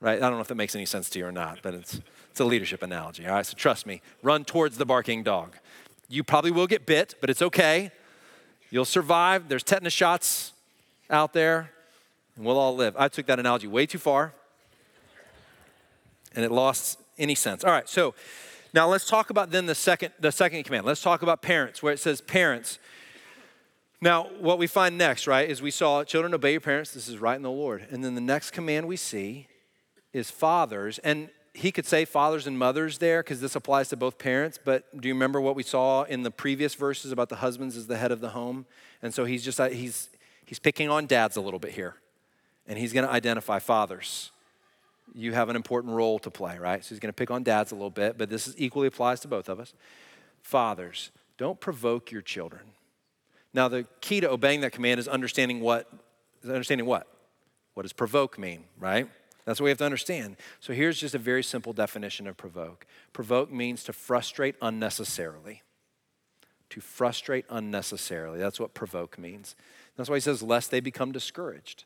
Right? 0.00 0.18
I 0.18 0.20
don't 0.20 0.32
know 0.32 0.40
if 0.40 0.48
that 0.48 0.56
makes 0.56 0.74
any 0.74 0.86
sense 0.86 1.10
to 1.10 1.18
you 1.18 1.26
or 1.26 1.32
not, 1.32 1.60
but 1.62 1.74
it's, 1.74 2.00
it's 2.30 2.40
a 2.40 2.44
leadership 2.44 2.82
analogy. 2.82 3.26
All 3.26 3.34
right, 3.34 3.46
so 3.46 3.56
trust 3.56 3.86
me, 3.86 4.00
run 4.22 4.44
towards 4.44 4.76
the 4.78 4.86
barking 4.86 5.22
dog. 5.22 5.56
You 6.08 6.24
probably 6.24 6.50
will 6.50 6.66
get 6.66 6.86
bit, 6.86 7.14
but 7.20 7.30
it's 7.30 7.42
okay. 7.42 7.90
You'll 8.70 8.84
survive. 8.84 9.48
There's 9.48 9.62
tetanus 9.62 9.92
shots 9.92 10.52
out 11.10 11.32
there, 11.32 11.70
and 12.36 12.44
we'll 12.44 12.58
all 12.58 12.74
live. 12.74 12.94
I 12.96 13.08
took 13.08 13.26
that 13.26 13.38
analogy 13.38 13.66
way 13.66 13.86
too 13.86 13.98
far, 13.98 14.34
and 16.34 16.44
it 16.44 16.50
lost 16.50 16.98
any 17.18 17.34
sense. 17.34 17.64
All 17.64 17.70
right, 17.70 17.88
so 17.88 18.14
now 18.74 18.88
let's 18.88 19.06
talk 19.06 19.30
about 19.30 19.50
then 19.50 19.66
the 19.66 19.74
second, 19.74 20.12
the 20.18 20.32
second 20.32 20.64
command. 20.64 20.86
Let's 20.86 21.02
talk 21.02 21.22
about 21.22 21.42
parents, 21.42 21.82
where 21.82 21.92
it 21.92 21.98
says, 21.98 22.20
Parents, 22.20 22.78
now, 24.02 24.30
what 24.40 24.58
we 24.58 24.66
find 24.66 24.98
next, 24.98 25.28
right, 25.28 25.48
is 25.48 25.62
we 25.62 25.70
saw 25.70 26.02
children 26.02 26.34
obey 26.34 26.50
your 26.50 26.60
parents. 26.60 26.92
This 26.92 27.06
is 27.06 27.18
right 27.18 27.36
in 27.36 27.42
the 27.42 27.52
Lord. 27.52 27.86
And 27.88 28.04
then 28.04 28.16
the 28.16 28.20
next 28.20 28.50
command 28.50 28.88
we 28.88 28.96
see 28.96 29.46
is 30.12 30.28
fathers. 30.28 30.98
And 30.98 31.28
he 31.54 31.70
could 31.70 31.86
say 31.86 32.04
fathers 32.04 32.48
and 32.48 32.58
mothers 32.58 32.98
there 32.98 33.22
because 33.22 33.40
this 33.40 33.54
applies 33.54 33.90
to 33.90 33.96
both 33.96 34.18
parents. 34.18 34.58
But 34.62 35.00
do 35.00 35.06
you 35.06 35.14
remember 35.14 35.40
what 35.40 35.54
we 35.54 35.62
saw 35.62 36.02
in 36.02 36.24
the 36.24 36.32
previous 36.32 36.74
verses 36.74 37.12
about 37.12 37.28
the 37.28 37.36
husbands 37.36 37.76
as 37.76 37.86
the 37.86 37.96
head 37.96 38.10
of 38.10 38.20
the 38.20 38.30
home? 38.30 38.66
And 39.02 39.14
so 39.14 39.24
he's 39.24 39.44
just, 39.44 39.60
uh, 39.60 39.68
he's, 39.68 40.08
he's 40.46 40.58
picking 40.58 40.90
on 40.90 41.06
dads 41.06 41.36
a 41.36 41.40
little 41.40 41.60
bit 41.60 41.70
here. 41.70 41.94
And 42.66 42.80
he's 42.80 42.92
going 42.92 43.06
to 43.06 43.12
identify 43.12 43.60
fathers. 43.60 44.32
You 45.14 45.32
have 45.32 45.48
an 45.48 45.56
important 45.56 45.94
role 45.94 46.18
to 46.20 46.30
play, 46.30 46.58
right? 46.58 46.84
So 46.84 46.90
he's 46.90 47.00
going 47.00 47.12
to 47.12 47.16
pick 47.16 47.30
on 47.30 47.42
dads 47.42 47.72
a 47.72 47.74
little 47.74 47.90
bit, 47.90 48.16
but 48.16 48.30
this 48.30 48.54
equally 48.56 48.86
applies 48.86 49.20
to 49.20 49.28
both 49.28 49.48
of 49.48 49.60
us. 49.60 49.74
Fathers, 50.42 51.10
don't 51.36 51.60
provoke 51.60 52.10
your 52.10 52.22
children. 52.22 52.62
Now, 53.54 53.68
the 53.68 53.86
key 54.00 54.20
to 54.20 54.30
obeying 54.30 54.62
that 54.62 54.72
command 54.72 54.98
is 55.00 55.08
understanding 55.08 55.60
what, 55.60 55.86
is 56.42 56.50
understanding 56.50 56.86
what? 56.86 57.06
What 57.74 57.82
does 57.82 57.92
provoke 57.92 58.38
mean, 58.38 58.64
right? 58.78 59.08
That's 59.44 59.60
what 59.60 59.64
we 59.64 59.70
have 59.70 59.78
to 59.78 59.84
understand. 59.84 60.36
So 60.60 60.72
here's 60.72 60.98
just 60.98 61.14
a 61.14 61.18
very 61.18 61.42
simple 61.42 61.72
definition 61.72 62.26
of 62.26 62.36
provoke. 62.36 62.86
Provoke 63.12 63.50
means 63.50 63.82
to 63.84 63.92
frustrate 63.92 64.54
unnecessarily. 64.62 65.62
To 66.70 66.80
frustrate 66.80 67.44
unnecessarily. 67.50 68.38
That's 68.38 68.60
what 68.60 68.72
provoke 68.72 69.18
means. 69.18 69.56
That's 69.96 70.08
why 70.08 70.16
he 70.16 70.20
says, 70.20 70.42
lest 70.42 70.70
they 70.70 70.80
become 70.80 71.12
discouraged. 71.12 71.84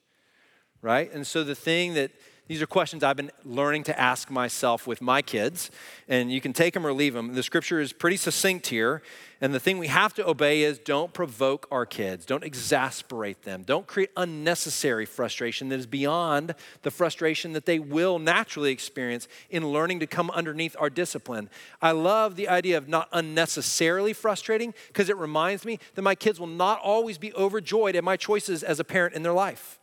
Right? 0.83 1.13
And 1.13 1.27
so 1.27 1.43
the 1.43 1.55
thing 1.55 1.95
that 1.95 2.13
these 2.49 2.63
are 2.63 2.67
questions 2.67 3.03
I've 3.03 3.17
been 3.17 3.33
learning 3.45 3.85
to 3.85 4.01
ask 4.01 4.31
myself 4.31 4.87
with 4.87 5.03
my 5.03 5.21
kids, 5.21 5.71
and 6.09 6.31
you 6.31 6.41
can 6.41 6.53
take 6.53 6.75
them 6.75 6.87
or 6.87 6.93
leave 6.93 7.13
them. 7.13 7.35
The 7.35 7.43
scripture 7.43 7.81
is 7.81 7.93
pretty 7.93 8.17
succinct 8.17 8.69
here, 8.69 9.03
and 9.41 9.53
the 9.53 9.59
thing 9.59 9.79
we 9.79 9.89
have 9.89 10.15
to 10.15 10.27
obey 10.27 10.63
is 10.63 10.79
don't 10.79 11.13
provoke 11.13 11.67
our 11.73 11.85
kids, 11.85 12.25
don't 12.25 12.45
exasperate 12.45 13.43
them, 13.43 13.65
don't 13.65 13.89
create 13.89 14.11
unnecessary 14.17 15.07
frustration 15.07 15.69
that 15.71 15.81
is 15.81 15.87
beyond 15.87 16.55
the 16.83 16.91
frustration 16.93 17.53
that 17.53 17.67
they 17.67 17.81
will 17.81 18.21
naturally 18.21 18.71
experience 18.71 19.27
in 19.51 19.67
learning 19.67 19.99
to 20.01 20.07
come 20.07 20.31
underneath 20.31 20.77
our 20.79 20.89
discipline. 20.89 21.51
I 21.83 21.91
love 21.91 22.37
the 22.37 22.49
idea 22.49 22.79
of 22.79 22.89
not 22.89 23.09
unnecessarily 23.13 24.13
frustrating 24.13 24.73
because 24.87 25.11
it 25.11 25.17
reminds 25.17 25.65
me 25.65 25.81
that 25.97 26.03
my 26.03 26.15
kids 26.15 26.39
will 26.39 26.47
not 26.47 26.81
always 26.81 27.19
be 27.19 27.35
overjoyed 27.35 27.97
at 27.97 28.05
my 28.05 28.17
choices 28.17 28.63
as 28.63 28.79
a 28.79 28.85
parent 28.85 29.15
in 29.15 29.25
their 29.25 29.33
life 29.33 29.81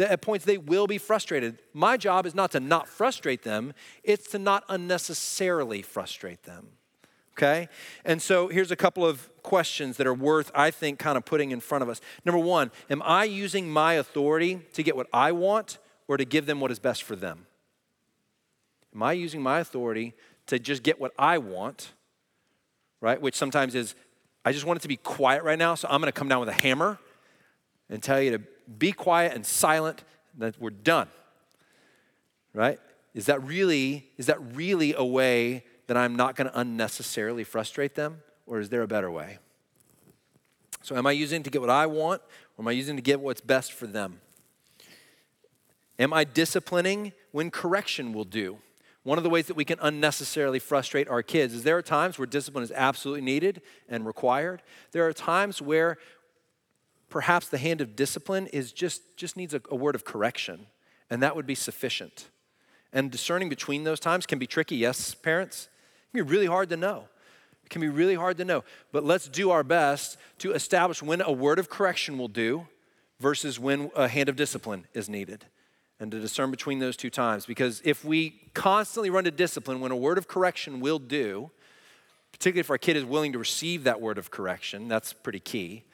that 0.00 0.10
at 0.10 0.22
points 0.22 0.44
they 0.44 0.56
will 0.56 0.86
be 0.86 0.98
frustrated. 0.98 1.58
My 1.74 1.96
job 1.96 2.24
is 2.24 2.34
not 2.34 2.50
to 2.52 2.60
not 2.60 2.88
frustrate 2.88 3.42
them, 3.42 3.74
it's 4.02 4.28
to 4.30 4.38
not 4.38 4.64
unnecessarily 4.68 5.82
frustrate 5.82 6.44
them. 6.44 6.68
Okay? 7.36 7.68
And 8.04 8.20
so 8.20 8.48
here's 8.48 8.70
a 8.70 8.76
couple 8.76 9.06
of 9.06 9.30
questions 9.42 9.98
that 9.98 10.06
are 10.06 10.14
worth, 10.14 10.50
I 10.54 10.70
think, 10.70 10.98
kind 10.98 11.16
of 11.16 11.24
putting 11.24 11.50
in 11.50 11.60
front 11.60 11.82
of 11.82 11.88
us. 11.88 12.00
Number 12.24 12.38
one, 12.38 12.70
am 12.88 13.02
I 13.02 13.24
using 13.24 13.70
my 13.70 13.94
authority 13.94 14.60
to 14.74 14.82
get 14.82 14.96
what 14.96 15.06
I 15.12 15.32
want 15.32 15.78
or 16.08 16.16
to 16.16 16.24
give 16.24 16.46
them 16.46 16.60
what 16.60 16.70
is 16.70 16.78
best 16.78 17.02
for 17.02 17.14
them? 17.14 17.46
Am 18.94 19.02
I 19.02 19.12
using 19.12 19.42
my 19.42 19.60
authority 19.60 20.14
to 20.46 20.58
just 20.58 20.82
get 20.82 20.98
what 20.98 21.12
I 21.18 21.38
want, 21.38 21.92
right? 23.00 23.20
Which 23.20 23.36
sometimes 23.36 23.74
is, 23.74 23.94
I 24.44 24.52
just 24.52 24.64
want 24.64 24.78
it 24.78 24.82
to 24.82 24.88
be 24.88 24.96
quiet 24.96 25.44
right 25.44 25.58
now, 25.58 25.74
so 25.74 25.88
I'm 25.90 26.00
gonna 26.00 26.10
come 26.10 26.28
down 26.28 26.40
with 26.40 26.48
a 26.48 26.52
hammer 26.52 26.98
and 27.90 28.02
tell 28.02 28.20
you 28.20 28.30
to 28.32 28.42
be 28.78 28.92
quiet 28.92 29.34
and 29.34 29.44
silent, 29.44 30.04
that 30.38 30.60
we're 30.60 30.70
done. 30.70 31.08
Right? 32.52 32.78
Is 33.14 33.26
that 33.26 33.42
really, 33.42 34.10
is 34.16 34.26
that 34.26 34.38
really 34.54 34.94
a 34.94 35.04
way 35.04 35.64
that 35.86 35.96
I'm 35.96 36.14
not 36.14 36.36
going 36.36 36.48
to 36.48 36.58
unnecessarily 36.58 37.44
frustrate 37.44 37.94
them? 37.94 38.22
Or 38.46 38.60
is 38.60 38.68
there 38.68 38.82
a 38.82 38.88
better 38.88 39.10
way? 39.10 39.38
So, 40.82 40.96
am 40.96 41.06
I 41.06 41.12
using 41.12 41.42
to 41.42 41.50
get 41.50 41.60
what 41.60 41.70
I 41.70 41.86
want, 41.86 42.22
or 42.56 42.62
am 42.62 42.68
I 42.68 42.72
using 42.72 42.96
to 42.96 43.02
get 43.02 43.20
what's 43.20 43.40
best 43.40 43.72
for 43.72 43.86
them? 43.86 44.20
Am 45.98 46.12
I 46.12 46.24
disciplining 46.24 47.12
when 47.32 47.50
correction 47.50 48.12
will 48.12 48.24
do? 48.24 48.58
One 49.02 49.18
of 49.18 49.24
the 49.24 49.30
ways 49.30 49.46
that 49.46 49.56
we 49.56 49.64
can 49.64 49.78
unnecessarily 49.80 50.58
frustrate 50.58 51.08
our 51.08 51.22
kids 51.22 51.54
is 51.54 51.62
there 51.62 51.76
are 51.76 51.82
times 51.82 52.18
where 52.18 52.26
discipline 52.26 52.64
is 52.64 52.72
absolutely 52.72 53.22
needed 53.22 53.62
and 53.88 54.06
required. 54.06 54.62
There 54.92 55.06
are 55.06 55.12
times 55.12 55.60
where 55.62 55.98
perhaps 57.10 57.48
the 57.48 57.58
hand 57.58 57.80
of 57.80 57.96
discipline 57.96 58.46
is 58.46 58.72
just, 58.72 59.16
just 59.16 59.36
needs 59.36 59.52
a, 59.52 59.60
a 59.70 59.76
word 59.76 59.94
of 59.94 60.04
correction, 60.04 60.66
and 61.10 61.22
that 61.22 61.36
would 61.36 61.46
be 61.46 61.54
sufficient. 61.54 62.28
And 62.92 63.10
discerning 63.10 63.48
between 63.48 63.84
those 63.84 64.00
times 64.00 64.26
can 64.26 64.38
be 64.38 64.46
tricky, 64.46 64.76
yes, 64.76 65.14
parents? 65.14 65.68
It 66.08 66.16
can 66.16 66.24
be 66.24 66.30
really 66.30 66.46
hard 66.46 66.70
to 66.70 66.76
know. 66.76 67.04
It 67.64 67.70
can 67.70 67.80
be 67.80 67.88
really 67.88 68.14
hard 68.14 68.38
to 68.38 68.44
know. 68.44 68.64
But 68.92 69.04
let's 69.04 69.28
do 69.28 69.50
our 69.50 69.62
best 69.62 70.16
to 70.38 70.52
establish 70.52 71.02
when 71.02 71.20
a 71.20 71.32
word 71.32 71.58
of 71.58 71.68
correction 71.68 72.16
will 72.18 72.28
do 72.28 72.66
versus 73.20 73.60
when 73.60 73.90
a 73.94 74.08
hand 74.08 74.28
of 74.28 74.36
discipline 74.36 74.86
is 74.94 75.08
needed. 75.08 75.44
And 76.00 76.10
to 76.12 76.18
discern 76.18 76.50
between 76.50 76.78
those 76.78 76.96
two 76.96 77.10
times. 77.10 77.44
Because 77.44 77.82
if 77.84 78.04
we 78.04 78.40
constantly 78.54 79.10
run 79.10 79.24
to 79.24 79.30
discipline 79.30 79.80
when 79.80 79.92
a 79.92 79.96
word 79.96 80.16
of 80.16 80.26
correction 80.26 80.80
will 80.80 80.98
do, 80.98 81.50
particularly 82.32 82.60
if 82.60 82.70
our 82.70 82.78
kid 82.78 82.96
is 82.96 83.04
willing 83.04 83.32
to 83.32 83.38
receive 83.38 83.84
that 83.84 84.00
word 84.00 84.16
of 84.16 84.30
correction, 84.30 84.88
that's 84.88 85.12
pretty 85.12 85.40
key 85.40 85.84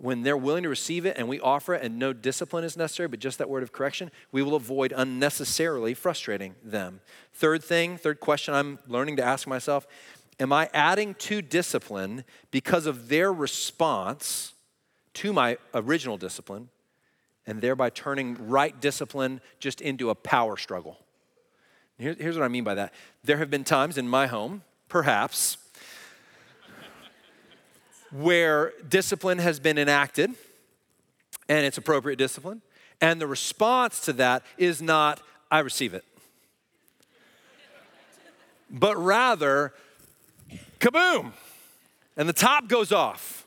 when 0.00 0.22
they're 0.22 0.36
willing 0.36 0.62
to 0.62 0.68
receive 0.68 1.04
it 1.04 1.16
and 1.18 1.28
we 1.28 1.38
offer 1.40 1.74
it 1.74 1.82
and 1.82 1.98
no 1.98 2.12
discipline 2.14 2.64
is 2.64 2.76
necessary, 2.76 3.06
but 3.06 3.20
just 3.20 3.36
that 3.38 3.50
word 3.50 3.62
of 3.62 3.70
correction, 3.70 4.10
we 4.32 4.42
will 4.42 4.54
avoid 4.54 4.94
unnecessarily 4.96 5.92
frustrating 5.92 6.54
them. 6.64 7.00
Third 7.34 7.62
thing, 7.62 7.98
third 7.98 8.18
question 8.18 8.54
I'm 8.54 8.78
learning 8.88 9.16
to 9.16 9.22
ask 9.22 9.46
myself 9.46 9.86
Am 10.38 10.54
I 10.54 10.70
adding 10.72 11.14
to 11.16 11.42
discipline 11.42 12.24
because 12.50 12.86
of 12.86 13.08
their 13.08 13.30
response 13.30 14.54
to 15.14 15.34
my 15.34 15.58
original 15.74 16.16
discipline 16.16 16.70
and 17.46 17.60
thereby 17.60 17.90
turning 17.90 18.48
right 18.48 18.80
discipline 18.80 19.42
just 19.58 19.82
into 19.82 20.08
a 20.08 20.14
power 20.14 20.56
struggle? 20.56 20.98
here's 21.98 22.38
what 22.38 22.44
I 22.44 22.48
mean 22.48 22.64
by 22.64 22.74
that. 22.76 22.94
There 23.22 23.36
have 23.36 23.50
been 23.50 23.64
times 23.64 23.98
in 23.98 24.08
my 24.08 24.26
home, 24.26 24.62
perhaps, 24.88 25.58
where 28.10 28.72
discipline 28.88 29.38
has 29.38 29.60
been 29.60 29.78
enacted 29.78 30.30
and 31.48 31.66
it's 31.66 31.78
appropriate 31.78 32.16
discipline, 32.16 32.62
and 33.00 33.20
the 33.20 33.26
response 33.26 34.00
to 34.00 34.12
that 34.14 34.42
is 34.58 34.80
not, 34.80 35.20
I 35.50 35.60
receive 35.60 35.94
it, 35.94 36.04
but 38.70 38.96
rather, 38.96 39.72
kaboom, 40.78 41.32
and 42.16 42.28
the 42.28 42.32
top 42.32 42.68
goes 42.68 42.92
off. 42.92 43.46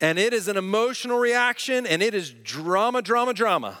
And 0.00 0.18
it 0.18 0.34
is 0.34 0.48
an 0.48 0.56
emotional 0.56 1.18
reaction 1.18 1.86
and 1.86 2.02
it 2.02 2.12
is 2.12 2.32
drama, 2.32 3.02
drama, 3.02 3.32
drama. 3.32 3.78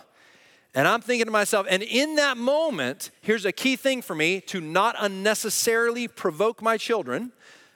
And 0.72 0.86
I'm 0.86 1.00
thinking 1.00 1.26
to 1.26 1.32
myself, 1.32 1.66
and 1.68 1.82
in 1.82 2.14
that 2.14 2.36
moment, 2.36 3.10
here's 3.20 3.44
a 3.44 3.52
key 3.52 3.74
thing 3.74 4.00
for 4.00 4.14
me 4.14 4.40
to 4.42 4.60
not 4.60 4.94
unnecessarily 5.00 6.06
provoke 6.08 6.62
my 6.62 6.78
children 6.78 7.32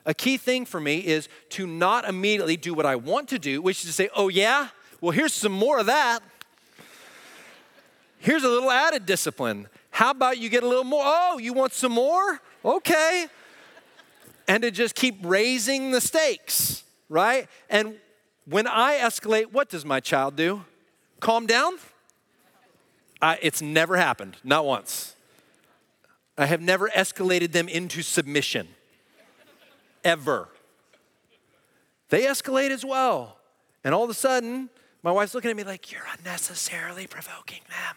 a 0.07 0.15
key 0.15 0.39
thing 0.39 0.65
for 0.65 0.81
me 0.81 0.99
is 0.99 1.29
to 1.51 1.67
not 1.67 2.09
immediately 2.09 2.57
do 2.57 2.73
what 2.73 2.87
I 2.87 2.97
want 2.97 3.29
to 3.29 3.39
do, 3.39 3.61
which 3.61 3.81
is 3.81 3.87
to 3.87 3.93
say, 3.93 4.09
oh, 4.15 4.29
yeah, 4.29 4.69
well, 5.01 5.11
here's 5.11 5.35
some 5.35 5.53
more 5.53 5.79
of 5.79 5.87
that. 5.87 6.21
Here's 8.19 8.45
a 8.45 8.49
little 8.49 8.71
added 8.71 9.05
discipline. 9.05 9.69
How 9.91 10.13
about 10.13 10.39
you 10.39 10.49
get 10.49 10.63
a 10.63 10.69
little 10.69 10.85
more? 10.85 11.03
Oh, 11.05 11.39
you 11.39 11.53
want 11.53 11.73
some 11.73 11.93
more? 11.93 12.41
Okay. 12.65 13.27
and 14.49 14.63
to 14.63 14.71
just 14.71 14.95
keep 14.95 15.17
raising 15.23 15.91
the 15.91 16.01
stakes, 16.01 16.85
right? 17.09 17.49
And 17.69 17.97
when 18.45 18.67
I 18.67 18.95
escalate, 18.95 19.53
what 19.53 19.69
does 19.69 19.85
my 19.85 20.01
child 20.01 20.37
do? 20.37 20.65
Calm 21.21 21.47
down? 21.47 21.75
I, 23.21 23.39
it's 23.43 23.61
never 23.61 23.97
happened, 23.97 24.37
not 24.45 24.65
once. 24.65 25.17
I 26.39 26.47
have 26.47 26.61
never 26.61 26.89
escalated 26.91 27.53
them 27.53 27.69
into 27.69 28.03
submission, 28.03 28.69
ever. 30.07 30.49
They 32.09 32.23
escalate 32.23 32.71
as 32.71 32.85
well. 32.85 33.37
And 33.83 33.93
all 33.93 34.05
of 34.05 34.11
a 34.11 34.15
sudden, 34.15 34.71
my 35.03 35.11
wife's 35.11 35.35
looking 35.35 35.51
at 35.51 35.57
me 35.57 35.65
like, 35.65 35.93
You're 35.93 36.07
unnecessarily 36.19 37.07
provoking 37.07 37.61
them. 37.69 37.97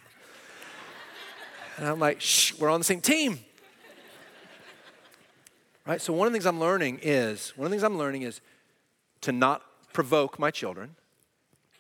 And 1.78 1.88
I'm 1.88 2.00
like, 2.00 2.20
Shh, 2.20 2.54
we're 2.60 2.70
on 2.70 2.80
the 2.80 2.84
same 2.84 3.02
team. 3.02 3.40
Right? 5.86 6.02
So, 6.02 6.12
one 6.14 6.28
of 6.28 6.34
the 6.34 6.38
things 6.38 6.46
I'm 6.46 6.60
learning 6.60 7.00
is, 7.02 7.56
one 7.56 7.68
of 7.68 7.72
the 7.72 7.76
things 7.76 7.84
I'm 7.84 7.98
learning 7.98 8.24
is 8.24 8.42
to 9.22 9.32
not 9.32 9.62
provoke 9.94 10.38
my 10.38 10.52
children, 10.52 10.96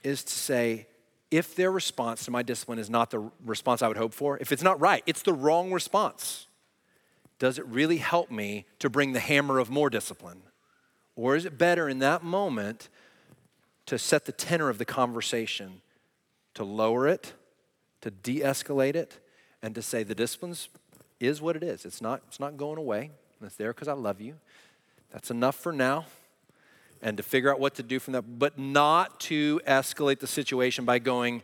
is 0.03 0.23
to 0.23 0.33
say, 0.33 0.87
if 1.31 1.55
their 1.55 1.71
response 1.71 2.25
to 2.25 2.31
my 2.31 2.41
discipline 2.41 2.79
is 2.79 2.89
not 2.89 3.11
the 3.11 3.29
response 3.45 3.81
I 3.81 3.87
would 3.87 3.97
hope 3.97 4.13
for, 4.13 4.37
if 4.39 4.51
it's 4.51 4.63
not 4.63 4.79
right, 4.79 5.03
it's 5.05 5.21
the 5.21 5.33
wrong 5.33 5.71
response, 5.71 6.47
does 7.39 7.57
it 7.57 7.65
really 7.65 7.97
help 7.97 8.29
me 8.29 8.65
to 8.79 8.89
bring 8.89 9.13
the 9.13 9.19
hammer 9.19 9.57
of 9.57 9.69
more 9.69 9.89
discipline? 9.89 10.41
Or 11.15 11.35
is 11.35 11.45
it 11.45 11.57
better 11.57 11.89
in 11.89 11.99
that 11.99 12.23
moment 12.23 12.89
to 13.85 13.97
set 13.97 14.25
the 14.25 14.31
tenor 14.31 14.69
of 14.69 14.77
the 14.77 14.85
conversation, 14.85 15.81
to 16.53 16.63
lower 16.63 17.07
it, 17.07 17.33
to 18.01 18.11
de 18.11 18.41
escalate 18.41 18.95
it, 18.95 19.19
and 19.61 19.73
to 19.75 19.81
say 19.81 20.03
the 20.03 20.15
discipline 20.15 20.55
is 21.19 21.41
what 21.41 21.55
it 21.55 21.63
is. 21.63 21.85
It's 21.85 22.01
not, 22.01 22.21
it's 22.27 22.39
not 22.39 22.55
going 22.55 22.77
away. 22.77 23.11
It's 23.43 23.55
there 23.55 23.73
because 23.73 23.87
I 23.87 23.93
love 23.93 24.21
you. 24.21 24.35
That's 25.11 25.31
enough 25.31 25.55
for 25.55 25.71
now. 25.71 26.05
And 27.01 27.17
to 27.17 27.23
figure 27.23 27.51
out 27.51 27.59
what 27.59 27.75
to 27.75 27.83
do 27.83 27.97
from 27.99 28.13
that, 28.13 28.39
but 28.39 28.59
not 28.59 29.19
to 29.21 29.61
escalate 29.65 30.19
the 30.19 30.27
situation 30.27 30.85
by 30.85 30.99
going, 30.99 31.41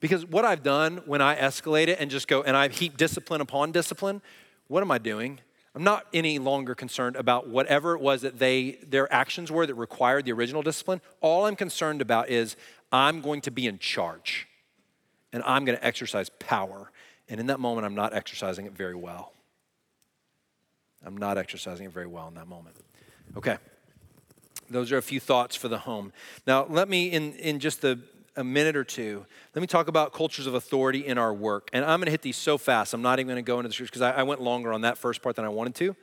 because 0.00 0.24
what 0.24 0.44
I've 0.44 0.62
done 0.62 0.98
when 1.06 1.22
I 1.22 1.34
escalate 1.36 1.88
it 1.88 1.98
and 1.98 2.10
just 2.10 2.28
go 2.28 2.42
and 2.42 2.56
I 2.56 2.68
heap 2.68 2.96
discipline 2.96 3.40
upon 3.40 3.72
discipline, 3.72 4.20
what 4.68 4.82
am 4.82 4.90
I 4.90 4.98
doing? 4.98 5.40
I'm 5.74 5.84
not 5.84 6.06
any 6.12 6.38
longer 6.38 6.74
concerned 6.74 7.16
about 7.16 7.48
whatever 7.48 7.94
it 7.94 8.00
was 8.00 8.22
that 8.22 8.38
they 8.38 8.78
their 8.86 9.12
actions 9.12 9.50
were 9.50 9.66
that 9.66 9.74
required 9.74 10.24
the 10.24 10.32
original 10.32 10.62
discipline. 10.62 11.00
All 11.20 11.46
I'm 11.46 11.56
concerned 11.56 12.00
about 12.00 12.30
is 12.30 12.56
I'm 12.90 13.20
going 13.20 13.40
to 13.42 13.50
be 13.50 13.66
in 13.66 13.78
charge 13.78 14.48
and 15.32 15.42
I'm 15.44 15.64
going 15.64 15.76
to 15.76 15.84
exercise 15.84 16.30
power. 16.38 16.90
And 17.28 17.38
in 17.38 17.46
that 17.46 17.60
moment, 17.60 17.86
I'm 17.86 17.94
not 17.94 18.14
exercising 18.14 18.66
it 18.66 18.72
very 18.72 18.94
well. 18.94 19.32
I'm 21.04 21.16
not 21.16 21.38
exercising 21.38 21.86
it 21.86 21.92
very 21.92 22.06
well 22.06 22.28
in 22.28 22.34
that 22.34 22.48
moment. 22.48 22.76
Okay. 23.36 23.58
Those 24.70 24.92
are 24.92 24.98
a 24.98 25.02
few 25.02 25.20
thoughts 25.20 25.56
for 25.56 25.68
the 25.68 25.78
home. 25.78 26.12
Now, 26.46 26.66
let 26.68 26.88
me, 26.88 27.06
in, 27.06 27.34
in 27.34 27.58
just 27.58 27.80
the 27.80 28.00
a 28.38 28.44
minute 28.44 28.76
or 28.76 28.84
two, 28.84 29.26
let 29.54 29.60
me 29.60 29.66
talk 29.66 29.88
about 29.88 30.12
cultures 30.12 30.46
of 30.46 30.54
authority 30.54 31.04
in 31.04 31.18
our 31.18 31.34
work. 31.34 31.68
And 31.72 31.84
I'm 31.84 31.98
going 31.98 32.06
to 32.06 32.10
hit 32.10 32.22
these 32.22 32.36
so 32.36 32.56
fast, 32.56 32.94
I'm 32.94 33.02
not 33.02 33.18
even 33.18 33.26
going 33.26 33.44
to 33.44 33.46
go 33.46 33.58
into 33.58 33.68
the 33.68 33.74
scriptures 33.74 34.00
because 34.00 34.02
I, 34.02 34.20
I, 34.20 34.22
went 34.22 34.40
longer 34.40 34.72
on 34.72 34.82
that 34.82 34.96
first 34.96 35.22
part 35.22 35.36
than 35.36 35.44
I 35.44 35.48
wanted 35.48 35.74
to. 35.76 35.96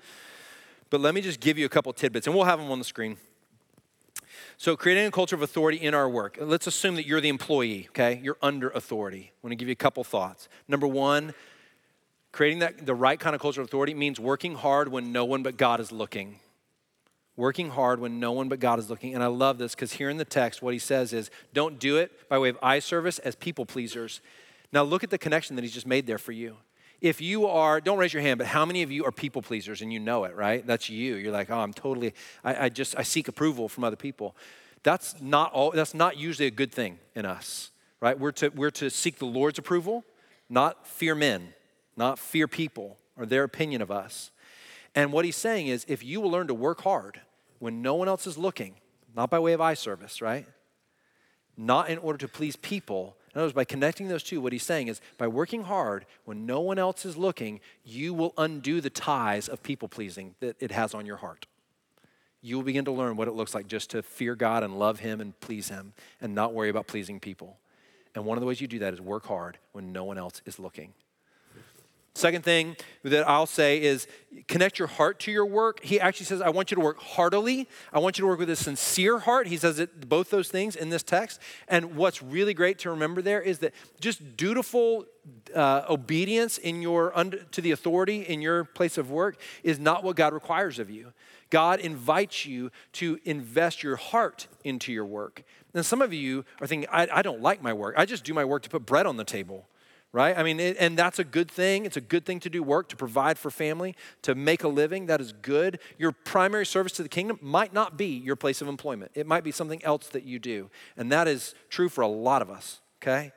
But 0.90 1.00
let 1.00 1.16
me 1.16 1.22
just 1.22 1.40
give 1.40 1.58
you 1.58 1.66
a 1.66 1.70
couple 1.70 1.92
tidbits, 1.94 2.28
and 2.28 2.36
we'll 2.36 2.46
have 2.46 2.60
them 2.60 2.70
on 2.70 2.78
the 2.78 2.86
screen. 2.86 3.18
So, 4.58 4.78
creating 4.78 5.06
a 5.06 5.12
culture 5.12 5.36
of 5.36 5.42
authority 5.42 5.78
in 5.78 5.94
our 5.94 6.10
work. 6.10 6.38
Let's 6.40 6.68
assume 6.68 6.96
that 6.96 7.06
you're 7.06 7.22
the 7.22 7.30
employee, 7.30 7.88
okay? 7.90 8.20
You're 8.22 8.38
under 8.42 8.70
authority. 8.70 9.32
I 9.32 9.38
want 9.42 9.52
to 9.52 9.56
give 9.56 9.68
you 9.68 9.74
a 9.74 9.76
couple 9.76 10.04
thoughts. 10.04 10.48
Number 10.68 10.88
one, 10.88 11.34
creating 12.32 12.60
that, 12.60 12.86
the 12.86 12.96
right 12.96 13.20
kind 13.20 13.36
of 13.36 13.42
culture 13.42 13.62
of 13.62 13.68
authority 13.68 13.94
means 13.94 14.20
working 14.20 14.56
hard 14.56 14.90
when 14.90 15.12
no 15.12 15.26
one 15.26 15.42
but 15.42 15.58
God 15.58 15.80
is 15.80 15.92
looking 15.92 16.40
working 17.38 17.70
hard 17.70 18.00
when 18.00 18.20
no 18.20 18.32
one 18.32 18.48
but 18.48 18.60
God 18.60 18.80
is 18.80 18.90
looking. 18.90 19.14
And 19.14 19.24
I 19.24 19.28
love 19.28 19.58
this 19.58 19.76
because 19.76 19.94
here 19.94 20.10
in 20.10 20.18
the 20.18 20.26
text, 20.26 20.62
what 20.62 20.74
he 20.74 20.80
says 20.80 21.14
is 21.14 21.30
don't 21.54 21.80
do 21.80 21.98
it 21.98 22.30
by 22.30 22.38
way 22.38 22.50
of 22.50 22.58
eye 22.64 22.80
service 22.80 23.20
as 23.20 23.36
people 23.36 23.66
pleasers. 23.66 24.22
Now, 24.72 24.84
look 24.84 25.04
at 25.04 25.10
the 25.10 25.18
connection 25.18 25.56
that 25.56 25.64
he's 25.64 25.74
just 25.74 25.88
made 25.88 26.08
there 26.08 26.18
for 26.18 26.32
you. 26.32 26.58
If 27.02 27.22
you 27.22 27.46
are, 27.48 27.82
don't 27.82 27.98
raise 27.98 28.14
your 28.14 28.22
hand, 28.22 28.38
but 28.38 28.48
how 28.48 28.66
many 28.66 28.82
of 28.82 28.92
you 28.92 29.06
are 29.06 29.12
people 29.12 29.42
pleasers 29.42 29.82
and 29.82 29.92
you 29.92 30.00
know 30.00 30.24
it, 30.24 30.36
right? 30.36 30.66
That's 30.66 30.90
you. 30.90 31.16
You're 31.16 31.32
like, 31.32 31.52
oh, 31.52 31.60
I'm 31.60 31.74
totally, 31.74 32.14
I, 32.44 32.66
I 32.66 32.70
just, 32.70 32.98
I 32.98 33.04
seek 33.04 33.28
approval 33.28 33.68
from 33.68 33.84
other 33.84 33.96
people. 33.96 34.36
That's 34.84 35.22
not 35.22 35.52
all, 35.52 35.72
that's 35.72 35.94
not 35.94 36.18
usually 36.18 36.48
a 36.48 36.52
good 36.52 36.72
thing 36.72 37.00
in 37.16 37.26
us, 37.26 37.72
right? 38.00 38.18
We're 38.18 38.32
to, 38.34 38.50
we're 38.50 38.72
to 38.72 38.90
seek 38.90 39.20
the 39.20 39.26
Lord's 39.26 39.60
approval, 39.60 40.06
not 40.50 40.88
fear 40.88 41.16
men, 41.16 41.54
not 41.98 42.18
fear 42.18 42.48
people 42.48 42.98
or 43.18 43.26
their 43.26 43.44
opinion 43.44 43.82
of 43.82 43.92
us. 43.92 44.32
And 44.94 45.12
what 45.12 45.26
he's 45.26 45.36
saying 45.36 45.68
is 45.68 45.86
if 45.88 46.04
you 46.04 46.22
will 46.22 46.32
learn 46.32 46.48
to 46.48 46.54
work 46.54 46.82
hard 46.82 47.22
when 47.60 47.82
no 47.82 47.96
one 47.96 48.08
else 48.08 48.28
is 48.28 48.38
looking, 48.38 48.76
not 49.16 49.30
by 49.30 49.40
way 49.40 49.54
of 49.54 49.62
eye 49.62 49.74
service, 49.74 50.22
right? 50.22 50.46
Not 51.58 51.90
in 51.90 51.98
order 52.00 52.18
to 52.20 52.28
please 52.28 52.56
people. 52.56 53.16
In 53.34 53.40
other 53.40 53.46
words, 53.46 53.54
by 53.54 53.64
connecting 53.64 54.08
those 54.08 54.24
two, 54.24 54.42
what 54.42 54.54
he's 54.54 54.64
saying 54.64 54.88
is 54.88 55.02
by 55.18 55.28
working 55.28 55.64
hard 55.64 56.06
when 56.26 56.46
no 56.46 56.60
one 56.60 56.78
else 56.78 57.06
is 57.06 57.16
looking, 57.16 57.62
you 57.84 58.14
will 58.14 58.34
undo 58.38 58.82
the 58.82 58.90
ties 58.90 59.48
of 59.48 59.64
people 59.64 59.88
pleasing 59.88 60.36
that 60.40 60.56
it 60.60 60.72
has 60.72 60.94
on 60.94 61.06
your 61.06 61.18
heart. 61.18 61.46
You 62.42 62.58
will 62.58 62.64
begin 62.64 62.86
to 62.86 62.92
learn 62.92 63.16
what 63.16 63.28
it 63.28 63.34
looks 63.34 63.56
like 63.56 63.68
just 63.68 63.90
to 63.92 64.04
fear 64.04 64.36
God 64.36 64.64
and 64.64 64.78
love 64.78 65.00
Him 65.00 65.20
and 65.22 65.40
please 65.40 65.70
Him 65.70 65.94
and 66.22 66.36
not 66.36 66.54
worry 66.54 66.70
about 66.70 66.88
pleasing 66.88 67.20
people. 67.20 67.58
And 68.14 68.26
one 68.26 68.38
of 68.38 68.42
the 68.42 68.48
ways 68.48 68.62
you 68.62 68.68
do 68.68 68.80
that 68.80 68.94
is 68.94 69.02
work 69.02 69.26
hard 69.26 69.58
when 69.72 69.92
no 69.92 70.04
one 70.04 70.18
else 70.18 70.42
is 70.46 70.60
looking. 70.60 70.94
Second 72.16 72.46
thing 72.46 72.78
that 73.04 73.28
I'll 73.28 73.46
say 73.46 73.82
is 73.82 74.08
connect 74.48 74.80
your 74.80 74.88
heart 74.88 75.20
to 75.20 75.34
your 75.34 75.46
work. 75.46 75.84
He 75.84 76.00
actually 76.00 76.28
says, 76.28 76.40
I 76.42 76.50
want 76.50 76.72
you 76.72 76.76
to 76.76 76.82
work 76.82 76.98
heartily. 77.02 77.68
I 77.92 78.00
want 78.00 78.18
you 78.18 78.22
to 78.22 78.28
work 78.28 78.40
with 78.40 78.50
a 78.50 78.56
sincere 78.56 79.20
heart. 79.20 79.48
He 79.48 79.58
says 79.58 79.80
it, 79.80 80.08
both 80.08 80.30
those 80.30 80.48
things 80.48 80.78
in 80.78 80.90
this 80.90 81.04
text. 81.04 81.42
And 81.68 81.98
what's 81.98 82.24
really 82.24 82.54
great 82.54 82.80
to 82.80 82.90
remember 82.90 83.22
there 83.22 83.42
is 83.42 83.60
that 83.60 83.74
just 84.00 84.38
dutiful 84.38 85.06
uh, 85.54 85.84
obedience 85.90 86.58
in 86.58 86.82
your 86.82 87.16
under, 87.18 87.44
to 87.52 87.60
the 87.60 87.72
authority 87.72 88.22
in 88.22 88.42
your 88.42 88.64
place 88.64 88.98
of 88.98 89.12
work 89.12 89.38
is 89.62 89.78
not 89.78 90.02
what 90.02 90.16
God 90.16 90.34
requires 90.34 90.80
of 90.80 90.90
you. 90.90 91.12
God 91.50 91.82
invites 91.82 92.46
you 92.46 92.72
to 92.94 93.20
invest 93.26 93.84
your 93.84 93.98
heart 93.98 94.48
into 94.64 94.94
your 94.94 95.06
work. 95.06 95.44
And 95.74 95.86
some 95.86 96.02
of 96.02 96.14
you 96.14 96.46
are 96.62 96.68
thinking, 96.68 96.88
I, 96.90 97.10
I 97.12 97.22
don't 97.22 97.42
like 97.42 97.62
my 97.62 97.74
work. 97.74 97.96
I 97.98 98.06
just 98.06 98.24
do 98.24 98.34
my 98.34 98.46
work 98.46 98.64
to 98.64 98.70
put 98.70 98.86
bread 98.86 99.06
on 99.06 99.18
the 99.18 99.26
table 99.26 99.68
right? 100.16 100.38
I 100.38 100.44
mean, 100.44 100.62
it, 100.62 100.78
and 100.80 100.98
that's 100.98 101.20
a 101.20 101.26
good 101.26 101.52
thing. 101.52 101.86
It's 101.86 101.98
a 101.98 102.02
good 102.02 102.26
thing 102.26 102.40
to 102.40 102.50
do 102.50 102.64
work, 102.64 102.88
to 102.88 102.96
provide 102.96 103.38
for 103.38 103.52
family, 103.52 103.98
to 104.22 104.34
make 104.34 104.64
a 104.64 104.70
living. 104.70 105.08
That 105.08 105.20
is 105.20 105.34
good. 105.34 105.78
Your 105.98 106.14
primary 106.14 106.66
service 106.66 106.94
to 106.94 107.04
the 107.04 107.10
kingdom 107.10 107.38
might 107.42 107.74
not 107.74 107.98
be 107.98 108.06
your 108.06 108.38
place 108.38 108.62
of 108.62 108.70
employment, 108.70 109.12
it 109.14 109.28
might 109.28 109.44
be 109.44 109.52
something 109.52 109.84
else 109.84 110.08
that 110.08 110.24
you 110.24 110.40
do. 110.40 110.70
And 110.96 111.12
that 111.12 111.28
is 111.28 111.54
true 111.70 111.90
for 111.90 112.02
a 112.02 112.08
lot 112.08 112.42
of 112.42 112.50
us, 112.50 112.80
okay? 113.04 113.34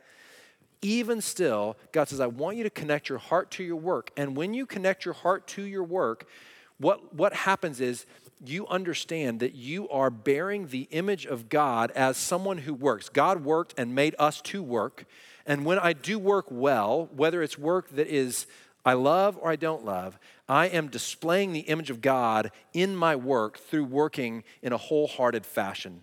Even 0.80 1.20
still, 1.20 1.76
God 1.90 2.08
says, 2.08 2.20
I 2.20 2.28
want 2.28 2.56
you 2.56 2.62
to 2.62 2.70
connect 2.70 3.08
your 3.08 3.18
heart 3.18 3.50
to 3.52 3.64
your 3.64 3.74
work. 3.74 4.12
And 4.16 4.36
when 4.36 4.54
you 4.54 4.64
connect 4.64 5.04
your 5.04 5.14
heart 5.14 5.48
to 5.48 5.62
your 5.62 5.82
work, 5.82 6.28
what, 6.78 7.12
what 7.12 7.32
happens 7.32 7.80
is 7.80 8.06
you 8.44 8.66
understand 8.68 9.40
that 9.40 9.54
you 9.54 9.88
are 9.88 10.10
bearing 10.10 10.68
the 10.68 10.88
image 10.90 11.26
of 11.26 11.48
God 11.48 11.90
as 11.92 12.16
someone 12.16 12.58
who 12.58 12.74
works. 12.74 13.08
God 13.08 13.44
worked 13.44 13.74
and 13.78 13.94
made 13.94 14.14
us 14.18 14.40
to 14.42 14.62
work. 14.62 15.06
And 15.46 15.64
when 15.64 15.78
I 15.78 15.92
do 15.92 16.18
work 16.18 16.46
well, 16.50 17.08
whether 17.14 17.42
it's 17.42 17.58
work 17.58 17.88
that 17.90 18.06
is 18.06 18.46
I 18.84 18.94
love 18.94 19.38
or 19.40 19.50
I 19.50 19.56
don't 19.56 19.84
love, 19.84 20.18
I 20.48 20.66
am 20.68 20.88
displaying 20.88 21.52
the 21.52 21.60
image 21.60 21.90
of 21.90 22.00
God 22.00 22.50
in 22.72 22.96
my 22.96 23.16
work 23.16 23.58
through 23.58 23.84
working 23.84 24.44
in 24.62 24.72
a 24.72 24.78
wholehearted 24.78 25.44
fashion 25.44 26.02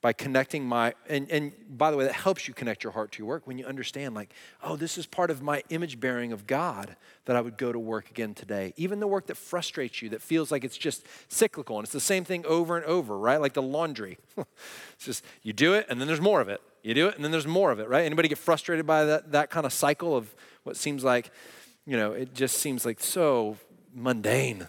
by 0.00 0.12
connecting 0.12 0.64
my 0.64 0.94
and, 1.08 1.30
and 1.30 1.52
by 1.68 1.90
the 1.90 1.96
way 1.96 2.04
that 2.04 2.14
helps 2.14 2.46
you 2.46 2.54
connect 2.54 2.84
your 2.84 2.92
heart 2.92 3.12
to 3.12 3.18
your 3.18 3.28
work 3.28 3.46
when 3.46 3.58
you 3.58 3.66
understand 3.66 4.14
like 4.14 4.32
oh 4.62 4.76
this 4.76 4.96
is 4.96 5.06
part 5.06 5.30
of 5.30 5.42
my 5.42 5.62
image 5.70 5.98
bearing 5.98 6.32
of 6.32 6.46
god 6.46 6.96
that 7.24 7.34
i 7.36 7.40
would 7.40 7.58
go 7.58 7.72
to 7.72 7.78
work 7.78 8.10
again 8.10 8.34
today. 8.34 8.72
Even 8.76 9.00
the 9.00 9.06
work 9.06 9.26
that 9.26 9.36
frustrates 9.36 10.00
you 10.00 10.08
that 10.10 10.22
feels 10.22 10.50
like 10.50 10.64
it's 10.64 10.78
just 10.78 11.04
cyclical 11.28 11.76
and 11.76 11.84
it's 11.84 11.92
the 11.92 12.00
same 12.00 12.24
thing 12.24 12.44
over 12.46 12.76
and 12.76 12.86
over 12.86 13.18
right? 13.18 13.40
Like 13.40 13.54
the 13.54 13.62
laundry. 13.62 14.18
It's 14.94 15.04
just 15.04 15.24
you 15.42 15.52
do 15.52 15.74
it 15.74 15.86
and 15.88 16.00
then 16.00 16.08
there's 16.08 16.20
more 16.20 16.40
of 16.40 16.48
it. 16.48 16.60
You 16.82 16.92
do 16.92 17.06
it 17.06 17.14
and 17.14 17.24
then 17.24 17.30
there's 17.30 17.46
more 17.46 17.70
of 17.70 17.78
it 17.78 17.88
right? 17.88 18.04
Anybody 18.04 18.28
get 18.28 18.38
frustrated 18.38 18.86
by 18.86 19.04
that, 19.04 19.32
that 19.32 19.50
kind 19.50 19.64
of 19.64 19.72
cycle 19.72 20.16
of 20.16 20.34
what 20.64 20.76
seems 20.76 21.04
like 21.04 21.30
you 21.86 21.96
know 21.96 22.12
it 22.12 22.34
just 22.34 22.58
seems 22.58 22.84
like 22.84 23.00
so 23.00 23.56
mundane 23.94 24.66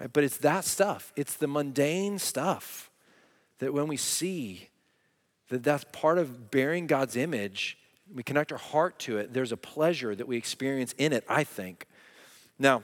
right? 0.00 0.12
but 0.12 0.24
it's 0.24 0.38
that 0.38 0.64
stuff. 0.64 1.12
It's 1.16 1.34
the 1.34 1.48
mundane 1.48 2.18
stuff 2.18 2.90
that 3.58 3.72
when 3.72 3.88
we 3.88 3.96
see 3.96 4.68
that 5.48 5.62
that's 5.62 5.84
part 5.92 6.18
of 6.18 6.50
bearing 6.50 6.86
God's 6.86 7.16
image, 7.16 7.78
we 8.12 8.22
connect 8.22 8.52
our 8.52 8.58
heart 8.58 8.98
to 9.00 9.18
it, 9.18 9.32
there's 9.32 9.52
a 9.52 9.56
pleasure 9.56 10.14
that 10.14 10.26
we 10.26 10.36
experience 10.36 10.94
in 10.98 11.12
it, 11.12 11.24
I 11.28 11.44
think. 11.44 11.86
Now, 12.58 12.82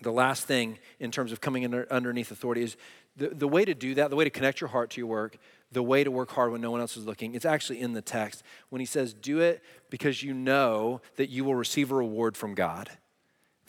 the 0.00 0.12
last 0.12 0.44
thing 0.44 0.78
in 1.00 1.10
terms 1.10 1.32
of 1.32 1.40
coming 1.40 1.64
under, 1.64 1.86
underneath 1.90 2.30
authority 2.30 2.62
is 2.62 2.76
the, 3.16 3.28
the 3.28 3.48
way 3.48 3.64
to 3.64 3.74
do 3.74 3.94
that, 3.94 4.10
the 4.10 4.16
way 4.16 4.24
to 4.24 4.30
connect 4.30 4.60
your 4.60 4.68
heart 4.68 4.90
to 4.90 5.00
your 5.00 5.08
work, 5.08 5.38
the 5.72 5.82
way 5.82 6.04
to 6.04 6.10
work 6.10 6.30
hard 6.30 6.52
when 6.52 6.60
no 6.60 6.70
one 6.70 6.80
else 6.80 6.96
is 6.96 7.04
looking, 7.04 7.34
it's 7.34 7.44
actually 7.44 7.80
in 7.80 7.92
the 7.92 8.00
text 8.00 8.42
when 8.70 8.80
he 8.80 8.86
says, 8.86 9.12
Do 9.12 9.40
it 9.40 9.62
because 9.90 10.22
you 10.22 10.32
know 10.32 11.00
that 11.16 11.28
you 11.28 11.44
will 11.44 11.56
receive 11.56 11.90
a 11.90 11.94
reward 11.94 12.36
from 12.36 12.54
God. 12.54 12.90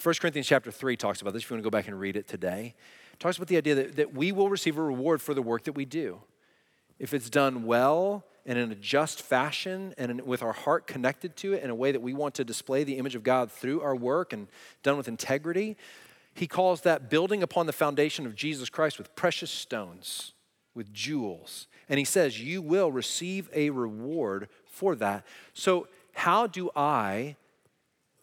1 0.02 0.16
Corinthians 0.22 0.48
chapter 0.48 0.72
3 0.72 0.96
talks 0.96 1.22
about 1.22 1.34
this 1.34 1.44
if 1.44 1.50
you 1.50 1.56
want 1.56 1.64
to 1.64 1.70
go 1.70 1.76
back 1.76 1.88
and 1.88 2.00
read 2.00 2.16
it 2.16 2.28
today. 2.28 2.76
Talks 3.20 3.38
about 3.38 3.48
the 3.48 3.58
idea 3.58 3.76
that, 3.76 3.96
that 3.98 4.14
we 4.14 4.32
will 4.32 4.50
receive 4.50 4.78
a 4.78 4.82
reward 4.82 5.22
for 5.22 5.34
the 5.34 5.42
work 5.42 5.66
that 5.66 5.74
we 5.74 5.86
do. 5.86 6.22
If 6.98 7.14
it's 7.14 7.30
done 7.30 7.64
well 7.64 8.26
and 8.46 8.58
in 8.58 8.72
a 8.72 8.76
just 8.76 9.22
fashion 9.22 9.94
and 9.98 10.12
in, 10.12 10.26
with 10.26 10.42
our 10.42 10.54
heart 10.54 10.88
connected 10.88 11.36
to 11.38 11.54
it 11.54 11.64
in 11.64 11.70
a 11.70 11.76
way 11.76 11.92
that 11.92 12.02
we 12.02 12.14
want 12.14 12.36
to 12.36 12.44
display 12.44 12.84
the 12.84 12.98
image 12.98 13.16
of 13.16 13.24
God 13.24 13.52
through 13.52 13.82
our 13.82 13.96
work 13.96 14.34
and 14.34 14.48
done 14.84 14.98
with 14.98 15.08
integrity, 15.08 15.78
he 16.34 16.48
calls 16.48 16.82
that 16.82 17.10
building 17.10 17.44
upon 17.44 17.66
the 17.66 17.74
foundation 17.74 18.26
of 18.26 18.36
Jesus 18.36 18.70
Christ 18.70 18.98
with 18.98 19.16
precious 19.16 19.52
stones, 19.52 20.34
with 20.74 20.94
jewels. 20.94 21.68
And 21.90 22.00
he 22.00 22.06
says, 22.06 22.40
You 22.40 22.62
will 22.62 22.92
receive 22.92 23.50
a 23.54 23.70
reward 23.70 24.48
for 24.66 24.96
that. 24.96 25.26
So, 25.54 25.88
how 26.14 26.48
do 26.48 26.70
I 26.76 27.36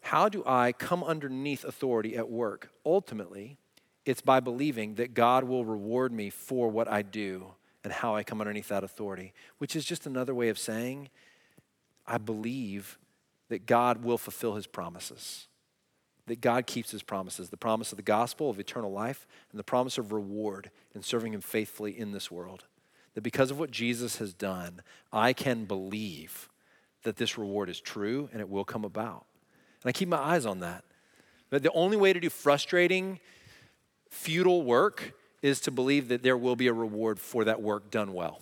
how 0.07 0.29
do 0.29 0.45
I 0.47 0.71
come 0.71 1.03
underneath 1.03 1.65
authority 1.65 2.17
at 2.17 2.31
work? 2.31 2.71
Ultimately, 2.85 3.59
it's 4.07 4.23
by 4.23 4.41
believing 4.41 4.95
that 4.95 5.13
God 5.13 5.45
will 5.45 5.65
reward 5.65 6.13
me 6.13 6.31
for 6.31 6.69
what 6.69 6.89
I 6.89 7.03
do 7.03 7.49
and 7.85 7.93
how 7.93 8.15
I 8.15 8.23
come 8.23 8.41
underneath 8.41 8.69
that 8.69 8.85
authority, 8.85 9.35
which 9.59 9.77
is 9.77 9.85
just 9.85 10.07
another 10.07 10.35
way 10.35 10.49
of 10.49 10.59
saying, 10.59 11.11
I 12.07 12.19
believe 12.19 12.99
that 13.49 13.67
God 13.67 14.05
will 14.05 14.17
fulfill 14.17 14.55
his 14.55 14.67
promises, 14.67 15.49
that 16.27 16.41
God 16.41 16.67
keeps 16.67 16.93
his 16.93 17.03
promises 17.03 17.51
the 17.51 17.57
promise 17.57 17.93
of 17.93 17.97
the 17.97 18.03
gospel 18.03 18.49
of 18.49 18.61
eternal 18.61 18.93
life 18.93 19.27
and 19.51 19.59
the 19.59 19.65
promise 19.65 19.99
of 19.99 20.13
reward 20.13 20.71
in 20.95 21.03
serving 21.03 21.35
him 21.35 21.41
faithfully 21.41 21.99
in 21.99 22.13
this 22.13 22.31
world. 22.31 22.65
That 23.15 23.23
because 23.23 23.51
of 23.51 23.59
what 23.59 23.71
Jesus 23.71 24.19
has 24.19 24.33
done, 24.33 24.83
I 25.13 25.33
can 25.33 25.65
believe 25.65 26.49
that 27.03 27.17
this 27.17 27.39
reward 27.39 27.69
is 27.69 27.81
true 27.81 28.29
and 28.33 28.41
it 28.41 28.49
will 28.49 28.65
come 28.65 28.85
about. 28.85 29.27
And 29.83 29.89
I 29.89 29.93
keep 29.93 30.09
my 30.09 30.19
eyes 30.19 30.47
on 30.47 30.61
that. 30.61 30.85
But 31.51 31.63
the 31.63 31.73
only 31.73 31.97
way 31.97 32.13
to 32.13 32.21
do 32.21 32.31
frustrating, 32.31 33.21
futile 34.17 34.63
work 34.63 35.13
is 35.43 35.61
to 35.61 35.71
believe 35.71 36.09
that 36.09 36.23
there 36.23 36.37
will 36.37 36.57
be 36.57 36.67
a 36.67 36.73
reward 36.73 37.21
for 37.21 37.45
that 37.45 37.63
work 37.63 37.91
done 37.91 38.13
well. 38.13 38.41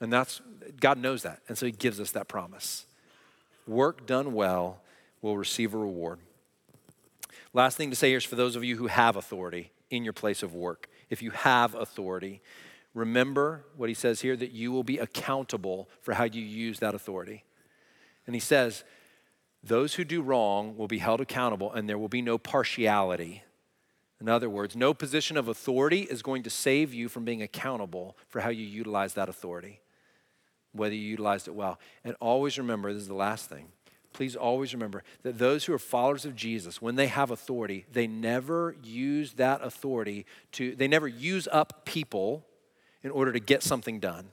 And 0.00 0.12
that's, 0.12 0.40
God 0.80 0.98
knows 0.98 1.22
that. 1.24 1.40
And 1.48 1.58
so 1.58 1.66
He 1.66 1.72
gives 1.72 2.00
us 2.00 2.12
that 2.12 2.28
promise. 2.28 2.86
Work 3.66 4.06
done 4.06 4.32
well 4.32 4.80
will 5.20 5.36
receive 5.36 5.74
a 5.74 5.78
reward. 5.78 6.18
Last 7.52 7.76
thing 7.76 7.90
to 7.90 7.96
say 7.96 8.08
here 8.08 8.18
is 8.18 8.24
for 8.24 8.36
those 8.36 8.56
of 8.56 8.64
you 8.64 8.76
who 8.76 8.86
have 8.86 9.16
authority 9.16 9.70
in 9.90 10.04
your 10.04 10.14
place 10.14 10.42
of 10.42 10.54
work. 10.54 10.88
If 11.10 11.20
you 11.20 11.30
have 11.32 11.74
authority, 11.74 12.40
remember 12.94 13.64
what 13.76 13.88
he 13.88 13.94
says 13.94 14.22
here 14.22 14.36
that 14.36 14.52
you 14.52 14.72
will 14.72 14.84
be 14.84 14.98
accountable 14.98 15.88
for 16.00 16.14
how 16.14 16.24
you 16.24 16.42
use 16.42 16.78
that 16.78 16.94
authority. 16.94 17.44
And 18.26 18.34
he 18.34 18.40
says, 18.40 18.84
those 19.62 19.94
who 19.94 20.04
do 20.04 20.22
wrong 20.22 20.76
will 20.76 20.88
be 20.88 20.98
held 20.98 21.20
accountable, 21.20 21.72
and 21.72 21.88
there 21.88 21.98
will 21.98 22.08
be 22.08 22.22
no 22.22 22.38
partiality. 22.38 23.44
In 24.22 24.28
other 24.28 24.48
words, 24.48 24.76
no 24.76 24.94
position 24.94 25.36
of 25.36 25.48
authority 25.48 26.02
is 26.02 26.22
going 26.22 26.44
to 26.44 26.50
save 26.50 26.94
you 26.94 27.08
from 27.08 27.24
being 27.24 27.42
accountable 27.42 28.16
for 28.28 28.38
how 28.38 28.50
you 28.50 28.64
utilize 28.64 29.14
that 29.14 29.28
authority, 29.28 29.80
whether 30.70 30.94
you 30.94 31.00
utilized 31.00 31.48
it 31.48 31.56
well. 31.56 31.80
And 32.04 32.14
always 32.20 32.56
remember 32.56 32.92
this 32.92 33.02
is 33.02 33.08
the 33.08 33.14
last 33.14 33.50
thing. 33.50 33.72
Please 34.12 34.36
always 34.36 34.72
remember 34.74 35.02
that 35.24 35.38
those 35.38 35.64
who 35.64 35.72
are 35.72 35.78
followers 35.78 36.24
of 36.24 36.36
Jesus, 36.36 36.80
when 36.80 36.94
they 36.94 37.08
have 37.08 37.32
authority, 37.32 37.84
they 37.92 38.06
never 38.06 38.76
use 38.84 39.32
that 39.32 39.60
authority 39.60 40.24
to, 40.52 40.76
they 40.76 40.86
never 40.86 41.08
use 41.08 41.48
up 41.50 41.84
people 41.84 42.46
in 43.02 43.10
order 43.10 43.32
to 43.32 43.40
get 43.40 43.64
something 43.64 43.98
done. 43.98 44.28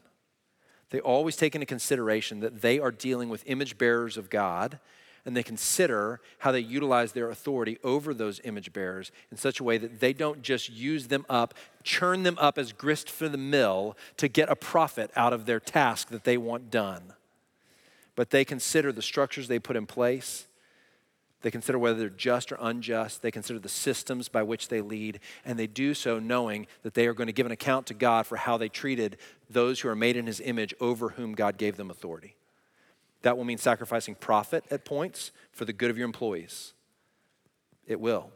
They 0.91 0.99
always 0.99 1.35
take 1.35 1.55
into 1.55 1.65
consideration 1.65 2.41
that 2.41 2.61
they 2.61 2.77
are 2.77 2.91
dealing 2.91 3.27
with 3.27 3.43
image 3.47 3.79
bearers 3.79 4.17
of 4.17 4.29
God 4.29 4.77
and 5.25 5.35
they 5.35 5.43
consider 5.43 6.21
how 6.39 6.51
they 6.51 6.59
utilize 6.59 7.11
their 7.11 7.29
authority 7.29 7.77
over 7.83 8.13
those 8.13 8.41
image 8.43 8.73
bearers 8.73 9.11
in 9.31 9.37
such 9.37 9.59
a 9.59 9.63
way 9.63 9.77
that 9.77 9.99
they 9.99 10.13
don't 10.13 10.41
just 10.41 10.69
use 10.69 11.07
them 11.07 11.25
up, 11.29 11.53
churn 11.83 12.23
them 12.23 12.37
up 12.39 12.57
as 12.57 12.71
grist 12.71 13.09
for 13.09 13.29
the 13.29 13.37
mill 13.37 13.97
to 14.17 14.27
get 14.27 14.49
a 14.49 14.55
profit 14.55 15.11
out 15.15 15.33
of 15.33 15.45
their 15.45 15.59
task 15.59 16.09
that 16.09 16.23
they 16.23 16.37
want 16.37 16.71
done. 16.71 17.13
But 18.15 18.31
they 18.31 18.43
consider 18.43 18.91
the 18.91 19.01
structures 19.01 19.47
they 19.47 19.59
put 19.59 19.75
in 19.75 19.85
place. 19.85 20.47
They 21.41 21.51
consider 21.51 21.79
whether 21.79 21.97
they're 21.97 22.09
just 22.09 22.51
or 22.51 22.57
unjust. 22.59 23.21
They 23.21 23.31
consider 23.31 23.59
the 23.59 23.69
systems 23.69 24.27
by 24.27 24.43
which 24.43 24.67
they 24.67 24.81
lead. 24.81 25.21
And 25.45 25.57
they 25.57 25.67
do 25.67 25.93
so 25.93 26.19
knowing 26.19 26.67
that 26.83 26.95
they 26.95 27.07
are 27.07 27.13
going 27.13 27.27
to 27.27 27.33
give 27.33 27.45
an 27.45 27.53
account 27.53 27.87
to 27.87 27.93
God 27.93 28.25
for 28.25 28.35
how 28.35 28.57
they 28.57 28.67
treated 28.67 29.17
those 29.49 29.79
who 29.79 29.87
are 29.87 29.95
made 29.95 30.17
in 30.17 30.27
his 30.27 30.41
image 30.41 30.73
over 30.81 31.09
whom 31.09 31.33
God 31.33 31.57
gave 31.57 31.77
them 31.77 31.89
authority. 31.89 32.35
That 33.21 33.37
will 33.37 33.43
mean 33.43 33.57
sacrificing 33.57 34.15
profit 34.15 34.63
at 34.71 34.85
points 34.85 35.31
for 35.51 35.65
the 35.65 35.73
good 35.73 35.89
of 35.89 35.97
your 35.97 36.05
employees. 36.05 36.73
It 37.85 37.99
will. 37.99 38.31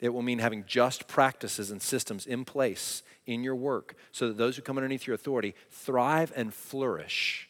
It 0.00 0.12
will 0.12 0.22
mean 0.22 0.40
having 0.40 0.64
just 0.66 1.06
practices 1.06 1.70
and 1.70 1.80
systems 1.80 2.26
in 2.26 2.44
place 2.44 3.04
in 3.26 3.44
your 3.44 3.54
work 3.54 3.94
so 4.10 4.28
that 4.28 4.36
those 4.36 4.56
who 4.56 4.62
come 4.62 4.76
underneath 4.76 5.06
your 5.06 5.14
authority 5.14 5.54
thrive 5.70 6.32
and 6.34 6.52
flourish 6.52 7.48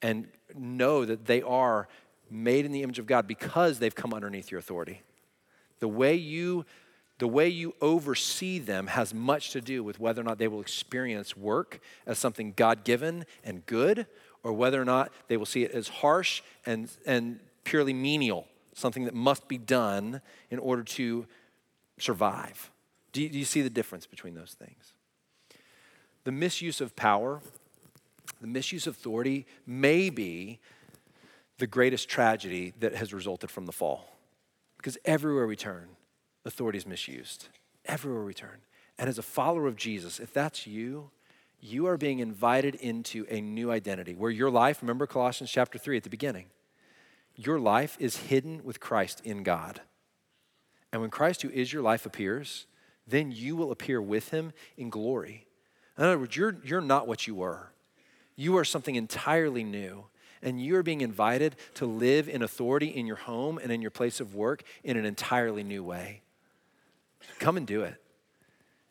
and 0.00 0.28
know 0.54 1.04
that 1.04 1.26
they 1.26 1.42
are 1.42 1.88
made 2.30 2.64
in 2.64 2.70
the 2.70 2.82
image 2.82 3.00
of 3.00 3.06
God 3.06 3.26
because 3.26 3.80
they've 3.80 3.94
come 3.94 4.14
underneath 4.14 4.50
your 4.50 4.60
authority. 4.60 5.02
The 5.80 5.88
way 5.88 6.14
you 6.14 6.64
the 7.18 7.26
way 7.26 7.48
you 7.48 7.74
oversee 7.80 8.60
them 8.60 8.86
has 8.86 9.12
much 9.12 9.50
to 9.50 9.60
do 9.60 9.82
with 9.82 9.98
whether 9.98 10.20
or 10.20 10.24
not 10.24 10.38
they 10.38 10.46
will 10.46 10.60
experience 10.60 11.36
work 11.36 11.80
as 12.06 12.16
something 12.16 12.52
God 12.54 12.84
given 12.84 13.26
and 13.42 13.66
good 13.66 14.06
or 14.42 14.52
whether 14.52 14.80
or 14.80 14.84
not 14.84 15.12
they 15.28 15.36
will 15.36 15.46
see 15.46 15.64
it 15.64 15.72
as 15.72 15.88
harsh 15.88 16.42
and, 16.66 16.90
and 17.06 17.40
purely 17.64 17.92
menial, 17.92 18.46
something 18.74 19.04
that 19.04 19.14
must 19.14 19.48
be 19.48 19.58
done 19.58 20.20
in 20.50 20.58
order 20.58 20.82
to 20.82 21.26
survive. 21.98 22.70
Do 23.12 23.22
you, 23.22 23.28
do 23.28 23.38
you 23.38 23.44
see 23.44 23.62
the 23.62 23.70
difference 23.70 24.06
between 24.06 24.34
those 24.34 24.54
things? 24.58 24.92
The 26.24 26.32
misuse 26.32 26.80
of 26.80 26.94
power, 26.94 27.40
the 28.40 28.46
misuse 28.46 28.86
of 28.86 28.94
authority 28.94 29.46
may 29.66 30.10
be 30.10 30.60
the 31.58 31.66
greatest 31.66 32.08
tragedy 32.08 32.72
that 32.80 32.94
has 32.94 33.12
resulted 33.12 33.50
from 33.50 33.66
the 33.66 33.72
fall. 33.72 34.16
Because 34.76 34.96
everywhere 35.04 35.46
we 35.46 35.56
turn, 35.56 35.88
authority 36.44 36.78
is 36.78 36.86
misused. 36.86 37.48
Everywhere 37.84 38.24
we 38.24 38.34
turn. 38.34 38.58
And 38.98 39.08
as 39.08 39.18
a 39.18 39.22
follower 39.22 39.66
of 39.66 39.76
Jesus, 39.76 40.20
if 40.20 40.32
that's 40.32 40.66
you, 40.66 41.10
you 41.60 41.86
are 41.86 41.96
being 41.96 42.20
invited 42.20 42.74
into 42.76 43.26
a 43.28 43.40
new 43.40 43.70
identity 43.70 44.14
where 44.14 44.30
your 44.30 44.50
life, 44.50 44.80
remember 44.82 45.06
Colossians 45.06 45.50
chapter 45.50 45.78
3 45.78 45.96
at 45.96 46.02
the 46.04 46.10
beginning, 46.10 46.46
your 47.34 47.58
life 47.58 47.96
is 48.00 48.16
hidden 48.16 48.62
with 48.64 48.80
Christ 48.80 49.20
in 49.24 49.42
God. 49.42 49.80
And 50.92 51.00
when 51.00 51.10
Christ, 51.10 51.42
who 51.42 51.50
is 51.50 51.72
your 51.72 51.82
life, 51.82 52.06
appears, 52.06 52.66
then 53.06 53.30
you 53.30 53.56
will 53.56 53.70
appear 53.70 54.00
with 54.00 54.30
him 54.30 54.52
in 54.76 54.90
glory. 54.90 55.46
In 55.96 56.04
other 56.04 56.18
words, 56.18 56.36
you're, 56.36 56.56
you're 56.64 56.80
not 56.80 57.06
what 57.06 57.26
you 57.26 57.34
were. 57.34 57.72
You 58.36 58.56
are 58.56 58.64
something 58.64 58.94
entirely 58.94 59.64
new. 59.64 60.06
And 60.40 60.62
you 60.62 60.76
are 60.76 60.84
being 60.84 61.00
invited 61.00 61.56
to 61.74 61.86
live 61.86 62.28
in 62.28 62.42
authority 62.42 62.86
in 62.86 63.06
your 63.06 63.16
home 63.16 63.58
and 63.58 63.72
in 63.72 63.82
your 63.82 63.90
place 63.90 64.20
of 64.20 64.34
work 64.36 64.62
in 64.84 64.96
an 64.96 65.04
entirely 65.04 65.64
new 65.64 65.82
way. 65.82 66.22
Come 67.40 67.56
and 67.56 67.66
do 67.66 67.82
it. 67.82 67.96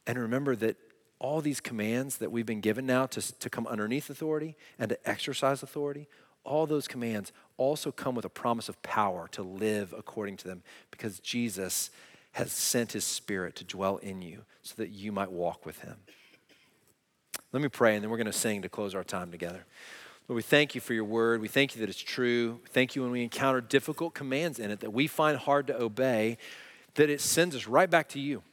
And 0.05 0.19
remember 0.19 0.55
that 0.57 0.75
all 1.19 1.41
these 1.41 1.59
commands 1.59 2.17
that 2.17 2.31
we've 2.31 2.45
been 2.45 2.61
given 2.61 2.85
now 2.85 3.05
to, 3.07 3.39
to 3.39 3.49
come 3.49 3.65
underneath 3.67 4.09
authority 4.09 4.55
and 4.77 4.89
to 4.89 5.09
exercise 5.09 5.63
authority, 5.63 6.07
all 6.43 6.65
those 6.65 6.87
commands 6.87 7.31
also 7.57 7.91
come 7.91 8.15
with 8.15 8.25
a 8.25 8.29
promise 8.29 8.69
of 8.69 8.81
power 8.83 9.27
to 9.31 9.43
live 9.43 9.93
according 9.97 10.37
to 10.37 10.47
them 10.47 10.63
because 10.91 11.19
Jesus 11.19 11.89
has 12.33 12.51
sent 12.51 12.91
his 12.91 13.03
spirit 13.03 13.55
to 13.55 13.63
dwell 13.63 13.97
in 13.97 14.21
you 14.21 14.43
so 14.61 14.75
that 14.77 14.89
you 14.89 15.11
might 15.11 15.31
walk 15.31 15.65
with 15.65 15.79
him. 15.79 15.97
Let 17.51 17.61
me 17.61 17.69
pray 17.69 17.95
and 17.95 18.03
then 18.03 18.11
we're 18.11 18.17
going 18.17 18.27
to 18.27 18.33
sing 18.33 18.61
to 18.61 18.69
close 18.69 18.93
our 18.93 19.03
time 19.03 19.31
together. 19.31 19.65
Lord, 20.27 20.35
we 20.35 20.41
thank 20.43 20.75
you 20.75 20.81
for 20.81 20.93
your 20.93 21.05
word. 21.05 21.41
We 21.41 21.47
thank 21.47 21.73
you 21.73 21.81
that 21.81 21.89
it's 21.89 22.01
true. 22.01 22.59
Thank 22.69 22.95
you 22.95 23.01
when 23.01 23.11
we 23.11 23.23
encounter 23.23 23.61
difficult 23.61 24.13
commands 24.13 24.59
in 24.59 24.71
it 24.71 24.81
that 24.81 24.91
we 24.91 25.07
find 25.07 25.37
hard 25.37 25.67
to 25.67 25.81
obey, 25.81 26.37
that 26.95 27.09
it 27.09 27.21
sends 27.21 27.55
us 27.55 27.65
right 27.65 27.89
back 27.89 28.09
to 28.09 28.19
you. 28.19 28.43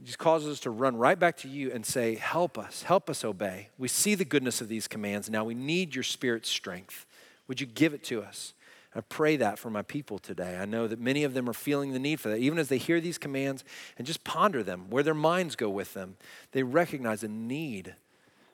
It 0.00 0.06
just 0.06 0.18
causes 0.18 0.48
us 0.48 0.60
to 0.60 0.70
run 0.70 0.96
right 0.96 1.18
back 1.18 1.36
to 1.38 1.48
you 1.48 1.70
and 1.72 1.84
say, 1.84 2.14
Help 2.14 2.56
us, 2.56 2.82
help 2.82 3.10
us 3.10 3.24
obey. 3.24 3.68
We 3.76 3.88
see 3.88 4.14
the 4.14 4.24
goodness 4.24 4.60
of 4.60 4.68
these 4.68 4.88
commands. 4.88 5.28
Now 5.28 5.44
we 5.44 5.54
need 5.54 5.94
your 5.94 6.04
spirit's 6.04 6.48
strength. 6.48 7.06
Would 7.48 7.60
you 7.60 7.66
give 7.66 7.92
it 7.92 8.02
to 8.04 8.22
us? 8.22 8.54
I 8.94 9.02
pray 9.02 9.36
that 9.36 9.58
for 9.58 9.70
my 9.70 9.82
people 9.82 10.18
today. 10.18 10.58
I 10.58 10.64
know 10.64 10.88
that 10.88 10.98
many 10.98 11.22
of 11.22 11.34
them 11.34 11.48
are 11.48 11.52
feeling 11.52 11.92
the 11.92 11.98
need 11.98 12.18
for 12.18 12.28
that. 12.28 12.38
Even 12.38 12.58
as 12.58 12.68
they 12.68 12.78
hear 12.78 13.00
these 13.00 13.18
commands 13.18 13.62
and 13.98 14.06
just 14.06 14.24
ponder 14.24 14.62
them, 14.62 14.90
where 14.90 15.02
their 15.02 15.14
minds 15.14 15.54
go 15.54 15.68
with 15.68 15.94
them, 15.94 16.16
they 16.52 16.62
recognize 16.62 17.22
a 17.22 17.28
need 17.28 17.94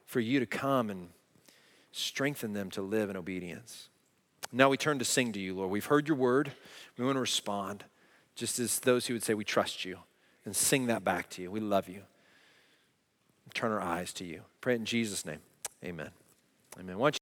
for 0.04 0.20
you 0.20 0.38
to 0.40 0.46
come 0.46 0.90
and 0.90 1.08
strengthen 1.92 2.52
them 2.52 2.70
to 2.70 2.82
live 2.82 3.08
in 3.08 3.16
obedience. 3.16 3.88
Now 4.52 4.68
we 4.68 4.76
turn 4.76 4.98
to 4.98 5.06
sing 5.06 5.32
to 5.32 5.40
you, 5.40 5.54
Lord. 5.54 5.70
We've 5.70 5.86
heard 5.86 6.06
your 6.06 6.18
word. 6.18 6.52
We 6.98 7.04
want 7.04 7.16
to 7.16 7.20
respond, 7.20 7.84
just 8.34 8.58
as 8.58 8.78
those 8.80 9.06
who 9.06 9.14
would 9.14 9.22
say, 9.22 9.32
We 9.32 9.44
trust 9.44 9.84
you 9.84 10.00
and 10.46 10.56
sing 10.56 10.86
that 10.86 11.04
back 11.04 11.28
to 11.30 11.42
you. 11.42 11.50
We 11.50 11.60
love 11.60 11.88
you. 11.88 12.02
Turn 13.52 13.72
our 13.72 13.80
eyes 13.80 14.12
to 14.14 14.24
you. 14.24 14.40
Pray 14.60 14.76
in 14.76 14.86
Jesus' 14.86 15.26
name. 15.26 15.40
Amen. 15.84 16.10
Amen. 16.80 16.98